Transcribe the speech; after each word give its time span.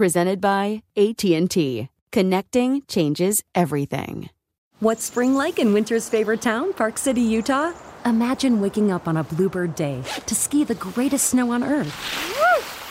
presented 0.00 0.40
by 0.40 0.82
AT&T. 0.96 1.90
Connecting 2.10 2.82
changes 2.88 3.44
everything. 3.54 4.30
What's 4.78 5.04
spring 5.04 5.34
like 5.34 5.58
in 5.58 5.74
winter's 5.74 6.08
favorite 6.08 6.40
town, 6.40 6.72
Park 6.72 6.96
City, 6.96 7.20
Utah? 7.20 7.74
Imagine 8.06 8.62
waking 8.62 8.90
up 8.90 9.06
on 9.06 9.18
a 9.18 9.24
bluebird 9.24 9.74
day 9.74 10.02
to 10.24 10.34
ski 10.34 10.64
the 10.64 10.74
greatest 10.74 11.26
snow 11.26 11.52
on 11.52 11.62
earth. 11.62 11.92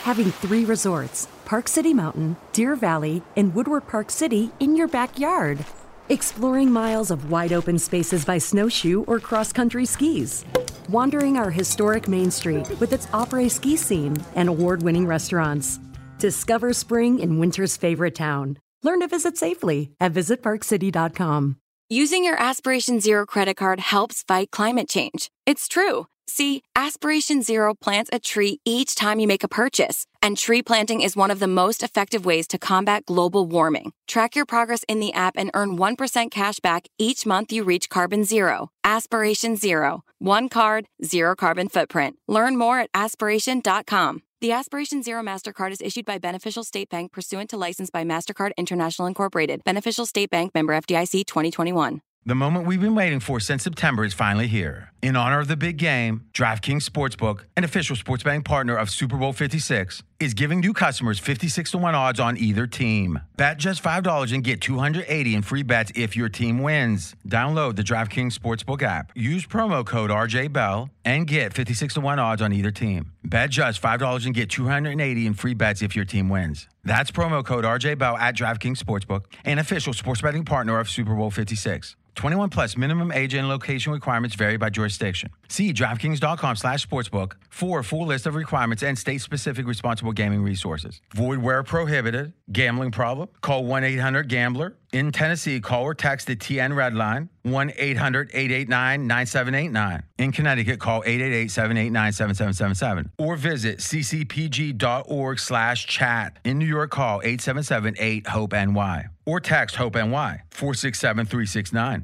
Having 0.04 0.30
three 0.34 0.66
resorts, 0.66 1.28
Park 1.46 1.68
City 1.68 1.96
Mountain, 1.96 2.38
Deer 2.54 2.76
Valley, 2.76 3.24
and 3.36 3.56
Woodward 3.56 3.88
Park 3.88 4.12
City 4.12 4.52
in 4.60 4.76
your 4.76 4.88
backyard. 4.88 5.66
Exploring 6.10 6.72
miles 6.72 7.10
of 7.10 7.32
wide 7.32 7.54
open 7.54 7.80
spaces 7.80 8.24
by 8.24 8.38
snowshoe 8.38 9.04
or 9.06 9.20
cross 9.20 9.52
country 9.52 9.88
skis. 9.88 10.46
Wandering 10.90 11.38
our 11.38 11.50
historic 11.50 12.08
Main 12.08 12.30
Street 12.30 12.70
with 12.80 12.94
its 12.94 13.08
après 13.08 13.50
ski 13.50 13.76
scene 13.76 14.16
and 14.36 14.48
award 14.48 14.84
winning 14.84 15.08
restaurants. 15.08 15.80
Discover 16.20 16.74
spring 16.74 17.20
in 17.20 17.40
winter's 17.40 17.78
favorite 17.78 18.14
town. 18.14 18.60
Learn 18.84 19.00
to 19.00 19.08
visit 19.08 19.38
safely 19.38 19.92
at 20.02 20.14
visitparkcity.com. 20.14 21.56
Using 21.90 22.24
your 22.26 22.40
Aspiration 22.40 23.00
Zero 23.00 23.26
credit 23.26 23.56
card 23.56 23.80
helps 23.80 24.22
fight 24.24 24.52
climate 24.52 24.90
change. 24.90 25.32
It's 25.46 25.68
true. 25.68 26.08
See, 26.28 26.62
Aspiration 26.76 27.42
Zero 27.42 27.74
plants 27.74 28.10
a 28.14 28.20
tree 28.20 28.60
each 28.64 28.94
time 28.96 29.20
you 29.20 29.28
make 29.28 29.44
a 29.44 29.48
purchase, 29.48 30.06
and 30.22 30.38
tree 30.38 30.62
planting 30.62 31.02
is 31.02 31.16
one 31.16 31.32
of 31.32 31.40
the 31.40 31.48
most 31.48 31.82
effective 31.82 32.26
ways 32.26 32.48
to 32.50 32.60
combat 32.60 33.06
global 33.06 33.48
warming. 33.48 33.94
Track 34.08 34.36
your 34.36 34.46
progress 34.46 34.84
in 34.88 35.00
the 35.00 35.14
app 35.14 35.34
and 35.38 35.50
earn 35.54 35.78
1% 35.78 36.30
cash 36.30 36.60
back 36.60 36.88
each 37.00 37.26
month 37.26 37.52
you 37.52 37.64
reach 37.64 37.90
carbon 37.90 38.24
zero. 38.24 38.70
Aspiration 38.84 39.56
Zero. 39.56 40.04
One 40.20 40.50
card, 40.50 40.86
zero 41.04 41.36
carbon 41.36 41.70
footprint. 41.70 42.18
Learn 42.28 42.58
more 42.58 42.80
at 42.80 42.90
aspiration.com. 42.94 44.22
The 44.42 44.54
Aspiration 44.54 45.04
Zero 45.04 45.22
MasterCard 45.22 45.72
is 45.72 45.82
issued 45.82 46.06
by 46.06 46.18
Beneficial 46.18 46.64
State 46.64 46.88
Bank 46.88 47.12
pursuant 47.12 47.50
to 47.50 47.58
license 47.58 47.90
by 47.90 48.06
MasterCard 48.06 48.52
International 48.56 49.06
Incorporated. 49.06 49.66
Beneficial 49.66 50.06
State 50.06 50.30
Bank 50.30 50.56
member 50.56 50.72
FDIC 50.72 51.26
2021. 51.26 52.02
The 52.26 52.36
moment 52.36 52.66
we've 52.66 52.80
been 52.80 52.96
waiting 52.96 53.20
for 53.20 53.42
since 53.42 53.64
September 53.64 54.06
is 54.06 54.14
finally 54.14 54.48
here. 54.48 54.94
In 55.02 55.18
honor 55.18 55.40
of 55.40 55.50
the 55.50 55.58
big 55.58 55.76
game, 55.76 56.26
DraftKings 56.32 56.88
Sportsbook, 56.88 57.42
an 57.58 57.66
official 57.66 57.98
sports 57.98 58.24
betting 58.24 58.44
partner 58.44 58.78
of 58.78 58.90
Super 58.90 59.18
Bowl 59.18 59.34
56, 59.34 60.04
is 60.20 60.34
giving 60.34 60.60
new 60.60 60.74
customers 60.74 61.20
56 61.20 61.72
to 61.72 61.78
1 61.78 61.96
odds 61.96 62.20
on 62.20 62.38
either 62.38 62.68
team. 62.68 63.20
Bet 63.38 63.58
just 63.58 63.82
$5 63.82 64.34
and 64.34 64.44
get 64.44 64.62
280 64.62 65.36
in 65.36 65.42
free 65.42 65.64
bets 65.64 65.92
if 65.96 66.16
your 66.16 66.30
team 66.30 66.62
wins. 66.62 67.16
Download 67.28 67.76
the 67.76 67.84
DraftKings 67.84 68.38
Sportsbook 68.38 68.84
app. 68.84 69.12
Use 69.16 69.46
promo 69.46 69.86
code 69.86 70.10
RJBell 70.10 70.90
and 71.06 71.26
get 71.26 71.54
56 71.54 71.94
to 71.96 72.02
1 72.02 72.20
odds 72.20 72.42
on 72.42 72.52
either 72.52 72.72
team. 72.72 73.14
Bet 73.24 73.50
just 73.50 73.82
$5 73.82 74.26
and 74.26 74.36
get 74.36 74.50
280 74.50 75.26
in 75.26 75.34
free 75.34 75.54
bets 75.54 75.82
if 75.82 75.96
your 75.96 76.06
team 76.06 76.30
wins. 76.30 76.68
That's 76.84 77.12
promo 77.12 77.44
code 77.46 77.64
RJBell 77.66 78.20
at 78.20 78.36
DraftKings 78.36 78.78
Sportsbook, 78.78 79.26
an 79.46 79.60
official 79.60 79.94
sports 79.94 80.22
betting 80.22 80.46
partner 80.46 80.80
of 80.80 80.90
Super 80.90 81.16
Bowl 81.16 81.32
56. 81.32 81.96
21 82.20 82.50
plus 82.50 82.76
minimum 82.76 83.14
age 83.14 83.34
and 83.34 83.48
location 83.48 83.94
requirements 83.94 84.36
vary 84.36 84.58
by 84.58 84.70
jurisdiction. 84.70 85.30
See 85.48 85.72
DraftKings.com 85.72 86.58
slash 86.58 86.86
sportsbook 86.86 87.34
for 87.50 87.80
a 87.80 87.84
full 87.84 88.08
list 88.08 88.26
of 88.28 88.36
requirements 88.36 88.84
and 88.84 88.98
state-specific 89.00 89.66
responsible 89.66 90.09
gaming 90.14 90.42
resources. 90.42 91.02
Void 91.14 91.40
where 91.40 91.64
prohibited. 91.64 92.32
Gambling 92.52 92.92
problem? 92.92 93.30
Call 93.42 93.64
1-800-GAMBLER. 93.64 94.76
In 94.92 95.12
Tennessee, 95.12 95.60
call 95.62 95.84
or 95.84 95.94
text 95.94 96.26
the 96.28 96.36
TN 96.36 96.76
Red 96.76 96.96
Line, 96.96 97.30
1-800-889-9789. 97.46 100.02
In 100.18 100.32
Connecticut, 100.32 100.80
call 100.80 101.04
888-789-7777. 101.04 103.10
Or 103.20 103.36
visit 103.36 103.78
ccpg.org 103.80 105.40
slash 105.40 105.86
chat. 105.86 106.40
In 106.44 106.58
New 106.58 106.66
York, 106.66 106.90
call 106.92 107.22
877-8-HOPE-NY. 107.22 109.06
Or 109.26 109.40
text 109.40 109.76
HOPE-NY, 109.76 110.42
467-369. 110.52 112.04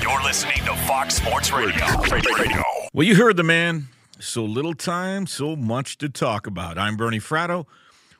You're 0.00 0.22
listening 0.22 0.64
to 0.64 0.76
Fox 0.86 1.16
Sports 1.16 1.50
Radio. 1.52 1.84
Radio. 2.12 2.62
Well, 2.92 3.04
you 3.06 3.16
heard 3.16 3.36
the 3.36 3.42
man. 3.42 3.88
So 4.22 4.44
little 4.44 4.74
time, 4.74 5.26
so 5.26 5.56
much 5.56 5.98
to 5.98 6.08
talk 6.08 6.46
about. 6.46 6.78
I'm 6.78 6.96
Bernie 6.96 7.18
Fratto. 7.18 7.66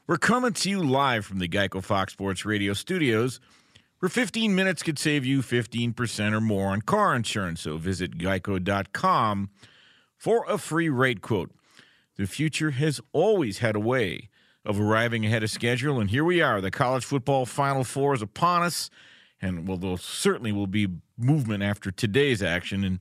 We're 0.08 0.16
coming 0.16 0.52
to 0.52 0.68
you 0.68 0.82
live 0.82 1.24
from 1.24 1.38
the 1.38 1.46
Geico 1.46 1.80
Fox 1.82 2.12
Sports 2.12 2.44
Radio 2.44 2.72
studios, 2.72 3.38
where 4.00 4.08
15 4.08 4.52
minutes 4.52 4.82
could 4.82 4.98
save 4.98 5.24
you 5.24 5.42
15% 5.42 6.32
or 6.32 6.40
more 6.40 6.70
on 6.70 6.82
car 6.82 7.14
insurance. 7.14 7.60
So 7.60 7.76
visit 7.76 8.18
geico.com 8.18 9.50
for 10.16 10.44
a 10.48 10.58
free 10.58 10.88
rate 10.88 11.20
quote. 11.22 11.52
The 12.16 12.26
future 12.26 12.72
has 12.72 13.00
always 13.12 13.58
had 13.58 13.76
a 13.76 13.80
way 13.80 14.28
of 14.64 14.80
arriving 14.80 15.24
ahead 15.24 15.44
of 15.44 15.50
schedule, 15.50 16.00
and 16.00 16.10
here 16.10 16.24
we 16.24 16.42
are. 16.42 16.60
The 16.60 16.72
college 16.72 17.04
football 17.04 17.46
Final 17.46 17.84
Four 17.84 18.14
is 18.14 18.22
upon 18.22 18.64
us, 18.64 18.90
and 19.40 19.68
well, 19.68 19.76
there 19.76 19.96
certainly 19.98 20.50
will 20.50 20.66
be 20.66 20.88
movement 21.16 21.62
after 21.62 21.92
today's 21.92 22.42
action. 22.42 22.82
And 22.82 22.98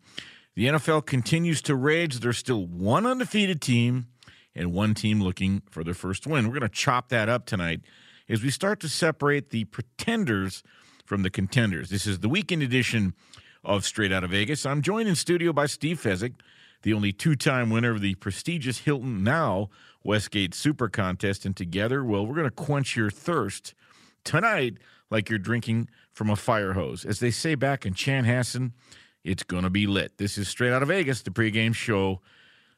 the 0.56 0.66
NFL 0.66 1.06
continues 1.06 1.62
to 1.64 1.76
rage. 1.76 2.20
There's 2.20 2.38
still 2.38 2.66
one 2.66 3.06
undefeated 3.06 3.62
team 3.62 4.08
and 4.54 4.74
one 4.74 4.94
team 4.94 5.22
looking 5.22 5.62
for 5.70 5.84
their 5.84 5.94
first 5.94 6.28
win. 6.28 6.46
We're 6.46 6.60
going 6.60 6.70
to 6.70 6.76
chop 6.76 7.10
that 7.10 7.30
up 7.30 7.46
tonight 7.46 7.82
as 8.28 8.44
we 8.44 8.50
start 8.50 8.80
to 8.82 8.90
separate 8.90 9.50
the 9.50 9.66
pretenders 9.66 10.64
from 11.06 11.24
the 11.24 11.30
contenders. 11.30 11.90
This 11.90 12.06
is 12.06 12.20
the 12.20 12.30
weekend 12.30 12.64
edition 12.64 13.14
of 13.64 13.86
Straight 13.86 14.12
Out 14.12 14.24
of 14.24 14.32
Vegas. 14.32 14.66
I'm 14.66 14.82
joined 14.82 15.08
in 15.08 15.16
studio 15.16 15.54
by 15.54 15.68
Steve 15.68 16.02
Fezzik, 16.02 16.34
the 16.82 16.94
only 16.94 17.12
two 17.12 17.36
time 17.36 17.70
winner 17.70 17.92
of 17.92 18.02
the 18.02 18.16
prestigious 18.16 18.80
Hilton 18.80 19.24
Now 19.24 19.70
Westgate 20.04 20.54
Super 20.54 20.90
Contest. 20.90 21.46
And 21.46 21.56
together, 21.56 22.04
well, 22.04 22.26
we're 22.26 22.36
going 22.36 22.50
to 22.50 22.52
quench 22.52 22.96
your 22.96 23.12
thirst 23.12 23.74
tonight 24.24 24.78
like 25.10 25.30
you're 25.30 25.40
drinking 25.40 25.90
from 26.12 26.30
a 26.30 26.36
fire 26.36 26.74
hose. 26.74 27.06
As 27.06 27.20
they 27.20 27.32
say 27.32 27.56
back 27.56 27.86
in 27.86 27.94
Chanhassen, 27.94 28.72
it's 29.24 29.44
going 29.44 29.64
to 29.64 29.70
be 29.70 29.88
lit. 29.88 30.18
This 30.18 30.38
is 30.38 30.48
Straight 30.48 30.72
Out 30.72 30.82
of 30.82 30.88
Vegas, 30.88 31.22
the 31.22 31.32
pregame 31.32 31.76
show 31.76 32.22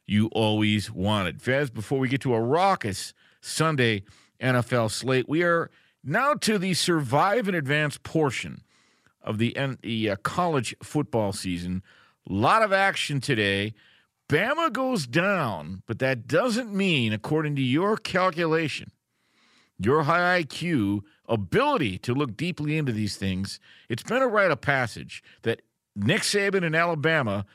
you 0.06 0.28
always 0.34 0.92
wanted. 0.92 1.42
Fez, 1.42 1.70
before 1.70 2.00
we 2.00 2.10
get 2.10 2.22
to 2.22 2.34
a 2.34 2.42
raucous 2.42 3.14
Sunday 3.42 4.04
NFL 4.42 4.92
slate, 4.92 5.30
we 5.30 5.44
are 5.44 5.70
now 6.04 6.34
to 6.34 6.58
the 6.58 6.74
survive 6.74 7.48
and 7.48 7.56
advance 7.56 7.98
portion 7.98 8.64
of 9.22 9.38
the, 9.38 9.56
the 9.82 10.10
uh, 10.10 10.16
college 10.18 10.76
football 10.84 11.32
season. 11.32 11.82
A 12.30 12.34
lot 12.34 12.62
of 12.62 12.74
action 12.74 13.22
today. 13.22 13.74
Bama 14.28 14.72
goes 14.72 15.06
down, 15.08 15.84
but 15.86 16.00
that 16.00 16.28
doesn't 16.28 16.74
mean, 16.74 17.14
according 17.14 17.56
to 17.56 17.62
your 17.62 17.98
calculation, 17.98 18.92
your 19.78 20.04
high 20.04 20.44
IQ 20.44 21.02
ability 21.28 21.98
to 22.00 22.14
look 22.14 22.36
deeply 22.36 22.78
into 22.78 22.92
these 22.92 23.16
things, 23.16 23.60
it's 23.90 24.04
been 24.04 24.22
a 24.22 24.28
rite 24.28 24.52
of 24.52 24.62
passage 24.62 25.24
that 25.44 25.62
Nick 25.96 26.22
Saban 26.22 26.64
and 26.64 26.76
Alabama 26.76 27.46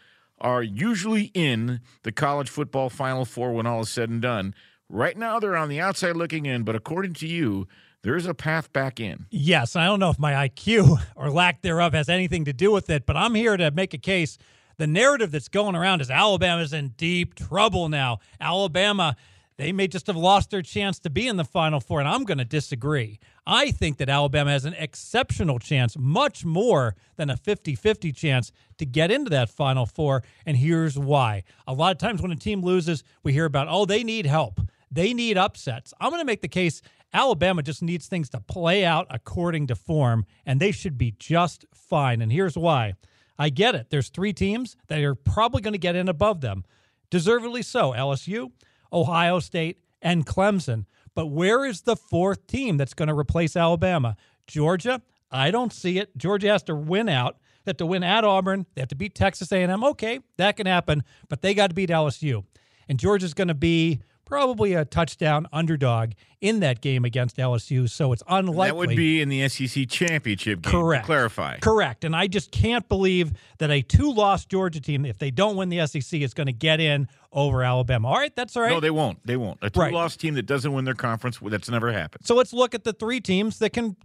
are 0.41 0.63
usually 0.63 1.31
in 1.35 1.81
the 2.03 2.13
college 2.13 2.49
football 2.49 2.91
Final 2.91 3.25
Four 3.25 3.53
when 3.53 3.67
all 3.67 3.83
is 3.83 3.91
said 3.91 4.09
and 4.09 4.23
done. 4.23 4.55
Right 4.89 5.17
now, 5.17 5.39
they're 5.39 5.57
on 5.57 5.69
the 5.69 5.81
outside 5.81 6.17
looking 6.17 6.47
in, 6.47 6.63
but 6.63 6.77
according 6.77 7.15
to 7.15 7.27
you, 7.27 7.67
there 8.03 8.17
is 8.17 8.27
a 8.27 8.35
path 8.35 8.73
back 8.73 9.01
in. 9.01 9.27
Yes, 9.31 9.75
I 9.77 9.85
don't 9.85 10.01
know 10.01 10.11
if 10.11 10.19
my 10.19 10.49
IQ 10.49 11.03
or 11.17 11.31
lack 11.31 11.63
thereof 11.63 11.93
has 11.95 12.09
anything 12.09 12.45
to 12.45 12.53
do 12.53 12.71
with 12.71 12.89
it, 12.89 13.05
but 13.05 13.17
I'm 13.17 13.35
here 13.35 13.57
to 13.57 13.71
make 13.71 13.93
a 13.93 13.99
case. 13.99 14.39
The 14.77 14.87
narrative 14.87 15.33
that's 15.33 15.49
going 15.49 15.75
around 15.75 16.01
is 16.01 16.11
Alabama's 16.11 16.73
in 16.73 16.91
deep 16.91 17.35
trouble 17.35 17.89
now. 17.89 18.19
Alabama 18.41 19.17
they 19.59 19.73
may 19.73 19.89
just 19.89 20.07
have 20.07 20.17
lost 20.17 20.51
their 20.51 20.63
chance 20.63 21.01
to 21.01 21.11
be 21.11 21.27
in 21.27 21.37
the 21.37 21.45
Final 21.45 21.81
Four, 21.81 21.99
and 21.99 22.09
I'm 22.09 22.25
going 22.25 22.39
to 22.39 22.45
disagree. 22.45 23.19
I 23.51 23.71
think 23.71 23.97
that 23.97 24.11
Alabama 24.11 24.51
has 24.51 24.67
an 24.67 24.75
exceptional 24.75 25.59
chance, 25.59 25.97
much 25.99 26.45
more 26.45 26.95
than 27.17 27.31
a 27.31 27.37
50 27.37 27.75
50 27.75 28.13
chance 28.13 28.53
to 28.77 28.85
get 28.85 29.11
into 29.11 29.31
that 29.31 29.49
Final 29.49 29.87
Four. 29.87 30.23
And 30.45 30.55
here's 30.55 30.99
why. 30.99 31.45
A 31.67 31.73
lot 31.73 31.93
of 31.93 31.99
times 31.99 32.21
when 32.21 32.31
a 32.31 32.37
team 32.37 32.63
loses, 32.63 33.03
we 33.23 33.33
hear 33.33 33.47
about, 33.47 33.67
oh, 33.71 33.87
they 33.87 34.05
need 34.05 34.27
help, 34.27 34.61
they 34.91 35.15
need 35.15 35.39
upsets. 35.39 35.95
I'm 35.99 36.11
going 36.11 36.21
to 36.21 36.27
make 36.27 36.43
the 36.43 36.49
case 36.49 36.83
Alabama 37.15 37.63
just 37.63 37.83
needs 37.83 38.07
things 38.07 38.29
to 38.31 38.41
play 38.41 38.85
out 38.85 39.07
according 39.09 39.69
to 39.69 39.75
form, 39.75 40.27
and 40.45 40.61
they 40.61 40.71
should 40.71 40.99
be 40.99 41.15
just 41.19 41.65
fine. 41.73 42.21
And 42.21 42.31
here's 42.31 42.59
why. 42.59 42.93
I 43.39 43.49
get 43.49 43.75
it. 43.75 43.89
There's 43.89 44.11
three 44.11 44.35
teams 44.35 44.77
that 44.89 45.03
are 45.03 45.15
probably 45.15 45.63
going 45.63 45.73
to 45.73 45.79
get 45.79 45.97
in 45.97 46.09
above 46.09 46.43
them. 46.43 46.65
Deservedly 47.09 47.63
so. 47.63 47.93
LSU, 47.93 48.51
Ohio 48.93 49.39
State, 49.39 49.79
and 50.03 50.27
Clemson. 50.27 50.85
But 51.19 51.31
where 51.31 51.65
is 51.65 51.81
the 51.81 51.97
fourth 51.97 52.47
team 52.47 52.77
that's 52.77 52.95
going 52.95 53.09
to 53.09 53.15
replace 53.19 53.57
Alabama? 53.57 54.17
Georgia? 54.47 55.03
I 55.33 55.51
don't 55.51 55.73
see 55.73 55.99
it. 55.99 56.17
Georgia 56.17 56.47
has 56.47 56.63
to 56.63 56.77
win 56.77 57.09
out. 57.09 57.39
They 57.65 57.71
have 57.71 57.77
to 57.79 57.87
win 57.87 58.05
at 58.05 58.23
Auburn. 58.23 58.67
They 58.77 58.83
have 58.83 58.89
to 58.91 58.95
beat 58.95 59.17
Texas 59.17 59.51
A&M. 59.51 59.83
Okay, 59.83 60.21
that 60.37 60.57
can 60.57 60.69
happen, 60.69 61.03
but 61.29 61.43
they 61.43 61.55
got 61.55 61.71
to 61.71 61.75
beat 61.75 61.91
LSU. 61.91 62.45
And 62.89 63.01
Georgia's 63.01 63.35
going 63.35 63.49
to 63.49 63.55
be 63.55 63.99
probably 64.29 64.75
a 64.75 64.85
touchdown 64.85 65.47
underdog 65.53 66.13
in 66.41 66.61
that 66.61 66.81
game 66.81 67.05
against 67.05 67.39
LSU. 67.39 67.89
So 67.89 68.13
it's 68.13 68.23
unlikely. 68.29 68.67
That 68.69 68.77
would 68.77 68.97
be 68.97 69.21
in 69.21 69.29
the 69.29 69.49
SEC 69.49 69.89
championship 69.89 70.63
game. 70.63 70.71
Correct. 70.71 71.07
clarify. 71.07 71.59
Correct. 71.59 72.05
And 72.05 72.15
I 72.15 72.27
just 72.27 72.51
can't 72.53 72.87
believe 72.89 73.33
that 73.59 73.71
a 73.71 73.83
two-loss 73.83 74.45
Georgia 74.45 74.81
team, 74.81 75.05
if 75.05 75.19
they 75.19 75.31
don't 75.31 75.57
win 75.57 75.71
the 75.71 75.87
SEC, 75.87 76.21
is 76.21 76.35
going 76.35 76.47
to 76.47 76.53
get 76.53 76.79
in 76.79 77.09
over 77.33 77.63
Alabama. 77.63 78.09
All 78.09 78.17
right, 78.17 78.35
that's 78.37 78.57
all 78.57 78.63
right. 78.63 78.71
No, 78.71 78.81
they 78.81 78.91
won't. 78.91 79.19
They 79.27 79.37
won't. 79.37 79.59
A 79.63 79.71
two-loss 79.71 80.13
right. 80.13 80.21
team 80.21 80.35
that 80.35 80.47
doesn't 80.47 80.73
win 80.73 80.85
their 80.85 80.95
conference, 80.95 81.39
that's 81.43 81.71
never 81.71 81.91
happened. 81.93 82.27
So 82.27 82.35
let's 82.35 82.53
look 82.53 82.75
at 82.75 82.85
the 82.85 82.93
three 82.93 83.21
teams 83.21 83.59
that 83.59 83.71
can 83.71 83.97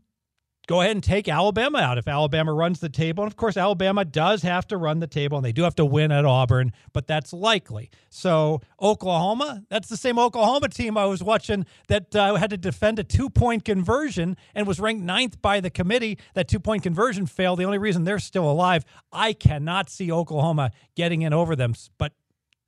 go 0.67 0.81
ahead 0.81 0.91
and 0.91 1.03
take 1.03 1.27
Alabama 1.27 1.79
out 1.79 1.97
if 1.97 2.07
Alabama 2.07 2.53
runs 2.53 2.79
the 2.79 2.89
table. 2.89 3.23
And 3.23 3.31
of 3.31 3.35
course, 3.35 3.57
Alabama 3.57 4.05
does 4.05 4.43
have 4.43 4.67
to 4.67 4.77
run 4.77 4.99
the 4.99 5.07
table 5.07 5.37
and 5.37 5.45
they 5.45 5.51
do 5.51 5.63
have 5.63 5.75
to 5.75 5.85
win 5.85 6.11
at 6.11 6.25
Auburn, 6.25 6.71
but 6.93 7.07
that's 7.07 7.33
likely. 7.33 7.89
So, 8.09 8.61
Oklahoma, 8.81 9.63
that's 9.69 9.89
the 9.89 9.97
same 9.97 10.17
Oklahoma 10.17 10.69
team 10.69 10.97
I 10.97 11.05
was 11.05 11.23
watching 11.23 11.65
that 11.87 12.15
uh, 12.15 12.35
had 12.35 12.51
to 12.51 12.57
defend 12.57 12.99
a 12.99 13.03
two 13.03 13.29
point 13.29 13.65
conversion 13.65 14.37
and 14.55 14.65
was 14.65 14.79
ranked 14.79 15.03
ninth 15.03 15.41
by 15.41 15.59
the 15.59 15.69
committee. 15.69 16.17
That 16.33 16.47
two 16.47 16.59
point 16.59 16.83
conversion 16.83 17.25
failed. 17.25 17.59
The 17.59 17.65
only 17.65 17.77
reason 17.77 18.03
they're 18.03 18.19
still 18.19 18.49
alive, 18.49 18.85
I 19.11 19.33
cannot 19.33 19.89
see 19.89 20.11
Oklahoma 20.11 20.71
getting 20.95 21.21
in 21.23 21.33
over 21.33 21.55
them. 21.55 21.73
But 21.97 22.13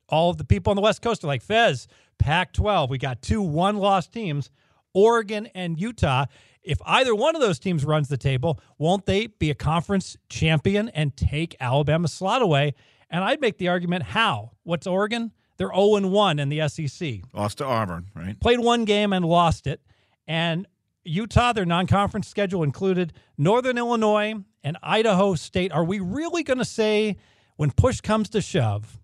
all 0.10 0.30
of 0.30 0.38
the 0.38 0.44
people 0.44 0.72
on 0.72 0.76
the 0.76 0.82
West 0.82 1.02
Coast 1.02 1.24
are 1.24 1.28
like, 1.28 1.42
Fez, 1.42 1.88
Pac 2.20 2.54
12, 2.54 2.90
we 2.90 2.98
got 2.98 3.22
two 3.22 3.42
one 3.42 3.78
loss 3.78 4.08
teams. 4.08 4.50
Oregon 4.96 5.48
and 5.54 5.80
Utah. 5.80 6.26
If 6.66 6.80
either 6.86 7.14
one 7.14 7.36
of 7.36 7.42
those 7.42 7.60
teams 7.60 7.86
runs 7.86 8.08
the 8.08 8.18
table, 8.18 8.60
won't 8.78 9.06
they 9.06 9.28
be 9.28 9.52
a 9.52 9.56
conference 9.56 10.18
champion 10.30 10.90
and 10.90 11.16
take 11.16 11.56
Alabama's 11.60 12.12
slot 12.12 12.42
away? 12.42 12.74
And 13.10 13.24
I'd 13.24 13.40
make 13.40 13.60
the 13.60 13.68
argument 13.68 14.04
how? 14.04 14.52
What's 14.64 14.88
Oregon? 14.88 15.32
They're 15.58 15.74
0 15.74 16.08
1 16.08 16.40
in 16.40 16.50
the 16.50 16.68
SEC. 16.68 17.22
Lost 17.34 17.60
to 17.60 17.66
Auburn, 17.66 18.08
right? 18.16 18.40
Played 18.40 18.60
one 18.60 18.84
game 18.84 19.14
and 19.14 19.24
lost 19.24 19.68
it. 19.68 19.82
And 20.28 20.68
Utah, 21.04 21.54
their 21.54 21.66
non 21.66 21.88
conference 21.88 22.28
schedule 22.28 22.64
included 22.64 23.14
Northern 23.38 23.78
Illinois 23.78 24.34
and 24.64 24.78
Idaho 24.82 25.36
State. 25.36 25.72
Are 25.72 25.84
we 25.84 26.00
really 26.00 26.44
going 26.44 26.58
to 26.58 26.66
say 26.66 27.18
when 27.58 27.72
push 27.72 28.02
comes 28.02 28.28
to 28.30 28.42
shove? 28.42 29.00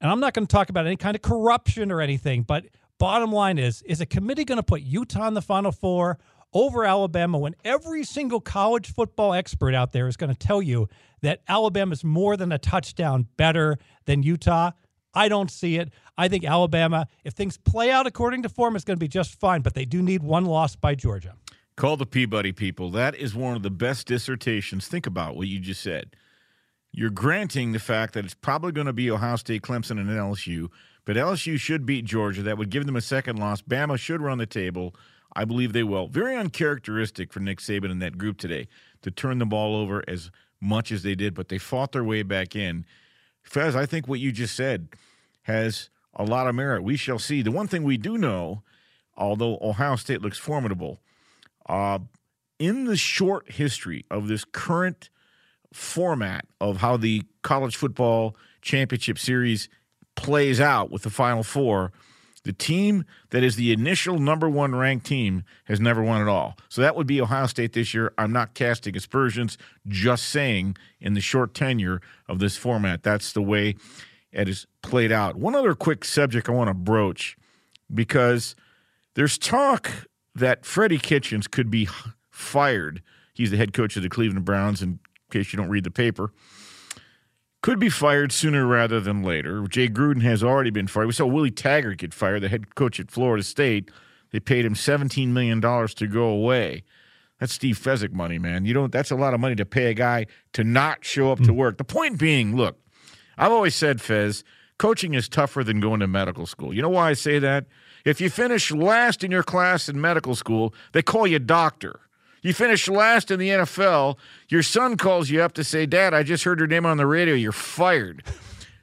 And 0.00 0.10
I'm 0.10 0.18
not 0.18 0.34
going 0.34 0.46
to 0.46 0.52
talk 0.52 0.70
about 0.70 0.86
any 0.86 0.96
kind 0.96 1.14
of 1.14 1.22
corruption 1.22 1.92
or 1.92 2.00
anything, 2.00 2.42
but 2.42 2.64
bottom 2.98 3.30
line 3.30 3.58
is 3.58 3.82
is 3.82 4.00
a 4.00 4.06
committee 4.06 4.44
going 4.44 4.56
to 4.56 4.62
put 4.62 4.80
Utah 4.80 5.28
in 5.28 5.34
the 5.34 5.42
Final 5.42 5.70
Four 5.70 6.18
over 6.52 6.84
Alabama 6.84 7.38
when 7.38 7.54
every 7.64 8.04
single 8.04 8.40
college 8.40 8.92
football 8.92 9.32
expert 9.34 9.74
out 9.74 9.92
there 9.92 10.08
is 10.08 10.16
going 10.16 10.32
to 10.32 10.38
tell 10.38 10.62
you 10.62 10.88
that 11.22 11.40
Alabama 11.48 11.92
is 11.92 12.04
more 12.04 12.36
than 12.36 12.52
a 12.52 12.58
touchdown 12.58 13.26
better 13.36 13.78
than 14.06 14.22
Utah. 14.22 14.72
I 15.14 15.28
don't 15.28 15.50
see 15.50 15.76
it. 15.76 15.90
I 16.16 16.28
think 16.28 16.44
Alabama, 16.44 17.06
if 17.24 17.34
things 17.34 17.58
play 17.58 17.90
out 17.90 18.06
according 18.06 18.42
to 18.42 18.48
form, 18.48 18.76
is 18.76 18.84
going 18.84 18.96
to 18.96 19.00
be 19.00 19.08
just 19.08 19.38
fine, 19.38 19.62
but 19.62 19.74
they 19.74 19.84
do 19.84 20.02
need 20.02 20.22
one 20.22 20.44
loss 20.44 20.76
by 20.76 20.94
Georgia. 20.94 21.34
Call 21.76 21.96
the 21.96 22.06
Peabody 22.06 22.52
people. 22.52 22.90
That 22.90 23.14
is 23.14 23.34
one 23.34 23.56
of 23.56 23.62
the 23.62 23.70
best 23.70 24.06
dissertations. 24.06 24.88
Think 24.88 25.06
about 25.06 25.36
what 25.36 25.48
you 25.48 25.58
just 25.58 25.82
said. 25.82 26.14
You're 26.92 27.10
granting 27.10 27.72
the 27.72 27.78
fact 27.78 28.12
that 28.14 28.24
it's 28.26 28.34
probably 28.34 28.72
going 28.72 28.86
to 28.86 28.92
be 28.92 29.10
Ohio 29.10 29.36
State, 29.36 29.62
Clemson, 29.62 29.92
and 29.92 30.10
LSU, 30.10 30.68
but 31.06 31.16
LSU 31.16 31.58
should 31.58 31.86
beat 31.86 32.04
Georgia. 32.04 32.42
That 32.42 32.58
would 32.58 32.68
give 32.68 32.84
them 32.84 32.96
a 32.96 33.00
second 33.00 33.38
loss. 33.38 33.62
Bama 33.62 33.98
should 33.98 34.20
run 34.20 34.36
the 34.36 34.46
table. 34.46 34.94
I 35.34 35.44
believe 35.44 35.72
they 35.72 35.82
will. 35.82 36.08
Very 36.08 36.36
uncharacteristic 36.36 37.32
for 37.32 37.40
Nick 37.40 37.58
Saban 37.58 37.90
and 37.90 38.02
that 38.02 38.18
group 38.18 38.38
today 38.38 38.68
to 39.02 39.10
turn 39.10 39.38
the 39.38 39.46
ball 39.46 39.74
over 39.74 40.02
as 40.06 40.30
much 40.60 40.92
as 40.92 41.02
they 41.02 41.14
did, 41.14 41.34
but 41.34 41.48
they 41.48 41.58
fought 41.58 41.92
their 41.92 42.04
way 42.04 42.22
back 42.22 42.54
in. 42.54 42.84
Fez, 43.42 43.74
I 43.74 43.86
think 43.86 44.06
what 44.06 44.20
you 44.20 44.30
just 44.30 44.54
said 44.54 44.88
has 45.42 45.90
a 46.14 46.24
lot 46.24 46.46
of 46.46 46.54
merit. 46.54 46.82
We 46.82 46.96
shall 46.96 47.18
see. 47.18 47.42
The 47.42 47.50
one 47.50 47.66
thing 47.66 47.82
we 47.82 47.96
do 47.96 48.18
know, 48.18 48.62
although 49.16 49.58
Ohio 49.60 49.96
State 49.96 50.22
looks 50.22 50.38
formidable, 50.38 51.00
uh, 51.68 51.98
in 52.58 52.84
the 52.84 52.96
short 52.96 53.50
history 53.50 54.04
of 54.10 54.28
this 54.28 54.44
current 54.44 55.10
format 55.72 56.46
of 56.60 56.76
how 56.76 56.96
the 56.96 57.22
college 57.42 57.74
football 57.74 58.36
championship 58.60 59.18
series 59.18 59.68
plays 60.14 60.60
out 60.60 60.90
with 60.90 61.02
the 61.02 61.10
Final 61.10 61.42
Four– 61.42 61.92
the 62.44 62.52
team 62.52 63.04
that 63.30 63.42
is 63.42 63.56
the 63.56 63.72
initial 63.72 64.18
number 64.18 64.48
one 64.48 64.74
ranked 64.74 65.06
team 65.06 65.44
has 65.64 65.80
never 65.80 66.02
won 66.02 66.20
at 66.20 66.28
all. 66.28 66.56
So 66.68 66.80
that 66.80 66.96
would 66.96 67.06
be 67.06 67.20
Ohio 67.20 67.46
State 67.46 67.72
this 67.72 67.94
year. 67.94 68.12
I'm 68.18 68.32
not 68.32 68.54
casting 68.54 68.96
aspersions, 68.96 69.56
just 69.86 70.24
saying 70.28 70.76
in 71.00 71.14
the 71.14 71.20
short 71.20 71.54
tenure 71.54 72.00
of 72.28 72.38
this 72.38 72.56
format, 72.56 73.02
that's 73.02 73.32
the 73.32 73.42
way 73.42 73.76
it 74.32 74.48
is 74.48 74.66
played 74.82 75.12
out. 75.12 75.36
One 75.36 75.54
other 75.54 75.74
quick 75.74 76.04
subject 76.04 76.48
I 76.48 76.52
want 76.52 76.68
to 76.68 76.74
broach 76.74 77.36
because 77.92 78.56
there's 79.14 79.38
talk 79.38 79.90
that 80.34 80.64
Freddie 80.64 80.98
Kitchens 80.98 81.46
could 81.46 81.70
be 81.70 81.88
fired. 82.30 83.02
He's 83.34 83.50
the 83.50 83.56
head 83.56 83.72
coach 83.72 83.96
of 83.96 84.02
the 84.02 84.08
Cleveland 84.08 84.44
Browns, 84.44 84.82
in 84.82 84.98
case 85.30 85.52
you 85.52 85.56
don't 85.58 85.68
read 85.68 85.84
the 85.84 85.90
paper 85.90 86.32
could 87.62 87.78
be 87.78 87.88
fired 87.88 88.32
sooner 88.32 88.66
rather 88.66 89.00
than 89.00 89.22
later. 89.22 89.64
Jay 89.68 89.88
Gruden 89.88 90.22
has 90.22 90.42
already 90.42 90.70
been 90.70 90.88
fired. 90.88 91.06
We 91.06 91.12
saw 91.12 91.26
Willie 91.26 91.50
Taggart 91.50 91.98
get 91.98 92.12
fired, 92.12 92.42
the 92.42 92.48
head 92.48 92.74
coach 92.74 92.98
at 92.98 93.10
Florida 93.10 93.42
State. 93.42 93.90
They 94.32 94.40
paid 94.40 94.64
him 94.64 94.74
$17 94.74 95.28
million 95.28 95.60
to 95.60 96.06
go 96.08 96.24
away. 96.24 96.82
That's 97.38 97.52
Steve 97.52 97.78
Fezzik 97.78 98.12
money, 98.12 98.38
man. 98.38 98.64
You 98.64 98.74
don't 98.74 98.92
that's 98.92 99.10
a 99.10 99.16
lot 99.16 99.34
of 99.34 99.40
money 99.40 99.56
to 99.56 99.66
pay 99.66 99.90
a 99.90 99.94
guy 99.94 100.26
to 100.52 100.62
not 100.62 101.04
show 101.04 101.32
up 101.32 101.40
to 101.40 101.50
hmm. 101.50 101.56
work. 101.56 101.78
The 101.78 101.84
point 101.84 102.18
being, 102.18 102.54
look, 102.54 102.78
I've 103.36 103.50
always 103.50 103.74
said, 103.74 104.00
Fez, 104.00 104.44
coaching 104.78 105.14
is 105.14 105.28
tougher 105.28 105.64
than 105.64 105.80
going 105.80 106.00
to 106.00 106.06
medical 106.06 106.46
school. 106.46 106.72
You 106.72 106.82
know 106.82 106.88
why 106.88 107.10
I 107.10 107.14
say 107.14 107.38
that? 107.40 107.66
If 108.04 108.20
you 108.20 108.30
finish 108.30 108.70
last 108.70 109.24
in 109.24 109.30
your 109.30 109.42
class 109.42 109.88
in 109.88 110.00
medical 110.00 110.34
school, 110.34 110.74
they 110.92 111.02
call 111.02 111.26
you 111.26 111.38
doctor. 111.38 112.00
You 112.42 112.52
finish 112.52 112.88
last 112.88 113.30
in 113.30 113.38
the 113.38 113.50
NFL. 113.50 114.16
Your 114.48 114.64
son 114.64 114.96
calls 114.96 115.30
you 115.30 115.40
up 115.40 115.52
to 115.52 115.62
say, 115.62 115.86
Dad, 115.86 116.12
I 116.12 116.24
just 116.24 116.42
heard 116.42 116.58
your 116.58 116.66
name 116.66 116.84
on 116.84 116.96
the 116.96 117.06
radio. 117.06 117.34
You're 117.34 117.52
fired. 117.52 118.24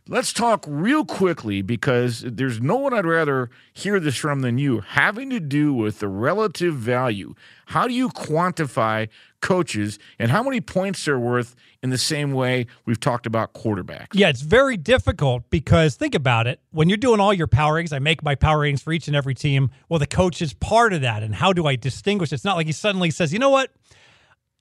Let's 0.07 0.31
talk 0.31 0.63
real 0.67 1.03
quickly 1.03 1.61
because 1.61 2.21
there's 2.21 2.61
no 2.61 2.77
one 2.77 2.93
I'd 2.93 3.05
rather 3.05 3.49
hear 3.73 3.99
this 3.99 4.15
from 4.15 4.41
than 4.41 4.57
you, 4.57 4.79
having 4.79 5.29
to 5.29 5.41
do 5.41 5.73
with 5.73 5.99
the 5.99 6.07
relative 6.07 6.73
value. 6.73 7.35
How 7.67 7.85
do 7.85 7.93
you 7.93 8.09
quantify 8.09 9.09
coaches 9.41 9.99
and 10.17 10.31
how 10.31 10.43
many 10.43 10.61
points 10.61 11.05
they're 11.05 11.19
worth 11.19 11.55
in 11.81 11.89
the 11.89 11.97
same 11.97 12.33
way 12.33 12.67
we've 12.85 12.99
talked 12.99 13.25
about 13.25 13.53
quarterbacks? 13.53 14.07
Yeah, 14.13 14.29
it's 14.29 14.41
very 14.41 14.77
difficult 14.77 15.49
because 15.49 15.95
think 15.95 16.15
about 16.15 16.47
it. 16.47 16.59
When 16.71 16.89
you're 16.89 16.97
doing 16.97 17.19
all 17.19 17.33
your 17.33 17.47
power 17.47 17.75
ratings, 17.75 17.93
I 17.93 17.99
make 17.99 18.23
my 18.23 18.35
power 18.35 18.59
ratings 18.59 18.81
for 18.81 18.93
each 18.93 19.07
and 19.07 19.15
every 19.15 19.35
team. 19.35 19.71
Well, 19.87 19.99
the 19.99 20.07
coach 20.07 20.41
is 20.41 20.53
part 20.53 20.93
of 20.93 21.01
that. 21.01 21.23
And 21.23 21.35
how 21.35 21.53
do 21.53 21.67
I 21.67 21.75
distinguish? 21.75 22.33
It's 22.33 22.45
not 22.45 22.57
like 22.57 22.67
he 22.67 22.73
suddenly 22.73 23.11
says, 23.11 23.31
you 23.33 23.39
know 23.39 23.49
what? 23.49 23.71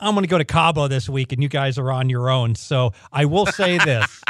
I'm 0.00 0.14
going 0.14 0.22
to 0.22 0.28
go 0.28 0.38
to 0.38 0.44
Cabo 0.44 0.86
this 0.86 1.08
week 1.08 1.32
and 1.32 1.42
you 1.42 1.48
guys 1.48 1.76
are 1.76 1.90
on 1.90 2.08
your 2.08 2.30
own. 2.30 2.54
So 2.54 2.92
I 3.12 3.24
will 3.24 3.46
say 3.46 3.78
this. 3.84 4.22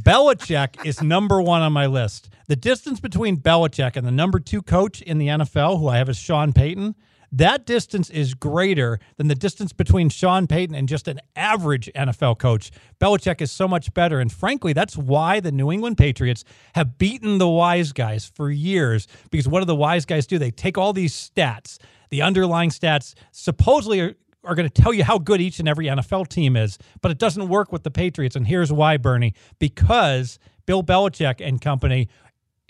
Belichick 0.00 0.84
is 0.84 1.02
number 1.02 1.42
one 1.42 1.60
on 1.60 1.72
my 1.72 1.86
list. 1.86 2.28
The 2.46 2.56
distance 2.56 3.00
between 3.00 3.38
Belichick 3.38 3.96
and 3.96 4.06
the 4.06 4.12
number 4.12 4.38
two 4.38 4.62
coach 4.62 5.02
in 5.02 5.18
the 5.18 5.26
NFL, 5.26 5.80
who 5.80 5.88
I 5.88 5.98
have 5.98 6.08
is 6.08 6.16
Sean 6.16 6.52
Payton, 6.52 6.94
that 7.32 7.66
distance 7.66 8.10
is 8.10 8.34
greater 8.34 8.98
than 9.16 9.28
the 9.28 9.34
distance 9.34 9.72
between 9.72 10.08
Sean 10.08 10.46
Payton 10.46 10.74
and 10.74 10.88
just 10.88 11.08
an 11.08 11.20
average 11.36 11.90
NFL 11.94 12.38
coach. 12.38 12.70
Belichick 13.00 13.40
is 13.40 13.52
so 13.52 13.68
much 13.68 13.92
better. 13.94 14.20
And 14.20 14.32
frankly, 14.32 14.72
that's 14.72 14.96
why 14.96 15.40
the 15.40 15.52
New 15.52 15.70
England 15.70 15.98
Patriots 15.98 16.44
have 16.74 16.98
beaten 16.98 17.38
the 17.38 17.48
wise 17.48 17.92
guys 17.92 18.30
for 18.34 18.50
years. 18.50 19.06
Because 19.30 19.48
what 19.48 19.60
do 19.60 19.66
the 19.66 19.74
wise 19.74 20.04
guys 20.04 20.26
do? 20.26 20.38
They 20.38 20.50
take 20.50 20.78
all 20.78 20.92
these 20.92 21.12
stats, 21.12 21.78
the 22.10 22.22
underlying 22.22 22.70
stats, 22.70 23.14
supposedly 23.32 24.00
are 24.00 24.14
are 24.44 24.54
going 24.54 24.68
to 24.68 24.82
tell 24.82 24.94
you 24.94 25.04
how 25.04 25.18
good 25.18 25.40
each 25.40 25.58
and 25.58 25.68
every 25.68 25.86
NFL 25.86 26.28
team 26.28 26.56
is, 26.56 26.78
but 27.02 27.10
it 27.10 27.18
doesn't 27.18 27.48
work 27.48 27.72
with 27.72 27.82
the 27.82 27.90
Patriots. 27.90 28.36
And 28.36 28.46
here's 28.46 28.72
why, 28.72 28.96
Bernie 28.96 29.34
because 29.58 30.38
Bill 30.64 30.82
Belichick 30.82 31.46
and 31.46 31.60
company 31.60 32.08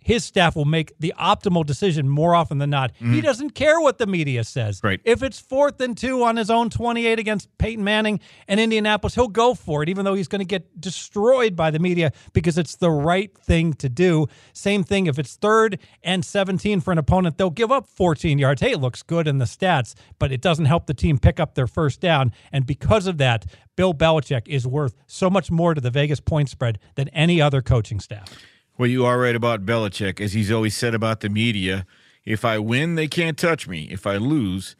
his 0.09 0.25
staff 0.25 0.57
will 0.57 0.65
make 0.65 0.95
the 0.99 1.13
optimal 1.21 1.67
decision 1.67 2.09
more 2.09 2.35
often 2.35 2.57
than 2.57 2.71
not. 2.71 2.95
Mm. 2.99 3.13
He 3.13 3.21
doesn't 3.21 3.51
care 3.51 3.79
what 3.79 3.99
the 3.99 4.07
media 4.07 4.43
says. 4.43 4.81
Right. 4.83 5.03
If 5.05 5.23
it's 5.23 5.39
fourth 5.39 5.83
and 5.83 5.99
two 5.99 6.25
on 6.25 6.39
his 6.39 6.49
own 6.49 6.71
28 6.71 7.19
against 7.19 7.59
Peyton 7.59 7.85
Manning 7.85 8.19
and 8.49 8.59
Indianapolis, 8.59 9.15
he'll 9.15 9.29
go 9.29 9.53
for 9.53 9.83
it, 9.83 9.91
even 9.91 10.07
though 10.07 10.15
he's 10.15 10.27
going 10.27 10.39
to 10.39 10.47
get 10.47 10.81
destroyed 10.81 11.55
by 11.55 11.71
the 11.71 11.79
media 11.79 12.13
because 12.33 12.57
it's 12.57 12.77
the 12.77 12.91
right 12.91 13.37
thing 13.37 13.75
to 13.75 13.91
do. 13.91 14.27
Same 14.55 14.83
thing 14.83 15.09
if 15.09 15.19
it's 15.19 15.37
third 15.37 15.79
and 16.03 16.25
17 16.25 16.81
for 16.81 16.91
an 16.91 16.97
opponent, 16.97 17.37
they'll 17.37 17.51
give 17.51 17.71
up 17.71 17.87
14 17.87 18.39
yards. 18.39 18.63
Hey, 18.63 18.73
it 18.73 18.81
looks 18.81 19.03
good 19.03 19.29
in 19.29 19.37
the 19.37 19.45
stats, 19.45 19.95
but 20.19 20.33
it 20.33 20.41
doesn't 20.41 20.65
help 20.65 20.87
the 20.87 20.95
team 20.95 21.19
pick 21.19 21.39
up 21.39 21.55
their 21.55 21.67
first 21.67 22.01
down. 22.01 22.33
And 22.51 22.65
because 22.65 23.07
of 23.07 23.19
that, 23.19 23.45
Bill 23.77 23.93
Belichick 23.93 24.49
is 24.49 24.67
worth 24.67 24.95
so 25.07 25.29
much 25.29 25.51
more 25.51 25.75
to 25.75 25.83
the 25.83 25.91
Vegas 25.91 26.19
point 26.19 26.49
spread 26.49 26.79
than 26.95 27.09
any 27.11 27.43
other 27.43 27.61
coaching 27.61 28.01
staff. 28.01 28.33
Well, 28.79 28.89
you 28.89 29.05
are 29.05 29.19
right 29.19 29.35
about 29.35 29.67
Belichick, 29.67 30.21
as 30.21 30.35
he's 30.35 30.53
always 30.53 30.77
said 30.77 30.95
about 30.95 31.19
the 31.19 31.29
media. 31.29 31.85
If 32.25 32.45
I 32.45 32.61
win, 32.61 32.95
they 32.95 33.09
can't 33.09 33.37
touch 33.37 33.67
me. 33.67 33.89
If 33.91 34.07
I 34.07 34.19
lose, 34.19 34.77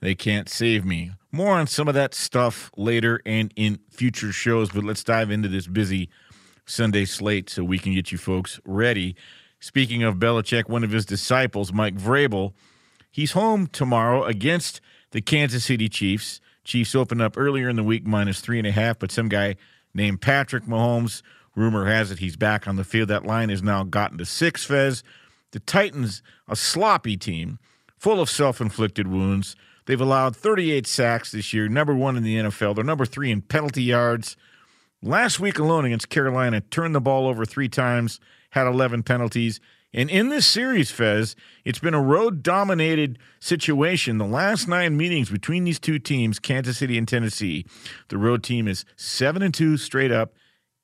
they 0.00 0.14
can't 0.14 0.48
save 0.48 0.86
me. 0.86 1.12
More 1.30 1.52
on 1.52 1.66
some 1.66 1.86
of 1.86 1.92
that 1.92 2.14
stuff 2.14 2.70
later 2.78 3.20
and 3.26 3.52
in 3.54 3.78
future 3.90 4.32
shows, 4.32 4.70
but 4.70 4.84
let's 4.84 5.04
dive 5.04 5.30
into 5.30 5.50
this 5.50 5.66
busy 5.66 6.08
Sunday 6.64 7.04
slate 7.04 7.50
so 7.50 7.62
we 7.62 7.78
can 7.78 7.92
get 7.92 8.10
you 8.10 8.16
folks 8.16 8.58
ready. 8.64 9.14
Speaking 9.60 10.02
of 10.02 10.16
Belichick, 10.16 10.70
one 10.70 10.82
of 10.82 10.90
his 10.90 11.04
disciples, 11.04 11.74
Mike 11.74 11.96
Vrabel, 11.96 12.54
he's 13.10 13.32
home 13.32 13.66
tomorrow 13.66 14.24
against 14.24 14.80
the 15.10 15.20
Kansas 15.20 15.66
City 15.66 15.90
Chiefs. 15.90 16.40
Chiefs 16.64 16.94
opened 16.94 17.20
up 17.20 17.36
earlier 17.36 17.68
in 17.68 17.76
the 17.76 17.84
week 17.84 18.06
minus 18.06 18.40
three 18.40 18.56
and 18.56 18.66
a 18.66 18.72
half, 18.72 18.98
but 18.98 19.12
some 19.12 19.28
guy 19.28 19.56
named 19.92 20.22
Patrick 20.22 20.64
Mahomes 20.64 21.20
Rumor 21.54 21.86
has 21.86 22.10
it 22.10 22.18
he's 22.18 22.36
back 22.36 22.66
on 22.66 22.76
the 22.76 22.84
field. 22.84 23.08
That 23.08 23.26
line 23.26 23.48
has 23.48 23.62
now 23.62 23.84
gotten 23.84 24.18
to 24.18 24.24
six, 24.24 24.64
Fez. 24.64 25.02
The 25.52 25.60
Titans, 25.60 26.22
a 26.48 26.56
sloppy 26.56 27.16
team, 27.16 27.58
full 27.98 28.20
of 28.20 28.30
self 28.30 28.60
inflicted 28.60 29.06
wounds. 29.06 29.54
They've 29.86 30.00
allowed 30.00 30.36
38 30.36 30.86
sacks 30.86 31.32
this 31.32 31.52
year, 31.52 31.68
number 31.68 31.94
one 31.94 32.16
in 32.16 32.22
the 32.22 32.36
NFL. 32.36 32.76
They're 32.76 32.84
number 32.84 33.04
three 33.04 33.30
in 33.30 33.42
penalty 33.42 33.82
yards. 33.82 34.36
Last 35.02 35.40
week 35.40 35.58
alone 35.58 35.84
against 35.84 36.08
Carolina, 36.08 36.60
turned 36.60 36.94
the 36.94 37.00
ball 37.00 37.26
over 37.26 37.44
three 37.44 37.68
times, 37.68 38.20
had 38.50 38.68
11 38.68 39.02
penalties. 39.02 39.60
And 39.92 40.08
in 40.08 40.30
this 40.30 40.46
series, 40.46 40.90
Fez, 40.90 41.36
it's 41.64 41.80
been 41.80 41.92
a 41.92 42.00
road 42.00 42.42
dominated 42.42 43.18
situation. 43.40 44.18
The 44.18 44.24
last 44.24 44.68
nine 44.68 44.96
meetings 44.96 45.28
between 45.28 45.64
these 45.64 45.80
two 45.80 45.98
teams, 45.98 46.38
Kansas 46.38 46.78
City 46.78 46.96
and 46.96 47.06
Tennessee, 47.06 47.66
the 48.08 48.16
road 48.16 48.42
team 48.42 48.68
is 48.68 48.84
7 48.96 49.42
and 49.42 49.52
2 49.52 49.76
straight 49.76 50.12
up 50.12 50.32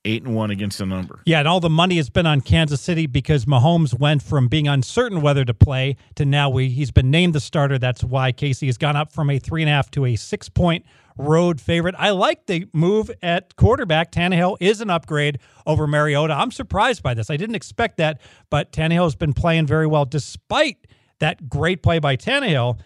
eight 0.04 0.22
and 0.22 0.34
one 0.34 0.50
against 0.50 0.78
the 0.78 0.86
number. 0.86 1.20
Yeah, 1.24 1.40
and 1.40 1.48
all 1.48 1.60
the 1.60 1.70
money 1.70 1.96
has 1.96 2.10
been 2.10 2.26
on 2.26 2.40
Kansas 2.40 2.80
City 2.80 3.06
because 3.06 3.44
Mahomes 3.44 3.98
went 3.98 4.22
from 4.22 4.48
being 4.48 4.68
uncertain 4.68 5.20
whether 5.20 5.44
to 5.44 5.54
play 5.54 5.96
to 6.16 6.24
now 6.24 6.48
we 6.50 6.68
he's 6.68 6.90
been 6.90 7.10
named 7.10 7.34
the 7.34 7.40
starter. 7.40 7.78
That's 7.78 8.04
why 8.04 8.32
KC 8.32 8.66
has 8.66 8.78
gone 8.78 8.96
up 8.96 9.12
from 9.12 9.30
a 9.30 9.38
three 9.38 9.62
and 9.62 9.68
a 9.68 9.72
half 9.72 9.90
to 9.92 10.06
a 10.06 10.16
six 10.16 10.48
point 10.48 10.84
road 11.16 11.60
favorite. 11.60 11.94
I 11.98 12.10
like 12.10 12.46
the 12.46 12.66
move 12.72 13.10
at 13.22 13.56
quarterback. 13.56 14.12
Tannehill 14.12 14.56
is 14.60 14.80
an 14.80 14.88
upgrade 14.88 15.40
over 15.66 15.86
Mariota. 15.86 16.32
I'm 16.32 16.52
surprised 16.52 17.02
by 17.02 17.14
this. 17.14 17.28
I 17.28 17.36
didn't 17.36 17.56
expect 17.56 17.96
that, 17.98 18.20
but 18.50 18.72
Tannehill 18.72 19.04
has 19.04 19.16
been 19.16 19.32
playing 19.32 19.66
very 19.66 19.86
well 19.86 20.04
despite 20.04 20.86
that 21.18 21.48
great 21.48 21.82
play 21.82 21.98
by 21.98 22.16
Tannehill. 22.16 22.78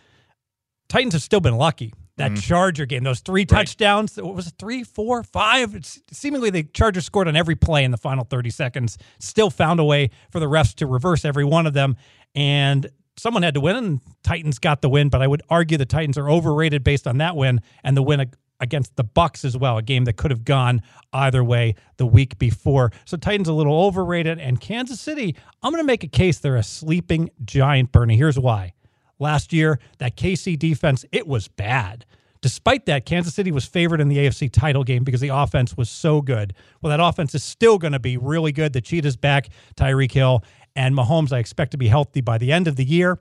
Titans 0.89 1.13
have 1.13 1.23
still 1.23 1.41
been 1.41 1.57
lucky 1.57 1.93
that 2.19 2.33
mm-hmm. 2.33 2.41
Charger 2.41 2.87
game, 2.87 3.05
those 3.05 3.21
three 3.21 3.45
touchdowns. 3.45 4.17
Right. 4.17 4.27
What 4.27 4.35
was 4.35 4.47
it? 4.47 4.55
Three, 4.59 4.85
four, 4.85 5.23
five? 5.23 5.75
It's 5.75 6.01
seemingly 6.11 6.51
the 6.51 6.65
Chargers 6.65 7.07
scored 7.07 7.29
on 7.29 7.37
every 7.37 7.57
play 7.57 7.85
in 7.85 7.91
the 7.91 7.97
final 7.97 8.25
30 8.25 8.51
seconds, 8.51 8.99
still 9.19 9.51
found 9.51 9.81
a 9.81 9.85
way 9.85 10.11
for 10.31 10.41
the 10.41 10.47
refs 10.47 10.75
to 10.77 10.87
reverse 10.87 11.25
every 11.25 11.45
one 11.45 11.67
of 11.67 11.73
them. 11.73 11.97
And 12.35 12.91
someone 13.17 13.43
had 13.43 13.55
to 13.55 13.61
win, 13.61 13.77
and 13.77 14.01
Titans 14.23 14.59
got 14.59 14.83
the 14.83 14.89
win. 14.89 15.09
But 15.09 15.23
I 15.23 15.27
would 15.27 15.43
argue 15.49 15.79
the 15.79 15.87
Titans 15.87 16.19
are 16.19 16.29
overrated 16.29 16.85
based 16.85 17.07
on 17.07 17.19
that 17.19 17.37
win 17.37 17.61
and 17.83 17.97
the 17.97 18.03
win 18.03 18.31
against 18.61 18.95
the 18.97 19.05
Bucks 19.05 19.45
as 19.45 19.57
well, 19.57 19.79
a 19.79 19.83
game 19.83 20.05
that 20.05 20.17
could 20.17 20.31
have 20.31 20.45
gone 20.45 20.83
either 21.13 21.43
way 21.43 21.75
the 21.97 22.07
week 22.07 22.39
before. 22.39 22.93
So 23.05 23.17
Titans 23.17 23.49
a 23.49 23.53
little 23.53 23.85
overrated, 23.85 24.39
and 24.39 24.61
Kansas 24.61 25.01
City. 25.01 25.35
I'm 25.63 25.73
going 25.73 25.83
to 25.83 25.87
make 25.87 26.05
a 26.05 26.09
case 26.09 26.39
they're 26.39 26.57
a 26.57 26.63
sleeping 26.63 27.31
giant. 27.45 27.91
Bernie, 27.91 28.17
here's 28.17 28.39
why 28.39 28.75
last 29.23 29.53
year. 29.53 29.79
That 29.99 30.17
KC 30.17 30.59
defense, 30.59 31.07
it 31.13 31.27
was 31.27 31.49
bad. 31.49 32.05
Despite 32.43 32.87
that, 32.87 33.07
Kansas 33.07 33.35
City 33.35 33.53
was 33.53 33.65
favored 33.65 34.01
in 34.01 34.09
the 34.09 34.19
AFC 34.19 34.51
title 34.51 34.83
game 34.83 35.05
because 35.05 35.21
the 35.21 35.29
offense 35.29 35.77
was 35.77 35.89
so 35.89 36.21
good. 36.21 36.55
Well, 36.83 36.91
that 36.91 37.03
offense 37.03 37.35
is 37.37 37.45
still 37.45 37.79
going 37.79 37.93
to 37.93 38.01
be 38.01 38.17
really 38.17 38.51
good. 38.51 38.73
The 38.73 38.81
Cheetah's 38.81 39.17
back, 39.17 39.49
Tyreek 39.77 40.11
Hill, 40.11 40.43
and 40.75 40.95
Mahomes, 40.95 41.33
I 41.33 41.39
expect 41.39 41.71
to 41.71 41.79
be 41.79 41.87
healthy 41.87 42.21
by 42.21 42.39
the 42.39 42.51
end 42.51 42.67
of 42.67 42.75
the 42.75 42.85
year. 42.85 43.19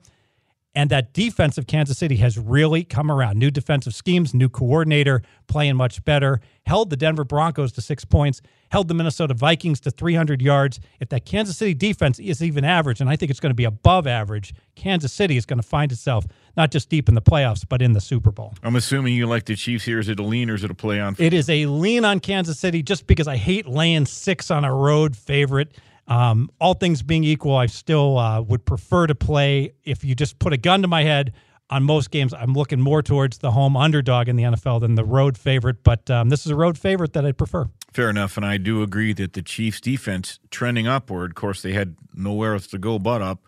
And 0.74 0.88
that 0.90 1.12
defense 1.12 1.58
of 1.58 1.66
Kansas 1.66 1.98
City 1.98 2.16
has 2.16 2.38
really 2.38 2.82
come 2.82 3.10
around. 3.10 3.38
New 3.38 3.50
defensive 3.50 3.94
schemes, 3.94 4.32
new 4.32 4.48
coordinator, 4.48 5.22
playing 5.46 5.76
much 5.76 6.02
better. 6.04 6.40
Held 6.64 6.88
the 6.88 6.96
Denver 6.96 7.24
Broncos 7.24 7.72
to 7.72 7.82
six 7.82 8.06
points, 8.06 8.40
held 8.70 8.88
the 8.88 8.94
Minnesota 8.94 9.34
Vikings 9.34 9.80
to 9.80 9.90
300 9.90 10.40
yards. 10.40 10.80
If 10.98 11.10
that 11.10 11.26
Kansas 11.26 11.58
City 11.58 11.74
defense 11.74 12.18
is 12.18 12.42
even 12.42 12.64
average, 12.64 13.00
and 13.00 13.10
I 13.10 13.16
think 13.16 13.30
it's 13.30 13.40
going 13.40 13.50
to 13.50 13.54
be 13.54 13.64
above 13.64 14.06
average, 14.06 14.54
Kansas 14.74 15.12
City 15.12 15.36
is 15.36 15.44
going 15.44 15.58
to 15.58 15.66
find 15.66 15.92
itself 15.92 16.24
not 16.56 16.70
just 16.70 16.88
deep 16.88 17.08
in 17.08 17.14
the 17.14 17.22
playoffs, 17.22 17.66
but 17.68 17.82
in 17.82 17.92
the 17.92 18.00
Super 18.00 18.30
Bowl. 18.30 18.54
I'm 18.62 18.76
assuming 18.76 19.14
you 19.14 19.26
like 19.26 19.44
the 19.44 19.56
Chiefs 19.56 19.84
here. 19.84 19.98
Is 19.98 20.08
it 20.08 20.18
a 20.18 20.22
lean 20.22 20.48
or 20.48 20.54
is 20.54 20.64
it 20.64 20.70
a 20.70 20.74
play 20.74 21.00
on? 21.00 21.16
It 21.18 21.34
is 21.34 21.50
a 21.50 21.66
lean 21.66 22.04
on 22.04 22.20
Kansas 22.20 22.58
City 22.58 22.82
just 22.82 23.06
because 23.06 23.28
I 23.28 23.36
hate 23.36 23.66
laying 23.66 24.06
six 24.06 24.50
on 24.50 24.64
a 24.64 24.74
road 24.74 25.16
favorite. 25.16 25.76
Um, 26.08 26.50
all 26.60 26.74
things 26.74 27.02
being 27.02 27.24
equal, 27.24 27.56
I 27.56 27.66
still 27.66 28.18
uh, 28.18 28.40
would 28.40 28.64
prefer 28.64 29.06
to 29.06 29.14
play. 29.14 29.72
If 29.84 30.04
you 30.04 30.14
just 30.14 30.38
put 30.38 30.52
a 30.52 30.56
gun 30.56 30.82
to 30.82 30.88
my 30.88 31.04
head 31.04 31.32
on 31.70 31.84
most 31.84 32.10
games, 32.10 32.34
I'm 32.34 32.54
looking 32.54 32.80
more 32.80 33.02
towards 33.02 33.38
the 33.38 33.52
home 33.52 33.76
underdog 33.76 34.28
in 34.28 34.36
the 34.36 34.42
NFL 34.42 34.80
than 34.80 34.94
the 34.94 35.04
road 35.04 35.38
favorite. 35.38 35.82
But 35.82 36.10
um, 36.10 36.28
this 36.28 36.44
is 36.44 36.52
a 36.52 36.56
road 36.56 36.76
favorite 36.76 37.12
that 37.12 37.24
I 37.24 37.32
prefer. 37.32 37.68
Fair 37.92 38.10
enough, 38.10 38.36
and 38.36 38.44
I 38.44 38.56
do 38.56 38.82
agree 38.82 39.12
that 39.12 39.34
the 39.34 39.42
Chiefs' 39.42 39.80
defense 39.80 40.38
trending 40.50 40.86
upward. 40.86 41.32
Of 41.32 41.34
course, 41.34 41.62
they 41.62 41.72
had 41.72 41.96
nowhere 42.14 42.54
else 42.54 42.66
to 42.68 42.78
go 42.78 42.98
but 42.98 43.22
up. 43.22 43.40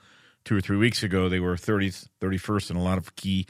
Two 0.45 0.57
or 0.57 0.61
three 0.61 0.77
weeks 0.77 1.03
ago, 1.03 1.31
they 1.31 1.41
were 1.41 1.57
30th, 1.57 2.09
31st 2.21 2.73
in 2.73 2.77
a 2.77 2.83
lot 2.83 2.99
of 2.99 3.17
key 3.17 3.47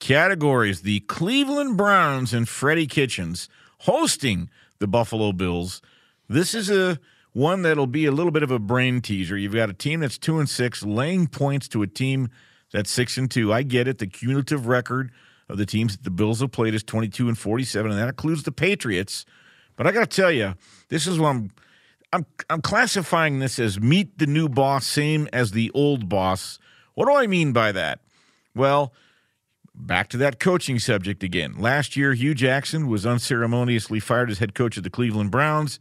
categories. 0.00 0.82
The 0.82 1.00
Cleveland 1.00 1.76
Browns 1.76 2.34
and 2.34 2.48
Freddie 2.48 2.88
Kitchens 2.88 3.48
hosting 3.82 4.50
the 4.80 4.88
Buffalo 4.88 5.32
Bills. 5.32 5.80
This 6.28 6.54
is 6.54 6.68
a 6.68 6.98
one 7.32 7.62
that'll 7.62 7.86
be 7.86 8.04
a 8.06 8.12
little 8.12 8.32
bit 8.32 8.42
of 8.42 8.50
a 8.50 8.58
brain 8.58 9.00
teaser. 9.00 9.36
You've 9.36 9.54
got 9.54 9.70
a 9.70 9.74
team 9.74 10.00
that's 10.00 10.18
two 10.18 10.38
and 10.38 10.48
six, 10.48 10.82
laying 10.82 11.26
points 11.26 11.68
to 11.68 11.82
a 11.82 11.86
team 11.86 12.28
that's 12.72 12.90
six 12.90 13.16
and 13.16 13.30
two. 13.30 13.52
I 13.52 13.62
get 13.62 13.88
it. 13.88 13.98
The 13.98 14.06
cumulative 14.06 14.66
record 14.66 15.10
of 15.48 15.58
the 15.58 15.66
teams 15.66 15.96
that 15.96 16.04
the 16.04 16.10
Bills 16.10 16.40
have 16.40 16.52
played 16.52 16.74
is 16.74 16.82
22 16.82 17.28
and 17.28 17.38
47, 17.38 17.90
and 17.90 18.00
that 18.00 18.08
includes 18.08 18.42
the 18.42 18.52
Patriots. 18.52 19.24
But 19.76 19.86
I 19.86 19.92
got 19.92 20.10
to 20.10 20.16
tell 20.16 20.30
you, 20.30 20.54
this 20.88 21.06
is 21.06 21.18
what 21.18 21.28
I'm. 21.28 21.50
I'm 22.14 22.26
I'm 22.50 22.60
classifying 22.60 23.38
this 23.38 23.58
as 23.58 23.80
meet 23.80 24.18
the 24.18 24.26
new 24.26 24.46
boss, 24.46 24.86
same 24.86 25.30
as 25.32 25.52
the 25.52 25.70
old 25.72 26.10
boss. 26.10 26.58
What 26.92 27.06
do 27.06 27.14
I 27.14 27.26
mean 27.26 27.52
by 27.52 27.72
that? 27.72 28.00
Well, 28.54 28.92
back 29.74 30.08
to 30.08 30.18
that 30.18 30.38
coaching 30.38 30.78
subject 30.78 31.22
again. 31.22 31.54
Last 31.58 31.96
year, 31.96 32.12
Hue 32.12 32.34
Jackson 32.34 32.86
was 32.86 33.06
unceremoniously 33.06 33.98
fired 33.98 34.30
as 34.30 34.40
head 34.40 34.54
coach 34.54 34.76
of 34.76 34.82
the 34.82 34.90
Cleveland 34.90 35.30
Browns. 35.30 35.78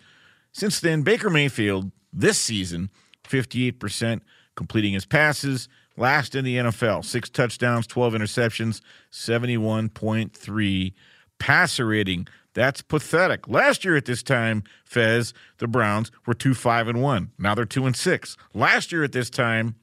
Since 0.53 0.79
then, 0.79 1.01
Baker 1.01 1.29
Mayfield, 1.29 1.91
this 2.11 2.37
season, 2.37 2.89
58% 3.23 4.21
completing 4.55 4.93
his 4.93 5.05
passes, 5.05 5.69
last 5.95 6.35
in 6.35 6.43
the 6.43 6.57
NFL, 6.57 7.05
six 7.05 7.29
touchdowns, 7.29 7.87
12 7.87 8.13
interceptions, 8.13 8.81
71.3 9.11 10.93
passer 11.39 11.87
rating. 11.87 12.27
That's 12.53 12.81
pathetic. 12.81 13.47
Last 13.47 13.85
year 13.85 13.95
at 13.95 14.05
this 14.05 14.21
time, 14.21 14.63
Fez, 14.83 15.33
the 15.59 15.67
Browns 15.67 16.11
were 16.25 16.33
2 16.33 16.53
5 16.53 16.87
and 16.89 17.01
1. 17.01 17.31
Now 17.39 17.55
they're 17.55 17.65
2 17.65 17.85
and 17.85 17.95
6. 17.95 18.37
Last 18.53 18.91
year 18.91 19.03
at 19.03 19.13
this 19.13 19.29
time, 19.29 19.75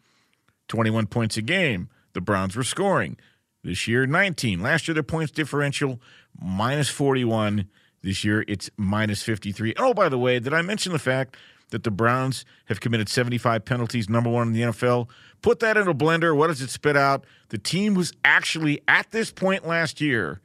21 0.69 1.07
points 1.07 1.37
a 1.39 1.43
game. 1.43 1.89
The 2.13 2.21
Browns 2.21 2.57
were 2.57 2.65
scoring. 2.65 3.17
This 3.65 3.89
year, 3.89 4.07
19. 4.07 4.63
Last 4.63 4.87
year, 4.87 4.95
their 4.95 5.03
points 5.03 5.33
differential 5.33 6.01
minus 6.41 6.89
41. 6.89 7.69
This 8.09 8.25
year, 8.25 8.43
it's 8.49 8.71
minus 8.79 9.23
53. 9.23 9.75
Oh, 9.77 9.93
by 9.93 10.09
the 10.09 10.17
way, 10.17 10.41
did 10.41 10.55
I 10.55 10.63
mention 10.63 10.95
the 10.95 10.99
fact 10.99 11.37
that 11.69 11.83
the 11.85 11.91
Browns 11.91 12.47
have 12.65 12.81
committed 12.81 13.07
75 13.07 13.67
penalties, 13.67 14.09
number 14.09 14.31
one 14.31 14.47
in 14.47 14.55
the 14.55 14.63
NFL? 14.63 15.11
Put 15.43 15.59
that 15.59 15.77
in 15.77 15.87
a 15.87 15.93
blender. 15.93 16.35
What 16.35 16.47
does 16.47 16.63
it 16.63 16.71
spit 16.71 16.97
out? 16.97 17.27
The 17.51 17.59
team 17.59 17.93
was 17.93 18.15
actually, 18.25 18.81
at 18.89 19.11
this 19.11 19.31
point 19.31 19.67
last 19.67 20.01
year, 20.01 20.41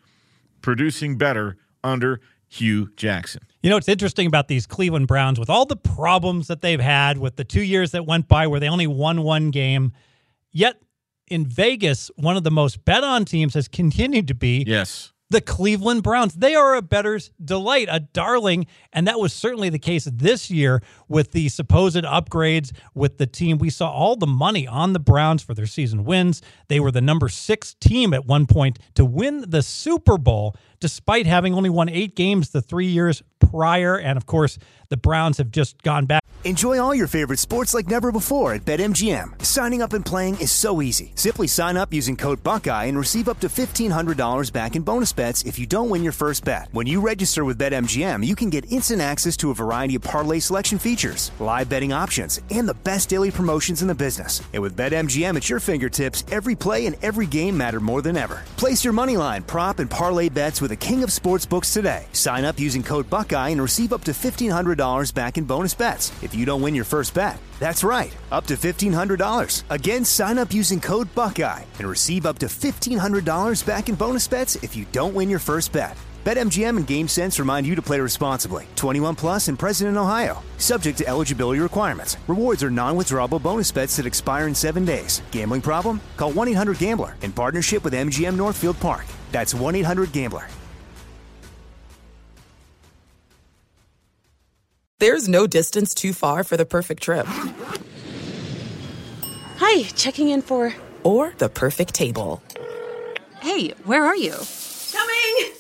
producing 0.62 1.18
better 1.18 1.56
under 1.86 2.20
Hue 2.50 2.92
Jackson. 2.98 3.44
You 3.62 3.70
know, 3.70 3.78
it's 3.78 3.88
interesting 3.88 4.28
about 4.28 4.50
these 4.50 4.68
Cleveland 4.68 5.08
Browns 5.08 5.40
with 5.40 5.50
all 5.50 5.66
the 5.66 5.78
problems 5.78 6.48
that 6.48 6.60
they've 6.60 6.82
had 6.82 7.18
with 7.18 7.38
the 7.38 7.46
two 7.46 7.64
years 7.64 7.92
that 7.92 8.06
went 8.06 8.28
by 8.28 8.46
where 8.46 8.60
they 8.60 8.68
only 8.68 8.88
won 8.88 9.24
one 9.24 9.52
game. 9.52 9.94
Yet 10.52 10.82
in 11.30 11.46
Vegas, 11.46 12.12
one 12.18 12.36
of 12.36 12.44
the 12.44 12.52
most 12.52 12.84
bet 12.84 13.06
on 13.06 13.24
teams 13.24 13.54
has 13.54 13.70
continued 13.70 14.28
to 14.28 14.36
be 14.36 14.66
yes 14.68 15.13
the 15.34 15.42
Cleveland 15.42 16.04
Browns. 16.04 16.36
They 16.36 16.56
are 16.56 16.76
a 16.76 16.82
bettor's 16.82 17.32
delight, 17.44 17.88
a 17.92 18.00
darling. 18.00 18.68
And 18.94 19.08
that 19.08 19.20
was 19.20 19.34
certainly 19.34 19.70
the 19.70 19.80
case 19.80 20.06
this 20.06 20.50
year 20.50 20.82
with 21.14 21.32
the 21.32 21.48
supposed 21.48 22.04
upgrades 22.04 22.72
with 22.96 23.20
the 23.20 23.28
team. 23.28 23.60
We 23.60 23.70
saw 23.70 23.90
all 23.90 24.16
the 24.16 24.28
money 24.28 24.68
on 24.68 24.94
the 24.94 25.00
Browns 25.00 25.44
for 25.44 25.54
their 25.54 25.68
season 25.68 26.04
wins. 26.04 26.42
They 26.68 26.80
were 26.80 26.92
the 26.92 27.02
number 27.02 27.30
six 27.30 27.76
team 27.76 28.14
at 28.14 28.26
one 28.26 28.48
point 28.48 28.80
to 28.96 29.06
win 29.06 29.46
the 29.48 29.62
Super 29.62 30.18
Bowl, 30.18 30.56
despite 30.80 31.28
having 31.28 31.54
only 31.54 31.70
won 31.70 31.88
eight 31.88 32.16
games 32.16 32.50
the 32.50 32.62
three 32.62 32.88
years 32.88 33.22
prior. 33.40 33.98
And 33.98 34.18
of 34.18 34.26
course, 34.26 34.58
the 34.90 34.98
Browns 34.98 35.38
have 35.38 35.52
just 35.52 35.82
gone 35.84 36.08
back. 36.08 36.24
Enjoy 36.46 36.78
all 36.78 36.94
your 36.94 37.08
favorite 37.08 37.40
sports 37.40 37.74
like 37.74 37.88
never 37.88 38.12
before 38.12 38.54
at 38.54 38.66
BetMGM. 38.66 39.46
Signing 39.46 39.82
up 39.82 39.94
and 39.94 40.06
playing 40.06 40.42
is 40.42 40.52
so 40.52 40.82
easy. 40.82 41.14
Simply 41.16 41.48
sign 41.48 41.78
up 41.78 41.94
using 41.94 42.18
code 42.18 42.44
Buckeye 42.44 42.84
and 42.84 42.98
receive 42.98 43.30
up 43.30 43.40
to 43.40 43.48
$1,500 43.48 44.52
back 44.52 44.76
in 44.76 44.84
bonus 44.84 45.14
bets 45.14 45.44
if 45.44 45.58
you 45.58 45.66
don't 45.66 45.90
win 45.90 46.04
your 46.04 46.12
first 46.12 46.44
bet. 46.44 46.68
When 46.74 46.86
you 46.86 47.00
register 47.00 47.46
with 47.46 47.58
BetMGM, 47.58 48.26
you 48.26 48.36
can 48.36 48.50
get 48.50 48.70
instant 48.70 49.00
access 49.00 49.38
to 49.38 49.52
a 49.52 49.56
variety 49.56 49.96
of 49.96 50.02
parlay 50.02 50.40
selection 50.40 50.78
features, 50.78 51.03
live 51.40 51.70
betting 51.70 51.94
options, 51.94 52.42
and 52.52 52.68
the 52.68 52.74
best 52.74 53.08
daily 53.08 53.32
promotions 53.32 53.82
in 53.82 53.88
the 53.88 53.96
business. 53.96 54.42
And 54.54 54.62
with 54.62 54.76
BetMGM 54.76 55.38
at 55.38 55.50
your 55.50 55.62
fingertips, 55.62 56.26
every 56.30 56.56
play 56.56 56.86
and 56.86 56.98
every 57.02 57.26
game 57.26 57.58
matter 57.58 57.80
more 57.80 58.02
than 58.02 58.18
ever. 58.18 58.44
Place 58.58 58.84
your 58.84 58.94
moneyline, 58.94 59.48
prop, 59.48 59.80
and 59.80 59.90
parlay 59.90 60.28
bets 60.28 60.60
with 60.60 60.72
the 60.72 60.76
king 60.76 61.02
of 61.04 61.10
sportsbooks 61.10 61.72
today. 61.72 62.08
Sign 62.12 62.44
up 62.44 62.60
using 62.60 62.84
code 62.84 63.10
Buckeye 63.10 63.50
and 63.50 63.62
receive 63.62 63.94
up 63.94 64.04
to 64.04 64.12
$1,500 64.12 65.14
back 65.14 65.38
in 65.38 65.46
bonus 65.46 65.74
bets 65.76 66.12
if 66.24 66.34
you 66.36 66.46
don't 66.46 66.64
win 66.64 66.76
your 66.76 66.86
first 66.86 67.14
bet. 67.14 67.38
That's 67.60 67.84
right, 67.84 68.16
up 68.32 68.48
to 68.48 68.56
$1,500. 68.56 69.64
Again, 69.70 70.04
sign 70.04 70.38
up 70.40 70.52
using 70.52 70.82
code 70.82 71.08
Buckeye 71.14 71.64
and 71.78 71.88
receive 71.88 72.26
up 72.26 72.40
to 72.40 72.48
$1,500 72.48 73.64
back 73.64 73.88
in 73.88 73.96
bonus 73.96 74.28
bets 74.28 74.56
if 74.64 74.76
you 74.76 74.88
don't 74.92 75.14
win 75.14 75.30
your 75.30 75.40
first 75.40 75.72
bet. 75.72 75.96
BetMGM 76.24 76.76
and 76.78 76.88
GameSense 76.88 77.38
remind 77.38 77.68
you 77.68 77.76
to 77.76 77.82
play 77.84 78.00
responsibly. 78.00 78.68
21 78.76 79.14
plus 79.14 79.48
and 79.50 79.60
present 79.60 79.90
in 79.90 79.98
Ohio. 79.98 80.44
Subject 80.58 80.98
to 80.98 81.08
eligibility 81.08 81.60
requirements. 81.60 82.18
Rewards 82.28 82.64
are 82.64 82.72
non-withdrawable 82.72 83.40
bonus 83.40 83.72
bets 83.72 83.96
that 83.98 84.08
expire 84.08 84.48
in 84.48 84.56
seven 84.56 84.86
days. 84.86 85.22
Gambling 85.30 85.62
problem? 85.62 86.02
Call 86.18 86.34
1-800-GAMBLER 86.34 87.16
in 87.22 87.32
partnership 87.32 87.84
with 87.84 87.94
MGM 87.94 88.36
Northfield 88.36 88.80
Park. 88.80 89.06
That's 89.32 89.54
1-800-GAMBLER. 89.54 90.48
There's 95.00 95.28
no 95.28 95.48
distance 95.48 95.94
too 95.94 96.14
far 96.14 96.46
for 96.46 96.56
the 96.56 96.66
perfect 96.66 97.04
trip. 97.04 97.28
Hi, 99.58 99.84
checking 99.96 100.30
in 100.30 100.42
for... 100.42 100.74
Or 101.04 101.34
the 101.40 101.50
perfect 101.50 101.94
table. 101.94 102.42
Hey, 103.42 103.72
where 103.84 104.06
are 104.06 104.16
you? 104.16 104.36
Coming! 104.94 105.52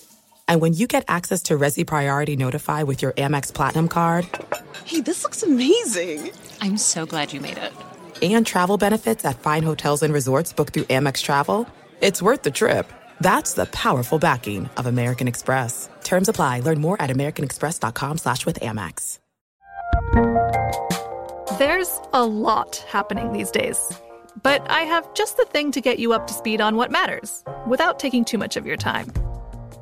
And 0.53 0.61
when 0.61 0.73
you 0.73 0.85
get 0.85 1.03
access 1.07 1.41
to 1.43 1.57
Resy 1.57 1.83
Priority 1.83 2.35
Notify 2.35 2.83
with 2.83 3.01
your 3.01 3.13
Amex 3.13 3.51
Platinum 3.51 3.87
card... 3.87 4.27
Hey, 4.85 5.01
this 5.01 5.23
looks 5.23 5.41
amazing! 5.41 6.29
I'm 6.61 6.77
so 6.77 7.07
glad 7.07 7.33
you 7.33 7.41
made 7.41 7.57
it. 7.57 7.73
And 8.21 8.45
travel 8.45 8.77
benefits 8.77 9.25
at 9.25 9.39
fine 9.39 9.63
hotels 9.63 10.03
and 10.03 10.13
resorts 10.13 10.53
booked 10.53 10.75
through 10.75 10.83
Amex 10.83 11.23
Travel, 11.23 11.67
it's 12.01 12.21
worth 12.21 12.43
the 12.43 12.51
trip. 12.51 12.85
That's 13.19 13.53
the 13.53 13.65
powerful 13.65 14.19
backing 14.19 14.69
of 14.77 14.85
American 14.85 15.27
Express. 15.27 15.89
Terms 16.03 16.29
apply. 16.29 16.59
Learn 16.59 16.79
more 16.79 17.01
at 17.01 17.09
americanexpress.com 17.09 18.19
slash 18.19 18.45
with 18.45 18.59
Amex. 18.59 19.17
There's 21.57 21.99
a 22.13 22.23
lot 22.27 22.75
happening 22.87 23.33
these 23.33 23.49
days, 23.49 23.79
but 24.43 24.69
I 24.69 24.81
have 24.81 25.15
just 25.15 25.37
the 25.37 25.45
thing 25.45 25.71
to 25.71 25.81
get 25.81 25.97
you 25.97 26.13
up 26.13 26.27
to 26.27 26.33
speed 26.35 26.61
on 26.61 26.75
what 26.75 26.91
matters 26.91 27.43
without 27.65 27.97
taking 27.97 28.23
too 28.23 28.37
much 28.37 28.55
of 28.55 28.67
your 28.67 28.77
time. 28.77 29.11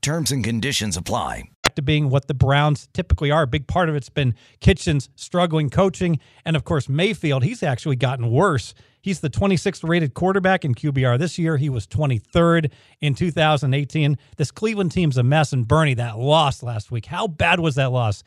Terms 0.00 0.30
and 0.30 0.44
conditions 0.44 0.96
apply. 0.96 1.44
Back 1.62 1.74
to 1.74 1.82
being 1.82 2.08
what 2.08 2.28
the 2.28 2.34
Browns 2.34 2.88
typically 2.94 3.30
are. 3.30 3.42
A 3.42 3.46
big 3.46 3.66
part 3.66 3.88
of 3.88 3.96
it's 3.96 4.08
been 4.08 4.34
Kitchens 4.60 5.10
struggling 5.16 5.70
coaching. 5.70 6.18
And 6.44 6.56
of 6.56 6.64
course, 6.64 6.88
Mayfield, 6.88 7.42
he's 7.42 7.62
actually 7.62 7.96
gotten 7.96 8.30
worse. 8.30 8.74
He's 9.02 9.20
the 9.20 9.30
26th 9.30 9.88
rated 9.88 10.14
quarterback 10.14 10.64
in 10.64 10.74
QBR 10.74 11.18
this 11.18 11.38
year. 11.38 11.56
He 11.56 11.68
was 11.68 11.86
23rd 11.86 12.70
in 13.00 13.14
2018. 13.14 14.18
This 14.36 14.50
Cleveland 14.50 14.92
team's 14.92 15.16
a 15.16 15.22
mess. 15.22 15.52
And 15.52 15.66
Bernie, 15.66 15.94
that 15.94 16.18
loss 16.18 16.62
last 16.62 16.90
week, 16.90 17.06
how 17.06 17.26
bad 17.26 17.60
was 17.60 17.74
that 17.74 17.92
loss? 17.92 18.22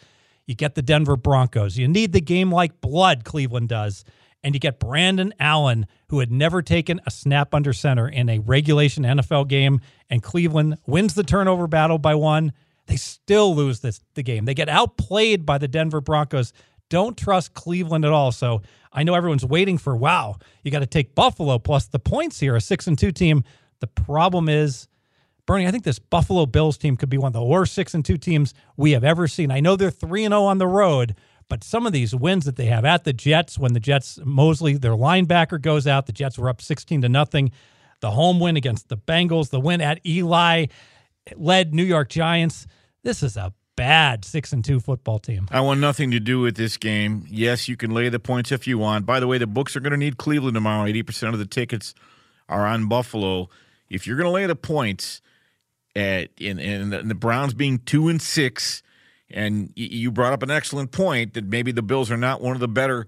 You 0.48 0.56
get 0.56 0.76
the 0.76 0.82
Denver 0.82 1.16
Broncos. 1.16 1.78
You 1.78 1.88
need 1.88 2.14
the 2.14 2.22
game 2.22 2.52
like 2.52 2.82
blood, 2.82 3.24
Cleveland 3.24 3.70
does 3.70 4.04
and 4.44 4.56
you 4.56 4.60
get 4.60 4.80
Brandon 4.80 5.34
Allen, 5.40 5.86
who 6.10 6.20
had 6.20 6.32
never 6.32 6.62
taken 6.62 7.00
a 7.06 7.12
snap 7.12 7.54
under 7.54 7.74
center 7.74 8.08
in 8.08 8.30
a 8.30 8.40
regulation 8.40 9.04
NFL 9.04 9.48
game, 9.48 9.82
and 10.10 10.24
Cleveland 10.24 10.78
wins 10.86 11.14
the 11.14 11.24
turnover 11.24 11.68
battle 11.68 11.98
by 11.98 12.16
one. 12.16 12.54
They 12.88 12.96
still 12.96 13.56
lose 13.56 13.80
this 13.80 14.02
the 14.16 14.24
game. 14.24 14.46
They 14.46 14.54
get 14.54 14.70
outplayed 14.70 15.46
by 15.46 15.58
the 15.58 15.68
Denver 15.68 16.02
Broncos. 16.02 16.54
Don't 16.90 17.18
trust 17.18 17.54
Cleveland 17.54 18.04
at 18.04 18.12
all. 18.12 18.32
So 18.32 18.62
I 18.92 19.04
know 19.04 19.14
everyone's 19.14 19.46
waiting 19.46 19.78
for 19.78 19.96
wow, 19.96 20.38
you 20.64 20.72
got 20.72 20.80
to 20.80 20.86
take 20.86 21.16
Buffalo 21.16 21.60
plus 21.60 21.86
the 21.86 22.00
points 22.00 22.40
here, 22.40 22.56
a 22.56 22.62
six 22.62 22.88
and 22.88 22.98
two 22.98 23.12
team. 23.12 23.44
The 23.80 23.88
problem 23.88 24.50
is, 24.50 24.88
Bernie, 25.46 25.68
I 25.68 25.72
think 25.72 25.84
this 25.84 26.00
Buffalo 26.00 26.46
Bills 26.46 26.78
team 26.78 26.98
could 26.98 27.10
be 27.10 27.18
one 27.18 27.28
of 27.28 27.34
the 27.34 27.44
worst 27.44 27.74
six 27.74 27.94
and 27.94 28.04
two 28.04 28.18
teams 28.18 28.54
we 28.78 28.92
have 28.92 29.04
ever 29.04 29.28
seen. 29.28 29.52
I 29.52 29.60
know 29.60 29.76
they're 29.76 29.90
three 29.92 30.26
and 30.26 30.34
zero 30.34 30.44
on 30.44 30.58
the 30.58 30.68
road, 30.68 31.16
but 31.52 31.66
some 31.66 31.86
of 31.86 31.92
these 31.92 32.16
wins 32.16 32.46
that 32.46 32.56
they 32.56 32.68
have 32.68 32.86
at 32.86 33.04
the 33.04 33.12
Jets, 33.12 33.60
when 33.60 33.74
the 33.74 33.82
Jets 33.82 34.18
Mosley, 34.24 34.78
their 34.78 34.94
linebacker 34.94 35.62
goes 35.62 35.86
out, 35.86 36.06
the 36.06 36.14
Jets 36.14 36.38
were 36.38 36.48
up 36.48 36.62
16 36.62 37.02
to 37.02 37.10
nothing. 37.10 37.52
The 38.00 38.12
home 38.12 38.40
win 38.40 38.56
against 38.56 38.88
the 38.88 38.96
Bengals, 38.96 39.50
the 39.50 39.60
win 39.60 39.82
at 39.82 40.00
Eli 40.06 40.68
led 41.36 41.74
New 41.74 41.84
York 41.84 42.08
Giants. 42.08 42.68
This 43.04 43.22
is 43.22 43.36
a 43.36 43.54
bad 43.76 44.24
six 44.24 44.54
and 44.54 44.64
two 44.64 44.80
football 44.80 45.20
team. 45.20 45.50
I 45.52 45.60
want 45.60 45.82
nothing 45.82 46.12
to 46.12 46.22
do 46.22 46.40
with 46.40 46.56
this 46.56 46.78
game. 46.78 47.26
Yes, 47.28 47.68
you 47.68 47.76
can 47.76 47.92
lay 47.92 48.08
the 48.08 48.18
points 48.18 48.54
if 48.54 48.66
you 48.66 48.78
want. 48.78 49.06
By 49.06 49.20
the 49.20 49.28
way, 49.28 49.38
the 49.38 49.46
books 49.46 49.76
are 49.76 49.82
going 49.82 49.92
to 49.92 49.98
need 49.98 50.16
Cleveland 50.16 50.56
tomorrow. 50.56 50.86
Eighty 50.86 51.04
percent 51.04 51.34
of 51.34 51.40
the 51.40 51.46
tickets 51.46 51.94
are 52.48 52.66
on 52.66 52.88
Buffalo. 52.88 53.50
If 53.90 54.08
you're 54.08 54.16
going 54.16 54.30
to 54.30 54.32
lay 54.32 54.46
the 54.46 54.56
points 54.56 55.22
at 55.98 56.30
in, 56.38 56.60
in 56.60 56.92
the, 56.92 57.00
in 57.00 57.08
the 57.10 57.14
Browns 57.14 57.54
being 57.54 57.80
two 57.80 58.08
and 58.08 58.22
six, 58.22 58.82
and 59.34 59.72
you 59.76 60.12
brought 60.12 60.34
up 60.34 60.44
an 60.44 60.52
excellent 60.52 60.92
point 60.92 61.34
that 61.34 61.46
maybe 61.46 61.72
the 61.72 61.82
Bills 61.82 62.12
are 62.12 62.18
not 62.18 62.42
one 62.42 62.54
of 62.54 62.60
the 62.60 62.68
better 62.68 63.08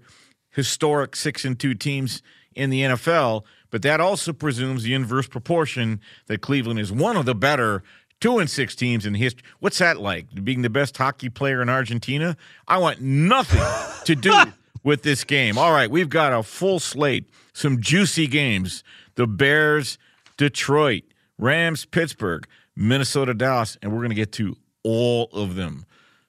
historic 0.50 1.16
six 1.16 1.44
and 1.44 1.58
two 1.58 1.74
teams 1.74 2.22
in 2.54 2.70
the 2.70 2.82
NFL, 2.82 3.42
but 3.70 3.82
that 3.82 4.00
also 4.00 4.32
presumes 4.32 4.84
the 4.84 4.94
inverse 4.94 5.26
proportion 5.26 6.00
that 6.26 6.40
Cleveland 6.40 6.78
is 6.78 6.92
one 6.92 7.16
of 7.16 7.24
the 7.26 7.34
better 7.34 7.82
two 8.20 8.38
and 8.38 8.48
six 8.48 8.74
teams 8.74 9.04
in 9.04 9.14
history. 9.14 9.42
What's 9.58 9.78
that 9.78 10.00
like? 10.00 10.44
Being 10.44 10.62
the 10.62 10.70
best 10.70 10.96
hockey 10.96 11.28
player 11.28 11.60
in 11.60 11.68
Argentina? 11.68 12.36
I 12.68 12.78
want 12.78 13.00
nothing 13.00 13.62
to 14.04 14.14
do 14.14 14.32
with 14.84 15.02
this 15.02 15.24
game. 15.24 15.58
All 15.58 15.72
right, 15.72 15.90
we've 15.90 16.08
got 16.08 16.32
a 16.32 16.42
full 16.42 16.78
slate, 16.78 17.28
some 17.52 17.80
juicy 17.80 18.26
games. 18.26 18.84
The 19.16 19.26
Bears, 19.26 19.98
Detroit, 20.36 21.02
Rams, 21.38 21.84
Pittsburgh, 21.84 22.46
Minnesota, 22.76 23.34
Dallas, 23.34 23.76
and 23.82 23.92
we're 23.92 23.98
going 23.98 24.10
to 24.10 24.16
get 24.16 24.32
to 24.32 24.56
all 24.82 25.28
of 25.32 25.54
them. 25.54 25.84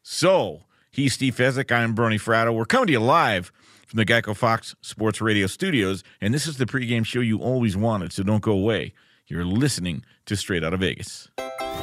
So, 0.08 0.62
he's 0.92 1.16
Steve 1.16 1.36
Fezzik. 1.36 1.72
I'm 1.72 1.96
Bernie 1.96 2.20
Fratto. 2.20 2.54
We're 2.54 2.66
coming 2.66 2.86
to 2.86 2.94
you 2.94 3.00
live 3.00 3.52
from 3.88 3.98
the 3.98 4.06
Geico 4.06 4.36
Fox 4.36 4.76
Sports 4.80 5.20
Radio 5.20 5.48
studios, 5.48 6.04
and 6.22 6.32
this 6.32 6.46
is 6.46 6.58
the 6.58 6.68
pregame 6.68 7.04
show 7.04 7.22
you 7.22 7.40
always 7.40 7.76
wanted, 7.76 8.14
so 8.14 8.22
don't 8.22 8.44
go 8.44 8.52
away. 8.52 8.94
You're 9.26 9.44
listening 9.44 10.06
to 10.28 10.38
Straight 10.38 10.64
Out 10.64 10.76
of 10.76 10.82
Vegas. 10.82 11.30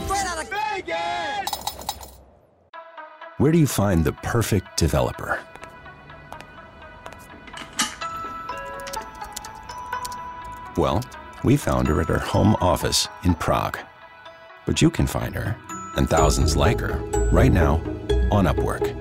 Straight 0.04 0.24
Out 0.24 0.40
of 0.40 0.48
Vegas! 0.48 1.50
Where 3.38 3.50
do 3.50 3.58
you 3.58 3.66
find 3.66 4.04
the 4.04 4.12
perfect 4.12 4.76
developer? 4.76 5.40
Well, 10.76 11.02
we 11.42 11.56
found 11.56 11.88
her 11.88 12.00
at 12.00 12.06
her 12.06 12.20
home 12.20 12.54
office 12.60 13.08
in 13.24 13.34
Prague. 13.34 13.78
But 14.64 14.80
you 14.80 14.90
can 14.90 15.08
find 15.08 15.34
her, 15.34 15.56
and 15.96 16.08
thousands 16.08 16.56
like 16.56 16.78
her, 16.78 16.98
right 17.32 17.50
now 17.50 17.82
on 18.32 18.46
Upwork. 18.46 18.94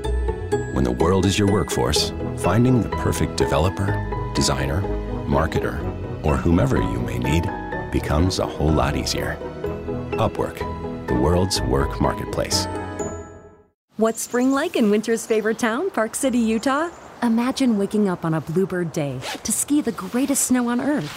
When 0.73 0.83
the 0.83 0.91
world 0.91 1.25
is 1.25 1.39
your 1.39 1.49
workforce, 1.49 2.11
finding 2.39 2.83
the 2.83 2.89
perfect 2.89 3.37
developer, 3.37 3.87
designer, 4.35 4.81
marketer, 5.25 5.79
or 6.25 6.35
whomever 6.35 6.75
you 6.75 6.99
may 6.99 7.17
need 7.17 7.49
becomes 7.93 8.39
a 8.39 8.45
whole 8.45 8.71
lot 8.71 8.97
easier. 8.97 9.37
Upwork, 10.19 10.57
the 11.07 11.15
world's 11.15 11.61
work 11.61 12.01
marketplace. 12.01 12.67
What's 13.95 14.21
spring 14.21 14.51
like 14.51 14.75
in 14.75 14.91
winter's 14.91 15.25
favorite 15.25 15.59
town, 15.59 15.91
Park 15.91 16.15
City, 16.15 16.39
Utah? 16.39 16.89
Imagine 17.23 17.77
waking 17.77 18.09
up 18.09 18.25
on 18.25 18.33
a 18.33 18.41
bluebird 18.41 18.91
day 18.91 19.17
to 19.43 19.51
ski 19.53 19.79
the 19.79 19.93
greatest 19.93 20.47
snow 20.47 20.67
on 20.67 20.81
earth. 20.81 21.09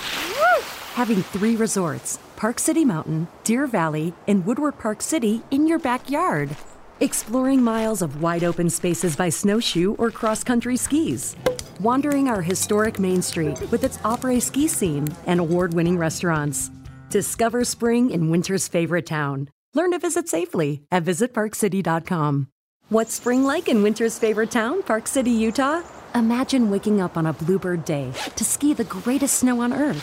Having 0.94 1.24
three 1.24 1.56
resorts 1.56 2.20
Park 2.36 2.60
City 2.60 2.84
Mountain, 2.84 3.26
Deer 3.42 3.66
Valley, 3.66 4.14
and 4.28 4.46
Woodward 4.46 4.78
Park 4.78 5.02
City 5.02 5.42
in 5.50 5.66
your 5.66 5.80
backyard. 5.80 6.56
Exploring 7.00 7.60
miles 7.60 8.02
of 8.02 8.22
wide 8.22 8.44
open 8.44 8.70
spaces 8.70 9.16
by 9.16 9.28
snowshoe 9.28 9.96
or 9.96 10.12
cross 10.12 10.44
country 10.44 10.76
skis. 10.76 11.34
Wandering 11.80 12.28
our 12.28 12.40
historic 12.40 13.00
Main 13.00 13.20
Street 13.20 13.60
with 13.72 13.82
its 13.82 13.98
après 13.98 14.40
ski 14.40 14.68
scene 14.68 15.08
and 15.26 15.40
award 15.40 15.74
winning 15.74 15.98
restaurants. 15.98 16.70
Discover 17.10 17.64
spring 17.64 18.10
in 18.10 18.30
winter's 18.30 18.68
favorite 18.68 19.06
town. 19.06 19.50
Learn 19.74 19.90
to 19.90 19.98
visit 19.98 20.28
safely 20.28 20.82
at 20.92 21.02
visitparkcity.com. 21.04 22.46
What's 22.90 23.14
spring 23.14 23.42
like 23.42 23.66
in 23.66 23.82
winter's 23.82 24.16
favorite 24.16 24.52
town, 24.52 24.84
Park 24.84 25.08
City, 25.08 25.32
Utah? 25.32 25.82
Imagine 26.14 26.70
waking 26.70 27.00
up 27.00 27.16
on 27.16 27.26
a 27.26 27.32
bluebird 27.32 27.84
day 27.84 28.12
to 28.36 28.44
ski 28.44 28.72
the 28.72 28.84
greatest 28.84 29.40
snow 29.40 29.62
on 29.62 29.72
earth. 29.72 30.00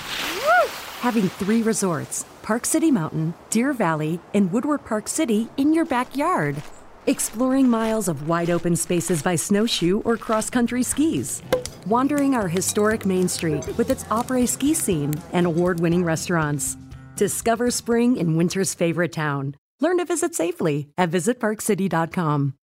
Having 0.99 1.29
three 1.29 1.61
resorts 1.61 2.25
Park 2.41 2.65
City 2.65 2.91
Mountain, 2.91 3.33
Deer 3.49 3.71
Valley, 3.71 4.19
and 4.33 4.51
Woodward 4.51 4.83
Park 4.83 5.07
City 5.07 5.47
in 5.55 5.73
your 5.73 5.85
backyard. 5.85 6.61
Exploring 7.07 7.67
miles 7.67 8.07
of 8.07 8.27
wide 8.27 8.51
open 8.51 8.75
spaces 8.75 9.23
by 9.23 9.35
snowshoe 9.35 10.01
or 10.01 10.17
cross 10.17 10.51
country 10.51 10.83
skis. 10.83 11.41
Wandering 11.87 12.35
our 12.35 12.47
historic 12.47 13.07
Main 13.07 13.27
Street 13.27 13.65
with 13.75 13.89
its 13.89 14.03
après 14.05 14.47
ski 14.47 14.75
scene 14.75 15.15
and 15.33 15.47
award 15.47 15.79
winning 15.79 16.03
restaurants. 16.03 16.77
Discover 17.15 17.71
spring 17.71 18.17
in 18.17 18.37
winter's 18.37 18.75
favorite 18.75 19.11
town. 19.11 19.55
Learn 19.79 19.97
to 19.97 20.05
visit 20.05 20.35
safely 20.35 20.89
at 20.95 21.09
visitparkcity.com. 21.09 22.53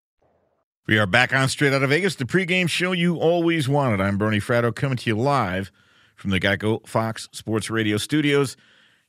We 0.86 1.00
are 1.00 1.06
back 1.06 1.34
on 1.34 1.48
Straight 1.48 1.72
Out 1.72 1.82
of 1.82 1.90
Vegas, 1.90 2.14
the 2.14 2.24
pregame 2.24 2.68
show 2.68 2.92
you 2.92 3.16
always 3.16 3.68
wanted. 3.68 4.00
I'm 4.00 4.18
Bernie 4.18 4.38
Fratto 4.38 4.72
coming 4.72 4.98
to 4.98 5.10
you 5.10 5.16
live 5.16 5.72
from 6.14 6.30
the 6.30 6.38
Geico 6.38 6.86
Fox 6.86 7.28
Sports 7.32 7.70
Radio 7.70 7.96
studios. 7.96 8.56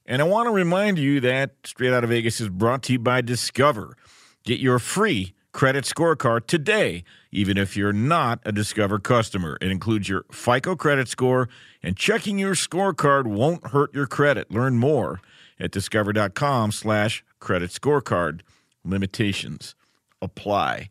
And 0.08 0.24
I 0.24 0.26
want 0.26 0.48
to 0.48 0.52
remind 0.52 0.98
you 0.98 1.20
that 1.20 1.52
Straight 1.66 1.94
Out 1.94 2.04
of 2.04 2.10
Vegas 2.10 2.42
is 2.42 2.50
brought 2.50 2.82
to 2.84 2.94
you 2.94 3.00
by 3.00 3.22
Discover. 3.22 3.96
Get 4.44 4.60
your 4.60 4.80
free 4.80 5.34
credit 5.52 5.84
scorecard 5.84 6.48
today, 6.48 7.04
even 7.32 7.58
if 7.58 7.76
you're 7.76 7.94
not 7.94 8.40
a 8.46 8.52
Discover 8.52 9.00
customer. 9.00 9.58
It 9.62 9.72
includes 9.72 10.08
your 10.08 10.26
FICO 10.32 10.76
credit 10.76 11.08
score, 11.08 11.50
and 11.84 11.98
checking 11.98 12.40
your 12.40 12.56
scorecard 12.56 13.26
won't 13.26 13.68
hurt 13.68 13.94
your 13.94 14.08
credit. 14.08 14.52
Learn 14.52 14.78
more 14.78 15.22
at 15.60 15.72
discover.com 15.72 16.72
slash 16.72 17.24
credit 17.40 17.72
scorecard. 17.72 18.42
Limitations 18.86 19.76
apply. 20.22 20.90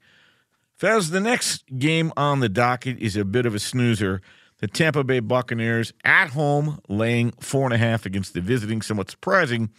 Fez, 0.76 1.10
the 1.10 1.20
next 1.20 1.64
game 1.78 2.12
on 2.16 2.40
the 2.40 2.48
docket 2.48 2.98
is 2.98 3.16
a 3.16 3.24
bit 3.24 3.46
of 3.46 3.54
a 3.54 3.58
snoozer. 3.58 4.20
The 4.58 4.66
Tampa 4.66 5.04
Bay 5.04 5.20
Buccaneers 5.20 5.92
at 6.04 6.30
home 6.30 6.80
laying 6.88 7.32
four 7.40 7.64
and 7.64 7.72
a 7.72 7.78
half 7.78 8.04
against 8.04 8.34
the 8.34 8.40
visiting, 8.40 8.82
somewhat 8.82 9.10
surprising 9.10 9.70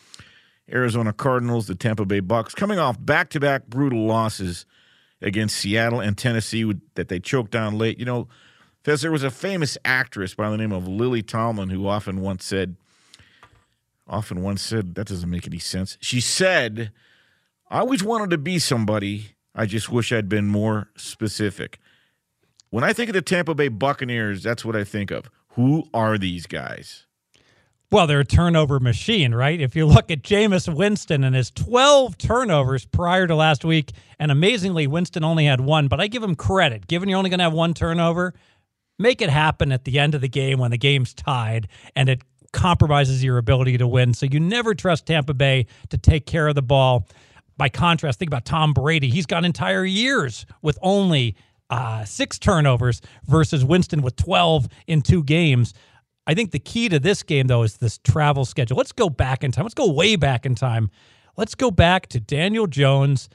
Arizona 0.71 1.13
Cardinals, 1.13 1.67
the 1.67 1.75
Tampa 1.75 2.05
Bay 2.05 2.19
Bucks, 2.19 2.53
coming 2.53 2.79
off 2.79 3.03
back 3.03 3.29
to 3.31 3.39
back 3.39 3.67
brutal 3.67 4.05
losses 4.05 4.65
against 5.21 5.57
Seattle 5.57 5.99
and 5.99 6.17
Tennessee 6.17 6.71
that 6.95 7.09
they 7.09 7.19
choked 7.19 7.51
down 7.51 7.77
late. 7.77 7.99
You 7.99 8.05
know, 8.05 8.27
Fez, 8.83 9.01
there 9.01 9.11
was 9.11 9.23
a 9.23 9.31
famous 9.31 9.77
actress 9.83 10.33
by 10.33 10.49
the 10.49 10.57
name 10.57 10.71
of 10.71 10.87
Lily 10.87 11.21
Tomlin 11.21 11.69
who 11.69 11.87
often 11.87 12.21
once 12.21 12.45
said, 12.45 12.75
often 14.07 14.41
once 14.41 14.61
said, 14.61 14.95
that 14.95 15.07
doesn't 15.07 15.29
make 15.29 15.45
any 15.45 15.59
sense. 15.59 15.97
She 15.99 16.21
said, 16.21 16.91
I 17.69 17.79
always 17.79 18.03
wanted 18.03 18.29
to 18.31 18.37
be 18.37 18.57
somebody. 18.59 19.35
I 19.53 19.65
just 19.65 19.89
wish 19.89 20.11
I'd 20.11 20.29
been 20.29 20.47
more 20.47 20.89
specific. 20.95 21.79
When 22.69 22.83
I 22.83 22.93
think 22.93 23.09
of 23.09 23.13
the 23.13 23.21
Tampa 23.21 23.53
Bay 23.53 23.67
Buccaneers, 23.67 24.43
that's 24.43 24.63
what 24.63 24.75
I 24.75 24.83
think 24.83 25.11
of. 25.11 25.29
Who 25.53 25.89
are 25.93 26.17
these 26.17 26.45
guys? 26.45 27.05
Well, 27.91 28.05
they're 28.05 28.19
a 28.19 28.25
turnover 28.25 28.79
machine, 28.79 29.33
right? 29.33 29.59
If 29.59 29.75
you 29.75 29.87
look 29.87 30.11
at 30.11 30.21
Jameis 30.21 30.71
Winston 30.73 31.23
and 31.23 31.35
his 31.35 31.49
12 31.49 32.19
turnovers 32.19 32.85
prior 32.85 33.25
to 33.25 33.33
last 33.33 33.65
week, 33.65 33.93
and 34.19 34.31
amazingly, 34.31 34.85
Winston 34.85 35.23
only 35.23 35.45
had 35.45 35.59
one, 35.59 35.87
but 35.87 35.99
I 35.99 36.05
give 36.05 36.21
him 36.21 36.35
credit. 36.35 36.85
Given 36.85 37.09
you're 37.09 37.17
only 37.17 37.31
going 37.31 37.39
to 37.39 37.45
have 37.45 37.53
one 37.53 37.73
turnover, 37.73 38.35
make 38.99 39.23
it 39.23 39.31
happen 39.31 39.71
at 39.71 39.85
the 39.85 39.97
end 39.97 40.13
of 40.13 40.21
the 40.21 40.29
game 40.29 40.59
when 40.59 40.69
the 40.69 40.77
game's 40.77 41.15
tied 41.15 41.67
and 41.95 42.09
it 42.09 42.21
compromises 42.53 43.23
your 43.23 43.39
ability 43.39 43.79
to 43.79 43.87
win. 43.87 44.13
So 44.13 44.27
you 44.27 44.39
never 44.39 44.75
trust 44.75 45.07
Tampa 45.07 45.33
Bay 45.33 45.65
to 45.89 45.97
take 45.97 46.27
care 46.27 46.47
of 46.47 46.53
the 46.53 46.61
ball. 46.61 47.07
By 47.57 47.69
contrast, 47.69 48.19
think 48.19 48.29
about 48.29 48.45
Tom 48.45 48.71
Brady. 48.71 49.09
He's 49.09 49.25
got 49.25 49.45
entire 49.45 49.83
years 49.83 50.45
with 50.61 50.77
only 50.83 51.35
uh, 51.71 52.05
six 52.05 52.37
turnovers 52.37 53.01
versus 53.25 53.65
Winston 53.65 54.01
with 54.01 54.15
12 54.15 54.67
in 54.87 55.01
two 55.01 55.23
games. 55.23 55.73
I 56.29 56.35
think 56.35 56.51
the 56.51 56.59
key 56.59 56.89
to 56.89 56.99
this 56.99 57.23
game, 57.23 57.47
though, 57.47 57.63
is 57.63 57.77
this 57.77 57.97
travel 57.97 58.45
schedule. 58.45 58.77
Let's 58.77 58.91
go 58.91 59.09
back 59.09 59.43
in 59.43 59.51
time. 59.51 59.65
Let's 59.65 59.73
go 59.73 59.91
way 59.91 60.15
back 60.15 60.45
in 60.45 60.53
time. 60.53 60.91
Let's 61.37 61.55
go 61.55 61.71
back 61.71 62.05
to 62.09 62.19
Daniel 62.19 62.67
Jones 62.67 63.29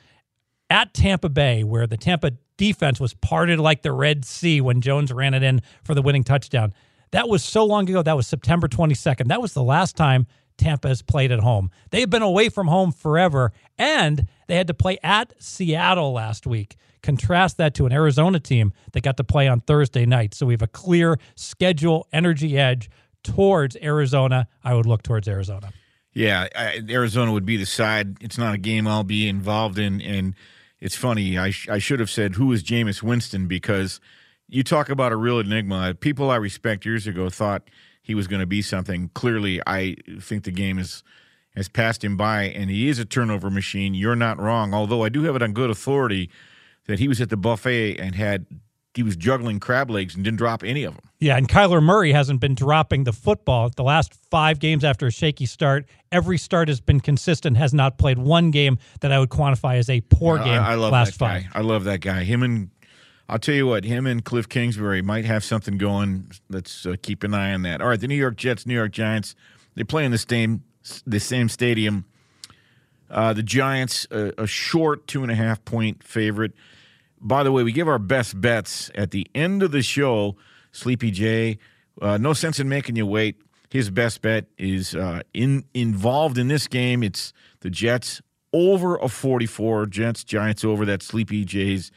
at 0.70 0.94
Tampa 0.94 1.28
Bay, 1.28 1.64
where 1.64 1.88
the 1.88 1.96
Tampa 1.96 2.34
defense 2.56 3.00
was 3.00 3.12
parted 3.14 3.58
like 3.58 3.82
the 3.82 3.90
Red 3.90 4.24
Sea 4.24 4.60
when 4.60 4.80
Jones 4.80 5.12
ran 5.12 5.34
it 5.34 5.42
in 5.42 5.60
for 5.82 5.96
the 5.96 6.02
winning 6.02 6.22
touchdown. 6.22 6.72
That 7.10 7.28
was 7.28 7.42
so 7.42 7.64
long 7.64 7.90
ago. 7.90 8.00
That 8.00 8.16
was 8.16 8.28
September 8.28 8.68
22nd. 8.68 9.26
That 9.26 9.42
was 9.42 9.54
the 9.54 9.64
last 9.64 9.96
time 9.96 10.28
Tampa 10.56 10.86
has 10.86 11.02
played 11.02 11.32
at 11.32 11.40
home. 11.40 11.72
They've 11.90 12.08
been 12.08 12.22
away 12.22 12.48
from 12.48 12.68
home 12.68 12.92
forever, 12.92 13.50
and 13.76 14.28
they 14.46 14.54
had 14.54 14.68
to 14.68 14.74
play 14.74 14.98
at 15.02 15.32
Seattle 15.42 16.12
last 16.12 16.46
week. 16.46 16.76
Contrast 17.04 17.58
that 17.58 17.74
to 17.74 17.84
an 17.84 17.92
Arizona 17.92 18.40
team 18.40 18.72
that 18.92 19.02
got 19.02 19.18
to 19.18 19.24
play 19.24 19.46
on 19.46 19.60
Thursday 19.60 20.06
night. 20.06 20.32
So 20.32 20.46
we 20.46 20.54
have 20.54 20.62
a 20.62 20.66
clear 20.66 21.18
schedule 21.34 22.08
energy 22.14 22.58
edge 22.58 22.88
towards 23.22 23.76
Arizona. 23.82 24.48
I 24.64 24.72
would 24.72 24.86
look 24.86 25.02
towards 25.02 25.28
Arizona. 25.28 25.70
Yeah, 26.14 26.48
I, 26.56 26.80
Arizona 26.88 27.30
would 27.30 27.44
be 27.44 27.58
the 27.58 27.66
side. 27.66 28.22
It's 28.22 28.38
not 28.38 28.54
a 28.54 28.58
game 28.58 28.88
I'll 28.88 29.04
be 29.04 29.28
involved 29.28 29.78
in. 29.78 30.00
And 30.00 30.34
it's 30.80 30.96
funny, 30.96 31.36
I, 31.36 31.50
sh- 31.50 31.68
I 31.68 31.76
should 31.76 32.00
have 32.00 32.08
said, 32.08 32.36
who 32.36 32.50
is 32.52 32.64
Jameis 32.64 33.02
Winston? 33.02 33.48
Because 33.48 34.00
you 34.48 34.62
talk 34.62 34.88
about 34.88 35.12
a 35.12 35.16
real 35.16 35.38
enigma. 35.38 35.92
People 35.92 36.30
I 36.30 36.36
respect 36.36 36.86
years 36.86 37.06
ago 37.06 37.28
thought 37.28 37.68
he 38.00 38.14
was 38.14 38.28
going 38.28 38.40
to 38.40 38.46
be 38.46 38.62
something. 38.62 39.10
Clearly, 39.12 39.60
I 39.66 39.96
think 40.20 40.44
the 40.44 40.52
game 40.52 40.78
is 40.78 41.02
has 41.54 41.68
passed 41.68 42.02
him 42.02 42.16
by, 42.16 42.44
and 42.44 42.68
he 42.68 42.88
is 42.88 42.98
a 42.98 43.04
turnover 43.04 43.50
machine. 43.50 43.94
You're 43.94 44.16
not 44.16 44.40
wrong. 44.40 44.72
Although 44.72 45.04
I 45.04 45.08
do 45.10 45.22
have 45.24 45.36
it 45.36 45.42
on 45.42 45.52
good 45.52 45.70
authority 45.70 46.30
that 46.86 46.98
he 46.98 47.08
was 47.08 47.20
at 47.20 47.30
the 47.30 47.36
buffet 47.36 47.98
and 47.98 48.14
had 48.14 48.46
he 48.94 49.02
was 49.02 49.16
juggling 49.16 49.58
crab 49.58 49.90
legs 49.90 50.14
and 50.14 50.22
didn't 50.22 50.38
drop 50.38 50.62
any 50.62 50.84
of 50.84 50.94
them. 50.94 51.02
Yeah, 51.18 51.36
and 51.36 51.48
Kyler 51.48 51.82
Murray 51.82 52.12
hasn't 52.12 52.40
been 52.40 52.54
dropping 52.54 53.04
the 53.04 53.12
football 53.12 53.70
the 53.74 53.82
last 53.82 54.14
five 54.30 54.60
games 54.60 54.84
after 54.84 55.06
a 55.06 55.10
shaky 55.10 55.46
start. 55.46 55.86
Every 56.12 56.38
start 56.38 56.68
has 56.68 56.80
been 56.80 57.00
consistent. 57.00 57.56
Has 57.56 57.74
not 57.74 57.98
played 57.98 58.18
one 58.18 58.50
game 58.50 58.78
that 59.00 59.10
I 59.10 59.18
would 59.18 59.30
quantify 59.30 59.78
as 59.78 59.90
a 59.90 60.00
poor 60.02 60.38
game. 60.38 60.60
I, 60.60 60.72
I 60.72 60.74
love 60.76 60.92
last 60.92 61.18
that 61.18 61.24
guy. 61.24 61.40
five. 61.42 61.50
I 61.54 61.60
love 61.62 61.84
that 61.84 62.00
guy. 62.00 62.24
Him 62.24 62.42
and 62.42 62.70
I'll 63.28 63.38
tell 63.38 63.54
you 63.54 63.66
what, 63.66 63.84
him 63.84 64.06
and 64.06 64.24
Cliff 64.24 64.48
Kingsbury 64.48 65.02
might 65.02 65.24
have 65.24 65.42
something 65.42 65.78
going. 65.78 66.30
Let's 66.50 66.84
uh, 66.84 66.96
keep 67.00 67.24
an 67.24 67.32
eye 67.32 67.54
on 67.54 67.62
that. 67.62 67.80
All 67.80 67.88
right, 67.88 67.98
the 67.98 68.08
New 68.08 68.14
York 68.14 68.36
Jets, 68.36 68.66
New 68.66 68.74
York 68.74 68.92
Giants. 68.92 69.34
They 69.74 69.84
play 69.84 70.04
in 70.04 70.12
the 70.12 70.18
same 70.18 70.62
the 71.06 71.18
same 71.18 71.48
stadium. 71.48 72.04
Uh, 73.14 73.32
the 73.32 73.44
Giants, 73.44 74.08
uh, 74.10 74.32
a 74.36 74.46
short 74.46 75.06
two 75.06 75.22
and 75.22 75.30
a 75.30 75.36
half 75.36 75.64
point 75.64 76.02
favorite. 76.02 76.52
By 77.20 77.44
the 77.44 77.52
way, 77.52 77.62
we 77.62 77.70
give 77.70 77.88
our 77.88 78.00
best 78.00 78.38
bets 78.40 78.90
at 78.96 79.12
the 79.12 79.26
end 79.34 79.62
of 79.62 79.70
the 79.70 79.82
show. 79.82 80.36
Sleepy 80.72 81.12
J, 81.12 81.58
uh, 82.02 82.18
no 82.18 82.32
sense 82.32 82.58
in 82.58 82.68
making 82.68 82.96
you 82.96 83.06
wait. 83.06 83.40
His 83.70 83.88
best 83.88 84.20
bet 84.20 84.46
is 84.58 84.96
uh, 84.96 85.20
in 85.32 85.64
involved 85.74 86.38
in 86.38 86.48
this 86.48 86.66
game. 86.66 87.04
It's 87.04 87.32
the 87.60 87.70
Jets 87.70 88.20
over 88.52 88.96
a 88.96 89.08
44. 89.08 89.86
Jets, 89.86 90.24
Giants 90.24 90.64
over 90.64 90.84
that 90.84 91.00
Sleepy 91.00 91.44
J's 91.44 91.92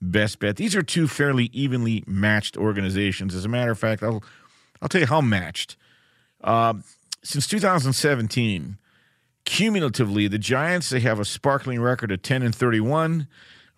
best 0.00 0.38
bet. 0.38 0.56
These 0.56 0.76
are 0.76 0.82
two 0.82 1.08
fairly 1.08 1.50
evenly 1.52 2.04
matched 2.06 2.56
organizations. 2.56 3.34
As 3.34 3.44
a 3.44 3.48
matter 3.48 3.72
of 3.72 3.78
fact, 3.78 4.04
I'll 4.04 4.22
I'll 4.80 4.88
tell 4.88 5.00
you 5.00 5.08
how 5.08 5.20
matched. 5.20 5.76
Uh, 6.42 6.74
since 7.22 7.48
2017, 7.48 8.78
cumulatively, 9.44 10.28
the 10.28 10.38
Giants 10.38 10.90
they 10.90 11.00
have 11.00 11.20
a 11.20 11.24
sparkling 11.24 11.80
record 11.80 12.10
of 12.12 12.22
10 12.22 12.42
and 12.42 12.54
31, 12.54 13.26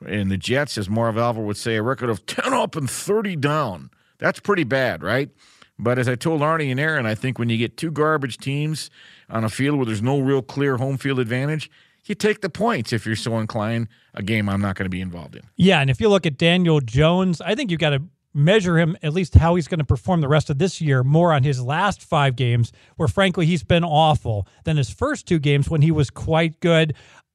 and 0.07 0.31
the 0.31 0.37
Jets, 0.37 0.77
as 0.79 0.90
Marv 0.90 1.16
Albert 1.16 1.42
would 1.42 1.57
say, 1.57 1.77
a 1.77 1.83
record 1.83 2.11
of 2.11 2.27
10 2.27 2.53
up 2.53 2.77
and 2.77 2.88
30 2.90 3.37
down. 3.37 3.90
That's 4.18 4.40
pretty 4.40 4.64
bad, 4.64 5.03
right? 5.03 5.31
But 5.79 5.98
as 5.98 6.09
I 6.09 6.14
told 6.14 6.42
Arnie 6.42 6.70
and 6.70 6.79
Aaron, 6.79 7.07
I 7.07 7.14
think 7.14 7.38
when 7.38 7.48
you 7.48 7.57
get 7.57 7.77
two 7.77 7.90
garbage 7.90 8.38
teams 8.38 8.90
on 9.29 9.42
a 9.44 9.48
field 9.48 9.77
where 9.77 9.87
there's 9.87 10.03
no 10.03 10.20
real 10.20 10.42
clear 10.42 10.77
home 10.77 10.96
field 10.96 11.18
advantage, 11.18 11.70
you 12.05 12.14
take 12.14 12.40
the 12.40 12.51
points 12.51 12.92
if 12.92 13.07
you're 13.07 13.16
so 13.16 13.38
inclined. 13.38 13.88
A 14.14 14.22
game 14.22 14.48
I'm 14.48 14.61
not 14.61 14.77
going 14.77 14.85
to 14.85 14.90
be 14.90 15.01
involved 15.01 15.37
in. 15.37 15.42
Yeah, 15.57 15.81
and 15.81 15.88
if 15.88 16.01
you 16.01 16.09
look 16.09 16.27
at 16.27 16.37
Daniel 16.37 16.81
Jones, 16.81 17.40
I 17.40 17.55
think 17.55 17.70
you've 17.70 17.81
got 17.81 17.90
to 17.90 18.03
measure 18.35 18.79
him 18.79 18.97
at 19.03 19.12
least 19.12 19.35
how 19.35 19.55
he's 19.55 19.68
going 19.68 19.79
to 19.79 19.85
perform 19.85 20.21
the 20.21 20.29
rest 20.29 20.51
of 20.51 20.59
this 20.59 20.81
year 20.81 21.03
more 21.03 21.33
on 21.33 21.42
his 21.42 21.62
last 21.62 22.03
five 22.03 22.37
games, 22.37 22.73
where 22.97 23.09
frankly 23.09 23.47
he's 23.47 23.64
been 23.64 23.85
awful, 23.85 24.47
than 24.64 24.77
his 24.77 24.90
first 24.90 25.27
two 25.27 25.38
games 25.38 25.68
when 25.68 25.83
he 25.83 25.90
was 25.90 26.11
quite 26.11 26.61
good. 26.61 26.95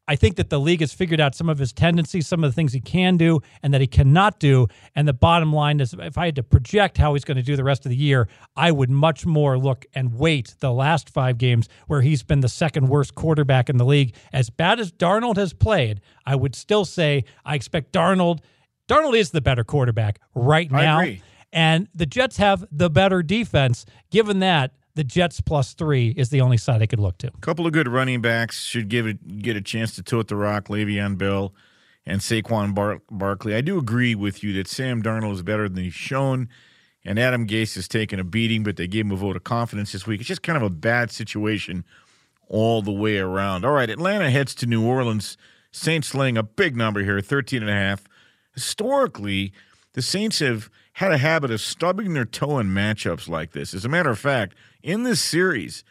I 0.09 0.15
think 0.15 0.37
that 0.37 0.49
the 0.49 0.59
league 0.59 0.79
has 0.79 0.93
figured 0.93 1.19
out 1.19 1.35
some 1.35 1.49
of 1.49 1.59
his 1.59 1.73
tendencies, 1.73 2.27
some 2.27 2.41
of 2.43 2.49
the 2.49 2.55
things 2.55 2.71
he 2.71 2.79
can 2.79 3.17
do 3.17 3.41
and 3.61 3.73
that 3.73 3.81
he 3.81 3.87
cannot 3.87 4.39
do. 4.39 4.67
And 4.95 5.05
the 5.05 5.13
bottom 5.13 5.51
line 5.51 5.81
is, 5.81 5.93
if 5.93 6.17
I 6.17 6.25
had 6.25 6.35
to 6.37 6.43
project 6.43 6.97
how 6.97 7.13
he's 7.13 7.25
going 7.25 7.35
to 7.35 7.43
do 7.43 7.57
the 7.57 7.63
rest 7.65 7.85
of 7.85 7.89
the 7.89 7.97
year, 7.97 8.29
I 8.55 8.71
would 8.71 8.89
much 8.89 9.25
more 9.25 9.57
look 9.59 9.85
and 9.93 10.13
weight 10.13 10.55
the 10.59 10.71
last 10.71 11.09
five 11.09 11.37
games 11.37 11.67
where 11.87 12.01
he's 12.01 12.23
been 12.23 12.39
the 12.39 12.47
second 12.47 12.87
worst 12.87 13.15
quarterback 13.15 13.69
in 13.69 13.75
the 13.75 13.85
league. 13.85 14.15
As 14.31 14.49
bad 14.49 14.79
as 14.79 14.93
Darnold 14.93 15.35
has 15.35 15.51
played, 15.51 15.99
I 16.25 16.35
would 16.35 16.55
still 16.55 16.85
say 16.85 17.25
I 17.43 17.55
expect 17.55 17.91
Darnold. 17.91 18.39
Darnold 18.87 19.17
is 19.17 19.31
the 19.31 19.41
better 19.41 19.63
quarterback 19.63 20.19
right 20.35 20.71
I 20.71 20.81
now. 20.85 20.99
agree. 20.99 21.21
And 21.53 21.87
the 21.95 22.05
Jets 22.05 22.37
have 22.37 22.65
the 22.71 22.89
better 22.89 23.23
defense. 23.23 23.85
Given 24.11 24.39
that, 24.39 24.73
the 24.95 25.03
Jets 25.03 25.41
plus 25.41 25.73
three 25.73 26.09
is 26.09 26.29
the 26.29 26.41
only 26.41 26.57
side 26.57 26.81
I 26.81 26.85
could 26.87 26.99
look 26.99 27.17
to. 27.19 27.27
A 27.27 27.39
couple 27.41 27.65
of 27.65 27.71
good 27.73 27.87
running 27.87 28.21
backs 28.21 28.63
should 28.63 28.89
give 28.89 29.05
it 29.07 29.39
get 29.39 29.55
a 29.55 29.61
chance 29.61 29.95
to 29.95 30.03
tote 30.03 30.27
the 30.27 30.35
rock. 30.35 30.65
Le'Veon 30.67 31.17
Bell 31.17 31.53
and 32.05 32.21
Saquon 32.21 32.73
Bar- 32.73 33.01
Barkley. 33.11 33.53
I 33.55 33.61
do 33.61 33.77
agree 33.77 34.15
with 34.15 34.43
you 34.43 34.53
that 34.53 34.67
Sam 34.67 35.03
Darnold 35.03 35.33
is 35.33 35.43
better 35.43 35.69
than 35.69 35.83
he's 35.83 35.93
shown, 35.93 36.49
and 37.05 37.19
Adam 37.19 37.45
Gase 37.47 37.75
has 37.75 37.87
taken 37.87 38.19
a 38.19 38.23
beating, 38.23 38.63
but 38.63 38.75
they 38.77 38.87
gave 38.87 39.05
him 39.05 39.11
a 39.11 39.15
vote 39.17 39.35
of 39.35 39.43
confidence 39.43 39.91
this 39.91 40.07
week. 40.07 40.19
It's 40.21 40.27
just 40.27 40.41
kind 40.43 40.57
of 40.57 40.63
a 40.63 40.69
bad 40.69 41.11
situation 41.11 41.85
all 42.47 42.81
the 42.81 42.91
way 42.91 43.17
around. 43.19 43.65
All 43.65 43.73
right, 43.73 43.89
Atlanta 43.89 44.29
heads 44.29 44.55
to 44.55 44.65
New 44.65 44.85
Orleans. 44.85 45.37
Saints 45.71 46.15
laying 46.15 46.37
a 46.37 46.43
big 46.43 46.75
number 46.75 47.03
here, 47.03 47.21
13 47.21 47.61
and 47.61 47.69
a 47.69 47.73
half. 47.73 48.05
Historically, 48.57 49.53
the 49.93 50.01
Saints 50.01 50.39
have 50.39 50.71
had 50.93 51.11
a 51.11 51.19
habit 51.19 51.51
of 51.51 51.61
stubbing 51.61 52.13
their 52.13 52.25
toe 52.25 52.57
in 52.57 52.69
matchups 52.69 53.29
like 53.29 53.51
this. 53.51 53.75
As 53.75 53.85
a 53.85 53.87
matter 53.87 54.09
of 54.09 54.17
fact, 54.17 54.55
in 54.81 55.03
this 55.03 55.21
series, 55.21 55.83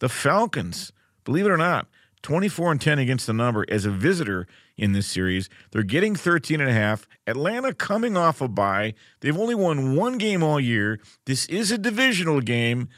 the 0.00 0.08
Falcons, 0.10 0.92
believe 1.24 1.46
it 1.46 1.50
or 1.50 1.56
not, 1.56 1.86
24 2.20 2.72
and 2.72 2.80
10 2.82 2.98
against 2.98 3.26
the 3.26 3.32
number 3.32 3.64
as 3.70 3.86
a 3.86 3.90
visitor 3.90 4.46
in 4.76 4.92
this 4.92 5.06
series. 5.06 5.48
They're 5.70 5.82
getting 5.82 6.14
13 6.14 6.60
and 6.60 6.68
a 6.68 6.74
half. 6.74 7.08
Atlanta 7.26 7.72
coming 7.72 8.18
off 8.18 8.42
a 8.42 8.48
bye. 8.48 8.92
They've 9.20 9.38
only 9.38 9.54
won 9.54 9.96
one 9.96 10.18
game 10.18 10.42
all 10.42 10.60
year. 10.60 11.00
This 11.24 11.46
is 11.46 11.70
a 11.70 11.78
divisional 11.78 12.42
game. 12.42 12.90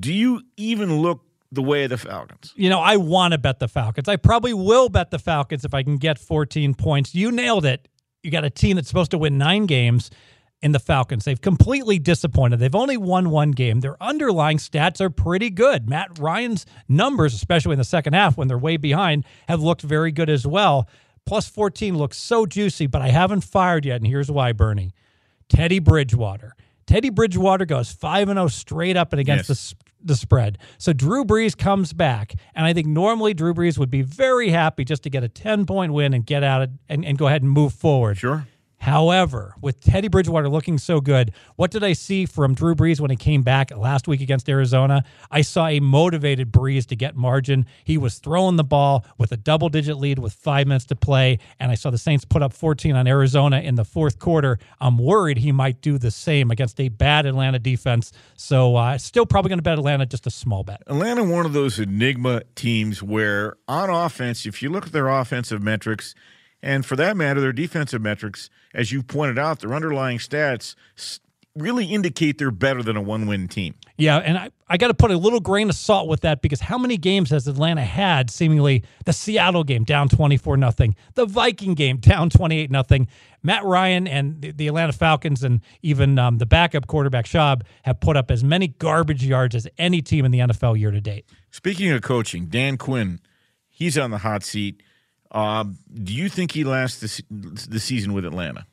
Do 0.00 0.12
you 0.12 0.42
even 0.56 1.00
look 1.00 1.22
the 1.52 1.62
way 1.62 1.84
of 1.84 1.90
the 1.90 1.96
Falcons? 1.96 2.52
You 2.56 2.70
know, 2.70 2.80
I 2.80 2.96
want 2.96 3.34
to 3.34 3.38
bet 3.38 3.60
the 3.60 3.68
Falcons. 3.68 4.08
I 4.08 4.16
probably 4.16 4.52
will 4.52 4.88
bet 4.88 5.12
the 5.12 5.20
Falcons 5.20 5.64
if 5.64 5.74
I 5.74 5.84
can 5.84 5.96
get 5.96 6.18
14 6.18 6.74
points. 6.74 7.14
You 7.14 7.30
nailed 7.30 7.64
it. 7.64 7.86
You 8.22 8.30
got 8.30 8.44
a 8.44 8.50
team 8.50 8.76
that's 8.76 8.88
supposed 8.88 9.12
to 9.12 9.18
win 9.18 9.38
nine 9.38 9.66
games 9.66 10.10
in 10.60 10.72
the 10.72 10.80
Falcons. 10.80 11.24
They've 11.24 11.40
completely 11.40 11.98
disappointed. 11.98 12.58
They've 12.58 12.74
only 12.74 12.96
won 12.96 13.30
one 13.30 13.52
game. 13.52 13.80
Their 13.80 14.02
underlying 14.02 14.58
stats 14.58 15.00
are 15.00 15.10
pretty 15.10 15.50
good. 15.50 15.88
Matt 15.88 16.18
Ryan's 16.18 16.66
numbers, 16.88 17.34
especially 17.34 17.74
in 17.74 17.78
the 17.78 17.84
second 17.84 18.14
half 18.14 18.36
when 18.36 18.48
they're 18.48 18.58
way 18.58 18.76
behind, 18.76 19.24
have 19.46 19.62
looked 19.62 19.82
very 19.82 20.10
good 20.10 20.28
as 20.28 20.46
well. 20.46 20.88
Plus 21.26 21.48
14 21.48 21.96
looks 21.96 22.16
so 22.16 22.46
juicy, 22.46 22.86
but 22.86 23.02
I 23.02 23.08
haven't 23.08 23.42
fired 23.42 23.84
yet. 23.84 23.96
And 23.96 24.06
here's 24.06 24.30
why, 24.30 24.52
Bernie. 24.52 24.92
Teddy 25.48 25.78
Bridgewater. 25.78 26.54
Teddy 26.88 27.10
Bridgewater 27.10 27.64
goes 27.66 27.92
5 27.92 28.28
0 28.28 28.48
straight 28.48 28.96
up 28.96 29.12
and 29.12 29.20
against 29.20 29.48
Yes. 29.48 29.74
the, 30.00 30.06
the 30.06 30.16
spread. 30.16 30.58
So 30.78 30.92
Drew 30.92 31.24
Brees 31.24 31.56
comes 31.56 31.92
back. 31.92 32.34
And 32.54 32.64
I 32.66 32.72
think 32.72 32.86
normally 32.86 33.34
Drew 33.34 33.52
Brees 33.54 33.78
would 33.78 33.90
be 33.90 34.02
very 34.02 34.48
happy 34.48 34.84
just 34.84 35.02
to 35.04 35.10
get 35.10 35.22
a 35.22 35.28
10 35.28 35.66
point 35.66 35.92
win 35.92 36.14
and 36.14 36.24
get 36.24 36.42
out 36.42 36.62
of, 36.62 36.70
and, 36.88 37.04
and 37.04 37.16
go 37.18 37.26
ahead 37.28 37.42
and 37.42 37.50
move 37.50 37.74
forward. 37.74 38.16
Sure. 38.18 38.46
However, 38.78 39.54
with 39.60 39.80
Teddy 39.80 40.08
Bridgewater 40.08 40.48
looking 40.48 40.78
so 40.78 41.00
good, 41.00 41.32
what 41.56 41.70
did 41.70 41.82
I 41.82 41.92
see 41.92 42.26
from 42.26 42.54
Drew 42.54 42.74
Brees 42.74 43.00
when 43.00 43.10
he 43.10 43.16
came 43.16 43.42
back 43.42 43.76
last 43.76 44.06
week 44.06 44.20
against 44.20 44.48
Arizona? 44.48 45.04
I 45.30 45.42
saw 45.42 45.66
a 45.66 45.80
motivated 45.80 46.52
Brees 46.52 46.86
to 46.86 46.96
get 46.96 47.16
margin. 47.16 47.66
He 47.84 47.98
was 47.98 48.18
throwing 48.18 48.56
the 48.56 48.64
ball 48.64 49.04
with 49.18 49.32
a 49.32 49.36
double 49.36 49.68
digit 49.68 49.98
lead 49.98 50.18
with 50.20 50.32
five 50.32 50.66
minutes 50.68 50.84
to 50.86 50.96
play, 50.96 51.38
and 51.58 51.72
I 51.72 51.74
saw 51.74 51.90
the 51.90 51.98
Saints 51.98 52.24
put 52.24 52.42
up 52.42 52.52
14 52.52 52.94
on 52.94 53.06
Arizona 53.06 53.60
in 53.60 53.74
the 53.74 53.84
fourth 53.84 54.18
quarter. 54.18 54.58
I'm 54.80 54.96
worried 54.96 55.38
he 55.38 55.52
might 55.52 55.80
do 55.80 55.98
the 55.98 56.10
same 56.10 56.50
against 56.50 56.80
a 56.80 56.88
bad 56.88 57.26
Atlanta 57.26 57.58
defense. 57.58 58.12
So, 58.36 58.76
uh, 58.76 58.96
still 58.98 59.26
probably 59.26 59.48
going 59.48 59.58
to 59.58 59.62
bet 59.62 59.78
Atlanta, 59.78 60.06
just 60.06 60.26
a 60.26 60.30
small 60.30 60.62
bet. 60.62 60.82
Atlanta, 60.86 61.24
one 61.24 61.46
of 61.46 61.52
those 61.52 61.78
enigma 61.78 62.42
teams 62.54 63.02
where 63.02 63.56
on 63.66 63.90
offense, 63.90 64.46
if 64.46 64.62
you 64.62 64.70
look 64.70 64.86
at 64.86 64.92
their 64.92 65.08
offensive 65.08 65.62
metrics, 65.62 66.14
and 66.62 66.84
for 66.84 66.96
that 66.96 67.16
matter, 67.16 67.40
their 67.40 67.52
defensive 67.52 68.02
metrics, 68.02 68.50
as 68.74 68.92
you 68.92 69.02
pointed 69.02 69.38
out, 69.38 69.60
their 69.60 69.74
underlying 69.74 70.18
stats 70.18 70.74
really 71.58 71.86
indicate 71.86 72.38
they're 72.38 72.50
better 72.50 72.82
than 72.82 72.96
a 72.96 73.02
one 73.02 73.26
win 73.26 73.48
team. 73.48 73.74
Yeah, 73.96 74.18
and 74.18 74.38
I, 74.38 74.50
I 74.68 74.76
got 74.76 74.88
to 74.88 74.94
put 74.94 75.10
a 75.10 75.18
little 75.18 75.40
grain 75.40 75.68
of 75.68 75.74
salt 75.74 76.08
with 76.08 76.20
that 76.20 76.40
because 76.40 76.60
how 76.60 76.78
many 76.78 76.96
games 76.96 77.30
has 77.30 77.48
Atlanta 77.48 77.82
had 77.82 78.30
seemingly 78.30 78.84
the 79.04 79.12
Seattle 79.12 79.64
game 79.64 79.84
down 79.84 80.08
24 80.08 80.56
nothing, 80.56 80.94
the 81.14 81.26
Viking 81.26 81.74
game 81.74 81.96
down 81.98 82.30
28 82.30 82.70
nothing. 82.70 83.08
Matt 83.42 83.64
Ryan 83.64 84.06
and 84.06 84.40
the, 84.40 84.52
the 84.52 84.68
Atlanta 84.68 84.92
Falcons 84.92 85.42
and 85.42 85.60
even 85.82 86.18
um, 86.18 86.38
the 86.38 86.46
backup 86.46 86.86
quarterback 86.86 87.24
Schaub 87.24 87.62
have 87.82 88.00
put 88.00 88.16
up 88.16 88.30
as 88.30 88.42
many 88.44 88.68
garbage 88.68 89.24
yards 89.24 89.54
as 89.54 89.66
any 89.78 90.00
team 90.00 90.24
in 90.24 90.30
the 90.30 90.40
NFL 90.40 90.78
year 90.78 90.90
to 90.90 91.00
date. 91.00 91.24
Speaking 91.50 91.90
of 91.90 92.02
coaching, 92.02 92.46
Dan 92.46 92.76
Quinn, 92.76 93.20
he's 93.68 93.98
on 93.98 94.10
the 94.10 94.18
hot 94.18 94.42
seat. 94.42 94.82
Um, 95.30 95.78
do 95.92 96.14
you 96.14 96.28
think 96.28 96.52
he 96.52 96.64
lasts 96.64 97.00
the, 97.00 97.68
the 97.68 97.80
season 97.80 98.12
with 98.12 98.24
Atlanta? 98.24 98.66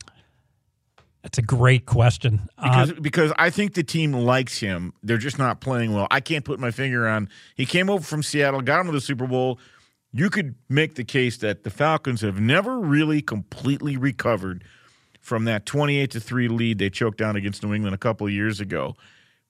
That's 1.22 1.40
a 1.40 1.42
great 1.42 1.88
question. 1.88 2.50
Uh, 2.58 2.86
Because 2.86 3.00
because 3.02 3.34
I 3.38 3.50
think 3.50 3.74
the 3.74 3.84
team 3.84 4.14
likes 4.14 4.60
him. 4.60 4.94
They're 5.02 5.18
just 5.18 5.40
not 5.40 5.60
playing 5.60 5.94
well. 5.94 6.08
I 6.12 6.20
can't 6.20 6.46
put 6.46 6.60
my 6.60 6.70
finger 6.70 7.08
on. 7.08 7.30
He 7.56 7.66
came 7.66 7.90
over 7.90 8.04
from 8.04 8.22
Seattle, 8.22 8.62
got 8.62 8.82
him 8.82 8.86
to 8.88 8.92
the 8.92 9.02
Super 9.02 9.26
Bowl. 9.26 9.60
You 10.14 10.30
could 10.30 10.54
make 10.70 10.96
the 10.96 11.04
case 11.04 11.38
that 11.38 11.64
the 11.64 11.72
Falcons 11.72 12.22
have 12.22 12.40
never 12.40 12.80
really 12.80 13.22
completely 13.24 13.98
recovered 13.98 14.64
from 15.20 15.46
that 15.46 15.66
28 15.66 16.12
to 16.12 16.20
3 16.20 16.48
lead 16.48 16.78
they 16.78 16.92
choked 16.92 17.18
down 17.18 17.36
against 17.36 17.64
New 17.64 17.74
England 17.74 17.96
a 17.96 17.98
couple 17.98 18.28
of 18.28 18.32
years 18.32 18.60
ago. 18.60 18.96